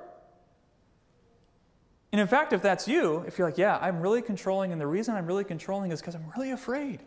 And 2.16 2.22
in 2.22 2.28
fact, 2.28 2.54
if 2.54 2.62
that's 2.62 2.88
you, 2.88 3.24
if 3.26 3.36
you're 3.36 3.46
like, 3.46 3.58
yeah, 3.58 3.76
I'm 3.76 4.00
really 4.00 4.22
controlling, 4.22 4.72
and 4.72 4.80
the 4.80 4.86
reason 4.86 5.14
I'm 5.14 5.26
really 5.26 5.44
controlling 5.44 5.92
is 5.92 6.00
because 6.00 6.14
I'm 6.14 6.24
really 6.34 6.50
afraid. 6.50 7.00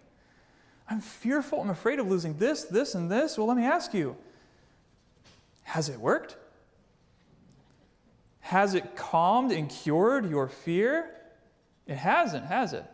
I'm 0.87 1.01
fearful. 1.01 1.59
I'm 1.59 1.71
afraid 1.71 1.97
of 1.97 2.07
losing 2.07 2.37
this, 2.37 2.65
this, 2.65 2.93
and 2.93 3.09
this. 3.09 3.35
Well, 3.35 3.47
let 3.47 3.57
me 3.57 3.65
ask 3.65 3.91
you 3.95 4.15
has 5.63 5.89
it 5.89 5.99
worked? 5.99 6.37
Has 8.41 8.75
it 8.75 8.95
calmed 8.95 9.51
and 9.51 9.67
cured 9.67 10.29
your 10.29 10.47
fear? 10.47 11.09
It 11.87 11.97
hasn't, 11.97 12.45
has 12.45 12.73
it? 12.73 12.85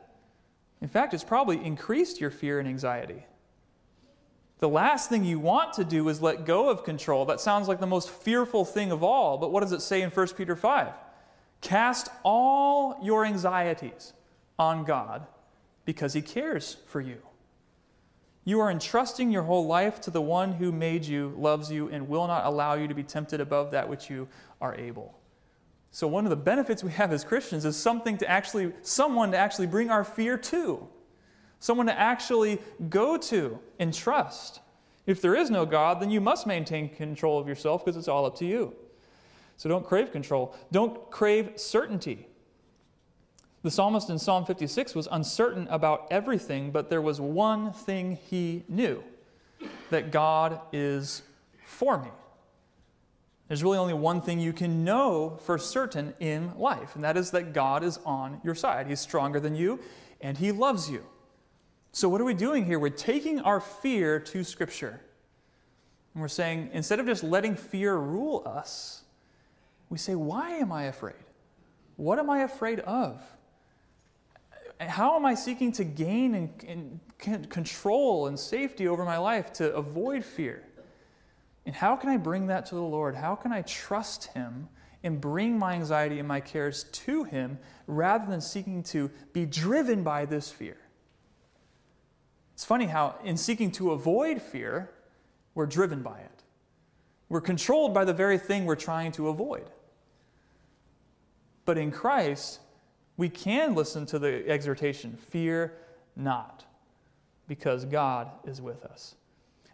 In 0.80 0.88
fact, 0.88 1.14
it's 1.14 1.26
probably 1.26 1.62
increased 1.66 2.22
your 2.22 2.32
fear 2.32 2.60
and 2.60 2.68
anxiety. 2.70 3.26
The 4.60 4.70
last 4.70 5.10
thing 5.10 5.26
you 5.26 5.40
want 5.40 5.74
to 5.74 5.84
do 5.84 6.08
is 6.08 6.22
let 6.22 6.46
go 6.46 6.70
of 6.70 6.86
control. 6.86 7.26
That 7.26 7.42
sounds 7.42 7.68
like 7.68 7.82
the 7.82 7.86
most 7.88 8.10
fearful 8.10 8.64
thing 8.64 8.94
of 8.94 9.04
all, 9.04 9.38
but 9.38 9.52
what 9.52 9.60
does 9.60 9.74
it 9.74 9.82
say 9.82 10.02
in 10.02 10.10
1 10.10 10.28
Peter 10.30 10.56
5? 10.56 10.94
Cast 11.66 12.10
all 12.22 12.96
your 13.02 13.26
anxieties 13.26 14.14
on 14.60 14.84
God 14.84 15.26
because 15.84 16.14
He 16.14 16.22
cares 16.22 16.78
for 16.86 17.02
you. 17.02 17.18
You 18.44 18.60
are 18.60 18.70
entrusting 18.70 19.32
your 19.32 19.42
whole 19.42 19.66
life 19.66 20.00
to 20.02 20.12
the 20.12 20.22
one 20.22 20.54
who 20.54 20.72
made 20.72 21.06
you, 21.06 21.34
loves 21.36 21.72
you, 21.72 21.90
and 21.90 22.08
will 22.08 22.28
not 22.28 22.46
allow 22.46 22.76
you 22.76 22.88
to 22.88 22.94
be 22.94 23.02
tempted 23.02 23.42
above 23.42 23.72
that 23.72 23.90
which 23.90 24.12
you 24.12 24.28
are 24.62 24.76
able. 24.76 25.18
So 25.90 26.08
one 26.08 26.24
of 26.24 26.30
the 26.30 26.36
benefits 26.36 26.84
we 26.84 26.92
have 26.92 27.12
as 27.12 27.24
Christians 27.24 27.66
is 27.66 27.76
something 27.76 28.20
to 28.20 28.30
actually 28.30 28.72
someone 28.84 29.32
to 29.32 29.38
actually 29.38 29.66
bring 29.66 29.90
our 29.90 30.04
fear 30.04 30.38
to. 30.38 30.88
Someone 31.60 31.88
to 31.88 32.00
actually 32.00 32.62
go 32.90 33.18
to 33.18 33.58
and 33.80 33.92
trust. 33.92 34.60
If 35.08 35.20
there 35.20 35.34
is 35.34 35.50
no 35.50 35.66
God, 35.66 36.00
then 36.00 36.12
you 36.12 36.22
must 36.22 36.46
maintain 36.46 36.90
control 36.90 37.40
of 37.40 37.48
yourself 37.48 37.84
because 37.84 37.98
it's 37.98 38.08
all 38.08 38.28
up 38.28 38.38
to 38.38 38.46
you. 38.46 38.76
So 39.58 39.70
don't 39.70 39.86
crave 39.86 40.12
control. 40.12 40.56
Don't 40.72 41.10
crave 41.12 41.54
certainty. 41.56 42.28
The 43.64 43.72
psalmist 43.72 44.10
in 44.10 44.20
Psalm 44.20 44.46
56 44.46 44.94
was 44.94 45.08
uncertain 45.12 45.68
about 45.70 46.08
everything, 46.12 46.72
but 46.72 46.90
there 46.90 47.02
was 47.02 47.20
one 47.20 47.72
thing 47.72 48.20
he 48.30 48.64
knew 48.68 49.04
that 49.90 50.12
God 50.12 50.60
is 50.72 51.24
for 51.64 51.98
me. 51.98 52.10
There's 53.48 53.64
really 53.64 53.78
only 53.78 53.94
one 53.94 54.22
thing 54.22 54.40
you 54.40 54.54
can 54.54 54.84
know 54.84 55.40
for 55.46 55.58
certain 55.58 56.14
in 56.20 56.58
life, 56.58 56.96
and 56.96 57.04
that 57.04 57.16
is 57.16 57.32
that 57.32 57.54
God 57.54 57.84
is 57.84 58.00
on 58.06 58.42
your 58.44 58.56
side. 58.56 58.88
He's 58.88 59.00
stronger 59.00 59.40
than 59.40 59.56
you, 59.56 59.80
and 60.22 60.38
He 60.38 60.52
loves 60.52 60.90
you. 60.90 61.04
So, 61.92 62.10
what 62.10 62.20
are 62.20 62.26
we 62.26 62.34
doing 62.34 62.66
here? 62.66 62.78
We're 62.78 62.90
taking 62.90 63.40
our 63.40 63.60
fear 63.60 64.20
to 64.20 64.44
Scripture. 64.44 65.00
And 66.14 66.22
we're 66.22 66.28
saying, 66.28 66.70
instead 66.74 67.00
of 67.00 67.06
just 67.06 67.24
letting 67.24 67.56
fear 67.56 67.96
rule 67.96 68.44
us, 68.46 69.05
we 69.90 69.98
say, 69.98 70.16
Why 70.16 70.52
am 70.52 70.72
I 70.72 70.84
afraid? 70.84 71.16
What 71.96 72.20
am 72.20 72.30
I 72.30 72.42
afraid 72.42 72.80
of? 72.82 73.22
How 74.80 75.16
am 75.16 75.26
I 75.26 75.36
seeking 75.36 75.72
to 75.74 75.84
gain 75.84 76.36
and, 76.36 77.00
and 77.18 77.50
control 77.50 78.28
and 78.28 78.38
safety 78.38 78.88
over 78.88 79.06
my 79.06 79.18
life 79.18 79.54
to 79.54 79.74
avoid 79.74 80.26
fear? 80.26 80.64
And 81.66 81.74
how 81.74 81.96
can 81.96 82.10
I 82.10 82.18
bring 82.18 82.48
that 82.48 82.66
to 82.68 82.76
the 82.76 82.82
Lord? 82.82 83.16
How 83.16 83.36
can 83.36 83.52
I 83.52 83.62
trust 83.62 84.26
Him 84.34 84.68
and 85.04 85.22
bring 85.22 85.58
my 85.58 85.74
anxiety 85.74 86.20
and 86.20 86.28
my 86.28 86.42
cares 86.42 86.84
to 86.84 87.24
Him 87.24 87.58
rather 87.88 88.30
than 88.30 88.42
seeking 88.42 88.84
to 88.84 89.10
be 89.34 89.46
driven 89.46 90.04
by 90.04 90.26
this 90.26 90.52
fear? 90.52 90.78
It's 92.54 92.66
funny 92.66 92.86
how, 92.86 93.16
in 93.24 93.38
seeking 93.38 93.72
to 93.74 93.92
avoid 93.92 94.42
fear, 94.42 94.92
we're 95.56 95.66
driven 95.66 96.02
by 96.02 96.20
it. 96.20 96.44
We're 97.30 97.42
controlled 97.42 97.94
by 97.94 98.06
the 98.06 98.14
very 98.14 98.38
thing 98.38 98.66
we're 98.66 98.76
trying 98.76 99.12
to 99.14 99.30
avoid. 99.30 99.70
But 101.66 101.78
in 101.78 101.92
Christ, 101.92 102.60
we 103.18 103.30
can 103.30 103.76
listen 103.76 104.06
to 104.08 104.20
the 104.20 104.48
exhortation 104.48 105.18
fear 105.18 105.74
not, 106.16 106.64
because 107.48 107.86
God 107.86 108.30
is 108.46 108.62
with 108.62 108.86
us. 108.86 109.16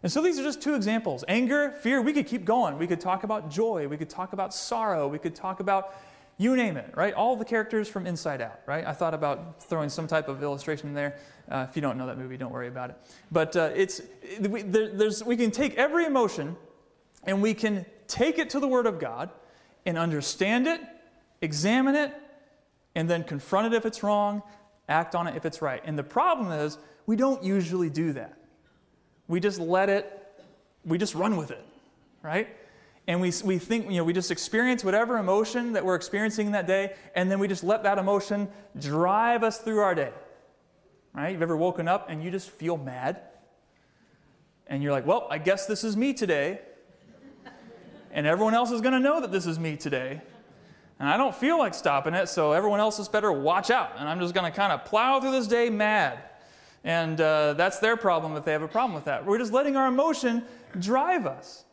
And 0.02 0.10
so 0.10 0.20
these 0.20 0.38
are 0.38 0.42
just 0.42 0.60
two 0.60 0.74
examples 0.74 1.24
anger, 1.28 1.72
fear. 1.80 2.02
We 2.02 2.12
could 2.12 2.26
keep 2.26 2.44
going. 2.44 2.76
We 2.78 2.86
could 2.86 3.00
talk 3.00 3.22
about 3.22 3.50
joy. 3.50 3.86
We 3.86 3.96
could 3.96 4.10
talk 4.10 4.32
about 4.32 4.52
sorrow. 4.52 5.06
We 5.06 5.18
could 5.18 5.34
talk 5.34 5.60
about 5.60 5.94
you 6.38 6.56
name 6.56 6.76
it, 6.76 6.92
right? 6.96 7.14
All 7.14 7.36
the 7.36 7.44
characters 7.44 7.88
from 7.88 8.06
Inside 8.06 8.40
Out, 8.40 8.60
right? 8.66 8.84
I 8.84 8.92
thought 8.92 9.14
about 9.14 9.62
throwing 9.62 9.88
some 9.88 10.08
type 10.08 10.28
of 10.28 10.42
illustration 10.42 10.88
in 10.88 10.94
there. 10.94 11.18
Uh, 11.48 11.66
if 11.68 11.76
you 11.76 11.82
don't 11.82 11.96
know 11.96 12.06
that 12.06 12.18
movie, 12.18 12.36
don't 12.36 12.52
worry 12.52 12.68
about 12.68 12.90
it. 12.90 12.96
But 13.30 13.54
uh, 13.54 13.70
it's, 13.76 14.00
we, 14.40 14.62
there, 14.62 14.88
there's, 14.88 15.22
we 15.22 15.36
can 15.36 15.50
take 15.50 15.74
every 15.74 16.04
emotion 16.04 16.56
and 17.24 17.42
we 17.42 17.54
can 17.54 17.86
take 18.08 18.38
it 18.38 18.50
to 18.50 18.60
the 18.60 18.66
Word 18.66 18.86
of 18.86 18.98
God 18.98 19.30
and 19.86 19.96
understand 19.96 20.66
it 20.66 20.80
examine 21.42 21.94
it, 21.94 22.14
and 22.94 23.10
then 23.10 23.24
confront 23.24 23.66
it 23.72 23.76
if 23.76 23.84
it's 23.84 24.02
wrong, 24.02 24.42
act 24.88 25.14
on 25.14 25.26
it 25.26 25.36
if 25.36 25.44
it's 25.44 25.60
right. 25.60 25.82
And 25.84 25.98
the 25.98 26.02
problem 26.02 26.50
is, 26.50 26.78
we 27.06 27.16
don't 27.16 27.42
usually 27.42 27.90
do 27.90 28.12
that. 28.14 28.38
We 29.28 29.40
just 29.40 29.58
let 29.58 29.88
it, 29.88 30.10
we 30.84 30.98
just 30.98 31.14
run 31.14 31.36
with 31.36 31.50
it, 31.50 31.64
right? 32.22 32.48
And 33.08 33.20
we, 33.20 33.32
we 33.44 33.58
think, 33.58 33.90
you 33.90 33.96
know, 33.96 34.04
we 34.04 34.12
just 34.12 34.30
experience 34.30 34.84
whatever 34.84 35.18
emotion 35.18 35.72
that 35.72 35.84
we're 35.84 35.96
experiencing 35.96 36.52
that 36.52 36.66
day, 36.66 36.94
and 37.14 37.30
then 37.30 37.38
we 37.38 37.48
just 37.48 37.64
let 37.64 37.82
that 37.82 37.98
emotion 37.98 38.48
drive 38.78 39.42
us 39.42 39.58
through 39.58 39.80
our 39.80 39.94
day, 39.94 40.12
right? 41.12 41.32
You've 41.32 41.42
ever 41.42 41.56
woken 41.56 41.88
up 41.88 42.08
and 42.08 42.22
you 42.22 42.30
just 42.30 42.50
feel 42.50 42.76
mad? 42.76 43.20
And 44.68 44.82
you're 44.82 44.92
like, 44.92 45.06
well, 45.06 45.26
I 45.30 45.38
guess 45.38 45.66
this 45.66 45.82
is 45.82 45.96
me 45.96 46.14
today. 46.14 46.60
And 48.12 48.26
everyone 48.26 48.54
else 48.54 48.70
is 48.70 48.80
going 48.80 48.92
to 48.92 49.00
know 49.00 49.20
that 49.20 49.32
this 49.32 49.46
is 49.46 49.58
me 49.58 49.76
today. 49.76 50.20
And 51.02 51.10
I 51.10 51.16
don't 51.16 51.34
feel 51.34 51.58
like 51.58 51.74
stopping 51.74 52.14
it, 52.14 52.28
so 52.28 52.52
everyone 52.52 52.78
else 52.78 53.00
is 53.00 53.08
better 53.08 53.32
watch 53.32 53.72
out. 53.72 53.94
And 53.98 54.08
I'm 54.08 54.20
just 54.20 54.34
going 54.34 54.48
to 54.48 54.56
kind 54.56 54.72
of 54.72 54.84
plow 54.84 55.18
through 55.18 55.32
this 55.32 55.48
day 55.48 55.68
mad. 55.68 56.20
And 56.84 57.20
uh, 57.20 57.54
that's 57.54 57.80
their 57.80 57.96
problem 57.96 58.36
if 58.36 58.44
they 58.44 58.52
have 58.52 58.62
a 58.62 58.68
problem 58.68 58.94
with 58.94 59.06
that. 59.06 59.26
We're 59.26 59.38
just 59.38 59.52
letting 59.52 59.76
our 59.76 59.88
emotion 59.88 60.44
drive 60.78 61.26
us. 61.26 61.64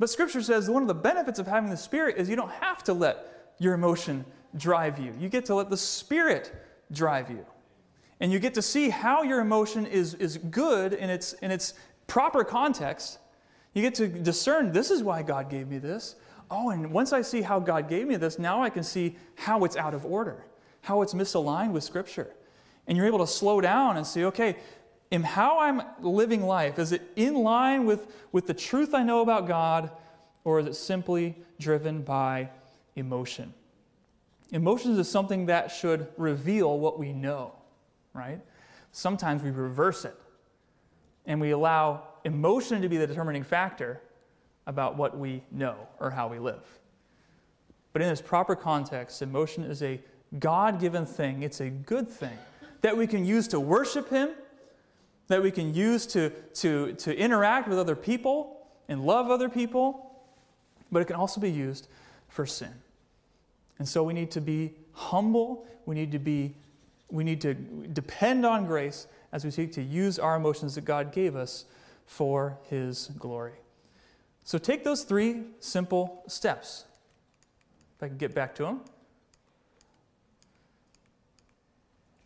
But 0.00 0.10
Scripture 0.10 0.42
says 0.42 0.68
one 0.68 0.82
of 0.82 0.88
the 0.88 0.94
benefits 0.94 1.38
of 1.38 1.46
having 1.46 1.70
the 1.70 1.76
Spirit 1.76 2.16
is 2.16 2.28
you 2.28 2.34
don't 2.34 2.50
have 2.50 2.82
to 2.84 2.92
let 2.92 3.52
your 3.60 3.74
emotion 3.74 4.24
drive 4.56 4.98
you. 4.98 5.14
You 5.20 5.28
get 5.28 5.44
to 5.44 5.54
let 5.54 5.70
the 5.70 5.76
Spirit 5.76 6.52
drive 6.90 7.30
you. 7.30 7.46
And 8.18 8.32
you 8.32 8.40
get 8.40 8.52
to 8.54 8.62
see 8.62 8.88
how 8.88 9.22
your 9.22 9.38
emotion 9.38 9.86
is, 9.86 10.14
is 10.14 10.38
good 10.38 10.92
in 10.92 11.08
its, 11.08 11.34
in 11.34 11.52
its 11.52 11.74
proper 12.08 12.42
context. 12.42 13.20
You 13.74 13.82
get 13.82 13.94
to 13.94 14.08
discern 14.08 14.72
this 14.72 14.90
is 14.90 15.04
why 15.04 15.22
God 15.22 15.48
gave 15.48 15.68
me 15.68 15.78
this 15.78 16.16
oh, 16.50 16.70
and 16.70 16.90
once 16.92 17.12
I 17.12 17.22
see 17.22 17.42
how 17.42 17.60
God 17.60 17.88
gave 17.88 18.06
me 18.06 18.16
this, 18.16 18.38
now 18.38 18.62
I 18.62 18.70
can 18.70 18.82
see 18.82 19.16
how 19.34 19.64
it's 19.64 19.76
out 19.76 19.94
of 19.94 20.04
order, 20.04 20.44
how 20.82 21.02
it's 21.02 21.14
misaligned 21.14 21.72
with 21.72 21.84
Scripture. 21.84 22.30
And 22.86 22.96
you're 22.96 23.06
able 23.06 23.18
to 23.18 23.26
slow 23.26 23.60
down 23.60 23.96
and 23.96 24.06
see, 24.06 24.24
okay, 24.26 24.56
in 25.10 25.22
how 25.22 25.60
I'm 25.60 25.82
living 26.00 26.42
life, 26.42 26.78
is 26.78 26.92
it 26.92 27.02
in 27.16 27.34
line 27.34 27.86
with, 27.86 28.06
with 28.32 28.46
the 28.46 28.54
truth 28.54 28.94
I 28.94 29.02
know 29.02 29.20
about 29.20 29.46
God, 29.46 29.90
or 30.44 30.60
is 30.60 30.66
it 30.66 30.74
simply 30.74 31.36
driven 31.58 32.02
by 32.02 32.50
emotion? 32.96 33.52
Emotions 34.50 34.98
is 34.98 35.08
something 35.08 35.46
that 35.46 35.70
should 35.70 36.08
reveal 36.16 36.78
what 36.78 36.98
we 36.98 37.12
know, 37.12 37.54
right? 38.14 38.40
Sometimes 38.92 39.42
we 39.42 39.50
reverse 39.50 40.04
it 40.04 40.14
and 41.26 41.40
we 41.40 41.50
allow 41.50 42.04
emotion 42.24 42.80
to 42.82 42.88
be 42.88 42.96
the 42.96 43.06
determining 43.06 43.42
factor 43.42 44.00
about 44.68 44.96
what 44.96 45.18
we 45.18 45.42
know 45.50 45.74
or 45.98 46.10
how 46.10 46.28
we 46.28 46.38
live. 46.38 46.62
But 47.92 48.02
in 48.02 48.08
its 48.08 48.22
proper 48.22 48.54
context, 48.54 49.22
emotion 49.22 49.64
is 49.64 49.82
a 49.82 50.00
God 50.38 50.78
given 50.78 51.04
thing, 51.04 51.42
it's 51.42 51.60
a 51.60 51.70
good 51.70 52.08
thing 52.08 52.38
that 52.82 52.96
we 52.96 53.08
can 53.08 53.24
use 53.24 53.48
to 53.48 53.58
worship 53.58 54.08
Him, 54.10 54.30
that 55.26 55.42
we 55.42 55.50
can 55.50 55.74
use 55.74 56.06
to, 56.06 56.30
to, 56.54 56.92
to 56.92 57.16
interact 57.16 57.66
with 57.66 57.78
other 57.78 57.96
people 57.96 58.68
and 58.88 59.04
love 59.04 59.30
other 59.30 59.48
people, 59.48 60.12
but 60.92 61.02
it 61.02 61.06
can 61.06 61.16
also 61.16 61.40
be 61.40 61.50
used 61.50 61.88
for 62.28 62.46
sin. 62.46 62.72
And 63.80 63.88
so 63.88 64.04
we 64.04 64.12
need 64.12 64.30
to 64.32 64.40
be 64.40 64.74
humble, 64.92 65.66
we 65.86 65.96
need 65.96 66.12
to 66.12 66.20
be 66.20 66.54
we 67.10 67.24
need 67.24 67.40
to 67.40 67.54
depend 67.54 68.44
on 68.44 68.66
grace 68.66 69.06
as 69.32 69.42
we 69.44 69.50
seek 69.50 69.72
to 69.72 69.82
use 69.82 70.18
our 70.18 70.36
emotions 70.36 70.74
that 70.74 70.84
God 70.84 71.10
gave 71.10 71.36
us 71.36 71.64
for 72.04 72.58
his 72.68 73.10
glory. 73.18 73.54
So 74.48 74.56
take 74.56 74.82
those 74.82 75.02
three 75.02 75.42
simple 75.58 76.22
steps. 76.26 76.86
If 77.94 78.02
I 78.02 78.08
can 78.08 78.16
get 78.16 78.34
back 78.34 78.54
to 78.54 78.62
them. 78.62 78.80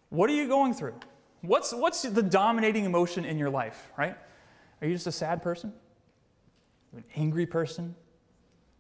What 0.09 0.31
are 0.31 0.33
you 0.33 0.47
going 0.47 0.73
through? 0.73 0.95
What's, 1.41 1.75
what's 1.75 2.03
the 2.03 2.23
dominating 2.23 2.85
emotion 2.85 3.25
in 3.25 3.41
your 3.41 3.51
life, 3.51 3.91
right? 3.99 4.17
Are 4.81 4.87
you 4.87 4.95
just 4.95 5.09
a 5.09 5.11
sad 5.11 5.43
person? 5.43 5.73
You 6.93 6.99
an 6.99 7.05
angry 7.17 7.45
person? 7.45 7.93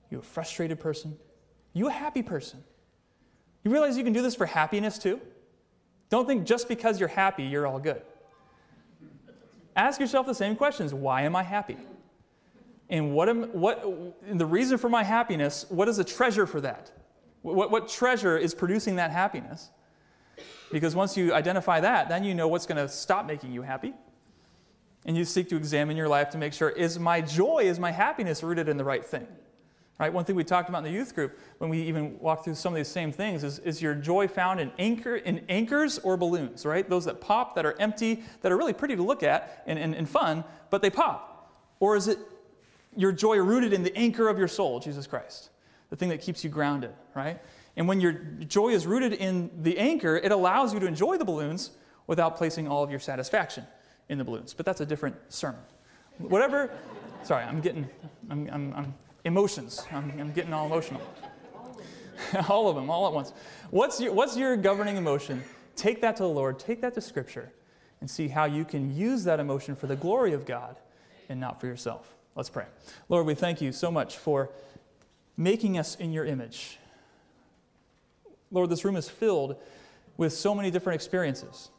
You 0.09 0.20
a 0.20 0.22
frustrated 0.22 0.78
person? 0.78 1.18
You 1.72 1.88
a 1.88 1.93
happy 1.93 2.22
person? 2.22 2.62
You 3.64 3.72
realize 3.72 3.99
you 3.99 4.05
can 4.05 4.12
do 4.12 4.22
this 4.22 4.36
for 4.36 4.47
happiness 4.47 4.99
too? 4.99 5.20
Don't 6.11 6.28
think 6.28 6.45
just 6.47 6.68
because 6.68 7.01
you're 7.01 7.09
happy, 7.09 7.43
you're 7.43 7.66
all 7.66 7.80
good. 7.80 8.03
Ask 9.74 9.99
yourself 9.99 10.26
the 10.26 10.34
same 10.34 10.55
questions 10.55 10.95
why 10.95 11.22
am 11.22 11.34
I 11.34 11.43
happy? 11.43 11.76
And 12.93 13.14
what 13.14 13.30
am, 13.30 13.45
what, 13.55 13.82
the 14.30 14.45
reason 14.45 14.76
for 14.76 14.90
my 14.90 15.03
happiness, 15.03 15.64
what 15.70 15.88
is 15.88 15.97
the 15.97 16.05
treasure 16.05 16.47
for 16.47 16.61
that? 16.61 16.93
What, 17.40 17.70
what 17.70 17.88
treasure 17.88 18.36
is 18.36 18.55
producing 18.55 18.97
that 18.97 19.11
happiness? 19.11 19.70
Because 20.70 20.95
once 20.95 21.16
you 21.16 21.32
identify 21.32 21.80
that, 21.80 22.11
then 22.11 22.22
you 22.22 22.34
know 22.34 22.49
what's 22.49 22.66
going 22.66 22.76
to 22.76 22.88
stop 22.93 23.24
making 23.24 23.51
you 23.51 23.62
happy. 23.62 23.95
And 25.07 25.16
you 25.16 25.24
seek 25.24 25.49
to 25.49 25.57
examine 25.57 25.97
your 25.97 26.07
life 26.07 26.28
to 26.30 26.38
make 26.38 26.53
sure 26.53 26.68
is 26.68 26.99
my 26.99 27.22
joy, 27.22 27.62
is 27.64 27.80
my 27.80 27.90
happiness 27.90 28.43
rooted 28.43 28.68
in 28.68 28.76
the 28.76 28.84
right 28.84 29.05
thing? 29.05 29.26
Right? 29.99 30.12
One 30.12 30.26
thing 30.26 30.36
we 30.36 30.45
talked 30.45 30.68
about 30.68 30.78
in 30.78 30.84
the 30.84 30.90
youth 30.90 31.14
group 31.14 31.38
when 31.59 31.70
we 31.70 31.80
even 31.80 32.18
walked 32.20 32.45
through 32.45 32.57
some 32.57 32.74
of 32.74 32.76
these 32.76 32.88
same 32.88 33.11
things 33.11 33.43
is, 33.43 33.59
is 33.61 33.80
your 33.80 33.95
joy 33.95 34.28
found 34.28 34.61
in 34.61 34.70
anchor 34.78 35.16
in 35.16 35.47
anchors 35.49 35.99
or 36.01 36.18
balloons, 36.18 36.66
right? 36.66 36.88
Those 36.88 37.07
that 37.07 37.22
pop, 37.22 37.55
that 37.55 37.64
are 37.64 37.74
empty, 37.80 38.22
that 38.43 38.53
are 38.53 38.57
really 38.59 38.74
pretty 38.74 38.97
to 38.97 39.03
look 39.03 39.22
at 39.22 39.62
and, 39.66 39.78
and, 39.78 39.95
and 39.95 40.07
fun, 40.07 40.45
but 40.68 40.82
they 40.82 40.90
pop. 40.90 41.30
Or 41.80 41.97
is 41.97 42.07
it 42.07 42.18
your 42.97 43.12
joy 43.12 43.38
rooted 43.38 43.72
in 43.72 43.82
the 43.82 43.97
anchor 43.97 44.28
of 44.28 44.38
your 44.38 44.49
soul, 44.49 44.80
Jesus 44.80 45.07
Christ? 45.07 45.51
The 45.90 45.97
thing 45.97 46.09
that 46.11 46.20
keeps 46.20 46.43
you 46.45 46.51
grounded, 46.51 46.93
right? 47.14 47.40
And 47.76 47.88
when 47.88 48.01
your 48.01 48.12
joy 48.12 48.70
is 48.70 48.86
rooted 48.86 49.14
in 49.14 49.51
the 49.62 49.78
anchor, 49.78 50.16
it 50.16 50.32
allows 50.32 50.74
you 50.74 50.80
to 50.80 50.86
enjoy 50.86 51.16
the 51.16 51.24
balloons 51.24 51.70
without 52.07 52.36
placing 52.36 52.68
all 52.68 52.82
of 52.82 52.90
your 52.90 53.01
satisfaction 53.01 53.64
in 54.09 54.18
the 54.18 54.24
balloons. 54.24 54.55
But 54.55 54.66
that's 54.66 54.80
a 54.80 54.86
different 54.86 55.16
sermon. 55.28 55.61
Whatever, 56.18 56.70
sorry, 57.22 57.45
I'm 57.45 57.61
getting, 57.61 57.88
I'm, 58.30 58.49
I'm, 58.53 58.74
I'm 58.74 58.95
emotions. 59.24 59.82
I'm, 59.90 60.12
I'm, 60.18 60.32
getting 60.32 60.53
all 60.53 60.66
emotional. 60.66 61.01
all 62.49 62.68
of 62.68 62.76
them, 62.76 62.90
all 62.90 63.07
at 63.07 63.12
once. 63.12 63.32
What's 63.70 64.01
your, 64.01 64.12
what's 64.12 64.36
your 64.36 64.57
governing 64.57 64.97
emotion? 64.97 65.43
Take 65.76 66.01
that 66.03 66.16
to 66.16 66.22
the 66.24 66.28
Lord, 66.28 66.59
take 66.59 66.80
that 66.82 66.95
to 66.95 67.01
Scripture, 67.01 67.53
and 68.01 68.11
see 68.11 68.28
how 68.28 68.45
you 68.45 68.64
can 68.64 68.95
use 68.95 69.24
that 69.24 69.40
emotion 69.40 69.74
for 69.74 69.86
the 69.86 69.97
glory 69.97 70.32
of 70.32 70.45
God 70.45 70.76
and 71.28 71.40
not 71.40 71.61
for 71.61 71.66
yourself. 71.66 72.14
Let's 72.35 72.49
pray. 72.49 72.66
Lord, 73.09 73.26
we 73.26 73.35
thank 73.35 73.61
you 73.61 73.72
so 73.72 73.91
much 73.91 74.16
for 74.16 74.51
making 75.37 75.78
us 75.78 75.97
in 75.97 76.12
your 76.12 76.24
image. 76.24 76.78
Lord, 78.51 78.70
this 78.70 78.85
room 78.85 78.97
is 78.97 79.09
filled 79.09 79.57
with 80.16 80.33
so 80.33 80.55
many 80.55 80.70
different 80.70 80.95
experiences 80.95 81.70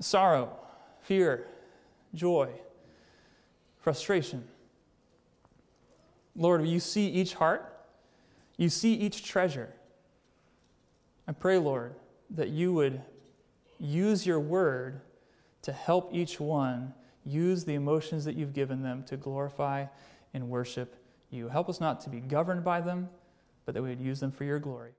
sorrow, 0.00 0.56
fear, 1.00 1.46
joy, 2.14 2.48
frustration. 3.78 4.44
Lord, 6.34 6.66
you 6.66 6.80
see 6.80 7.08
each 7.08 7.34
heart, 7.34 7.72
you 8.56 8.68
see 8.68 8.94
each 8.94 9.24
treasure. 9.24 9.72
I 11.28 11.32
pray, 11.32 11.58
Lord, 11.58 11.94
that 12.30 12.48
you 12.48 12.72
would 12.72 13.00
use 13.78 14.26
your 14.26 14.40
word 14.40 15.00
to 15.62 15.72
help 15.72 16.12
each 16.12 16.40
one 16.40 16.94
use 17.24 17.64
the 17.64 17.74
emotions 17.74 18.24
that 18.24 18.36
you've 18.36 18.52
given 18.52 18.82
them 18.82 19.04
to 19.04 19.16
glorify 19.16 19.86
and 20.34 20.48
worship 20.48 20.96
you. 21.30 21.48
Help 21.48 21.68
us 21.68 21.80
not 21.80 22.00
to 22.00 22.10
be 22.10 22.20
governed 22.20 22.64
by 22.64 22.80
them, 22.80 23.08
but 23.64 23.74
that 23.74 23.82
we 23.82 23.88
would 23.88 24.00
use 24.00 24.20
them 24.20 24.32
for 24.32 24.44
your 24.44 24.58
glory. 24.58 24.92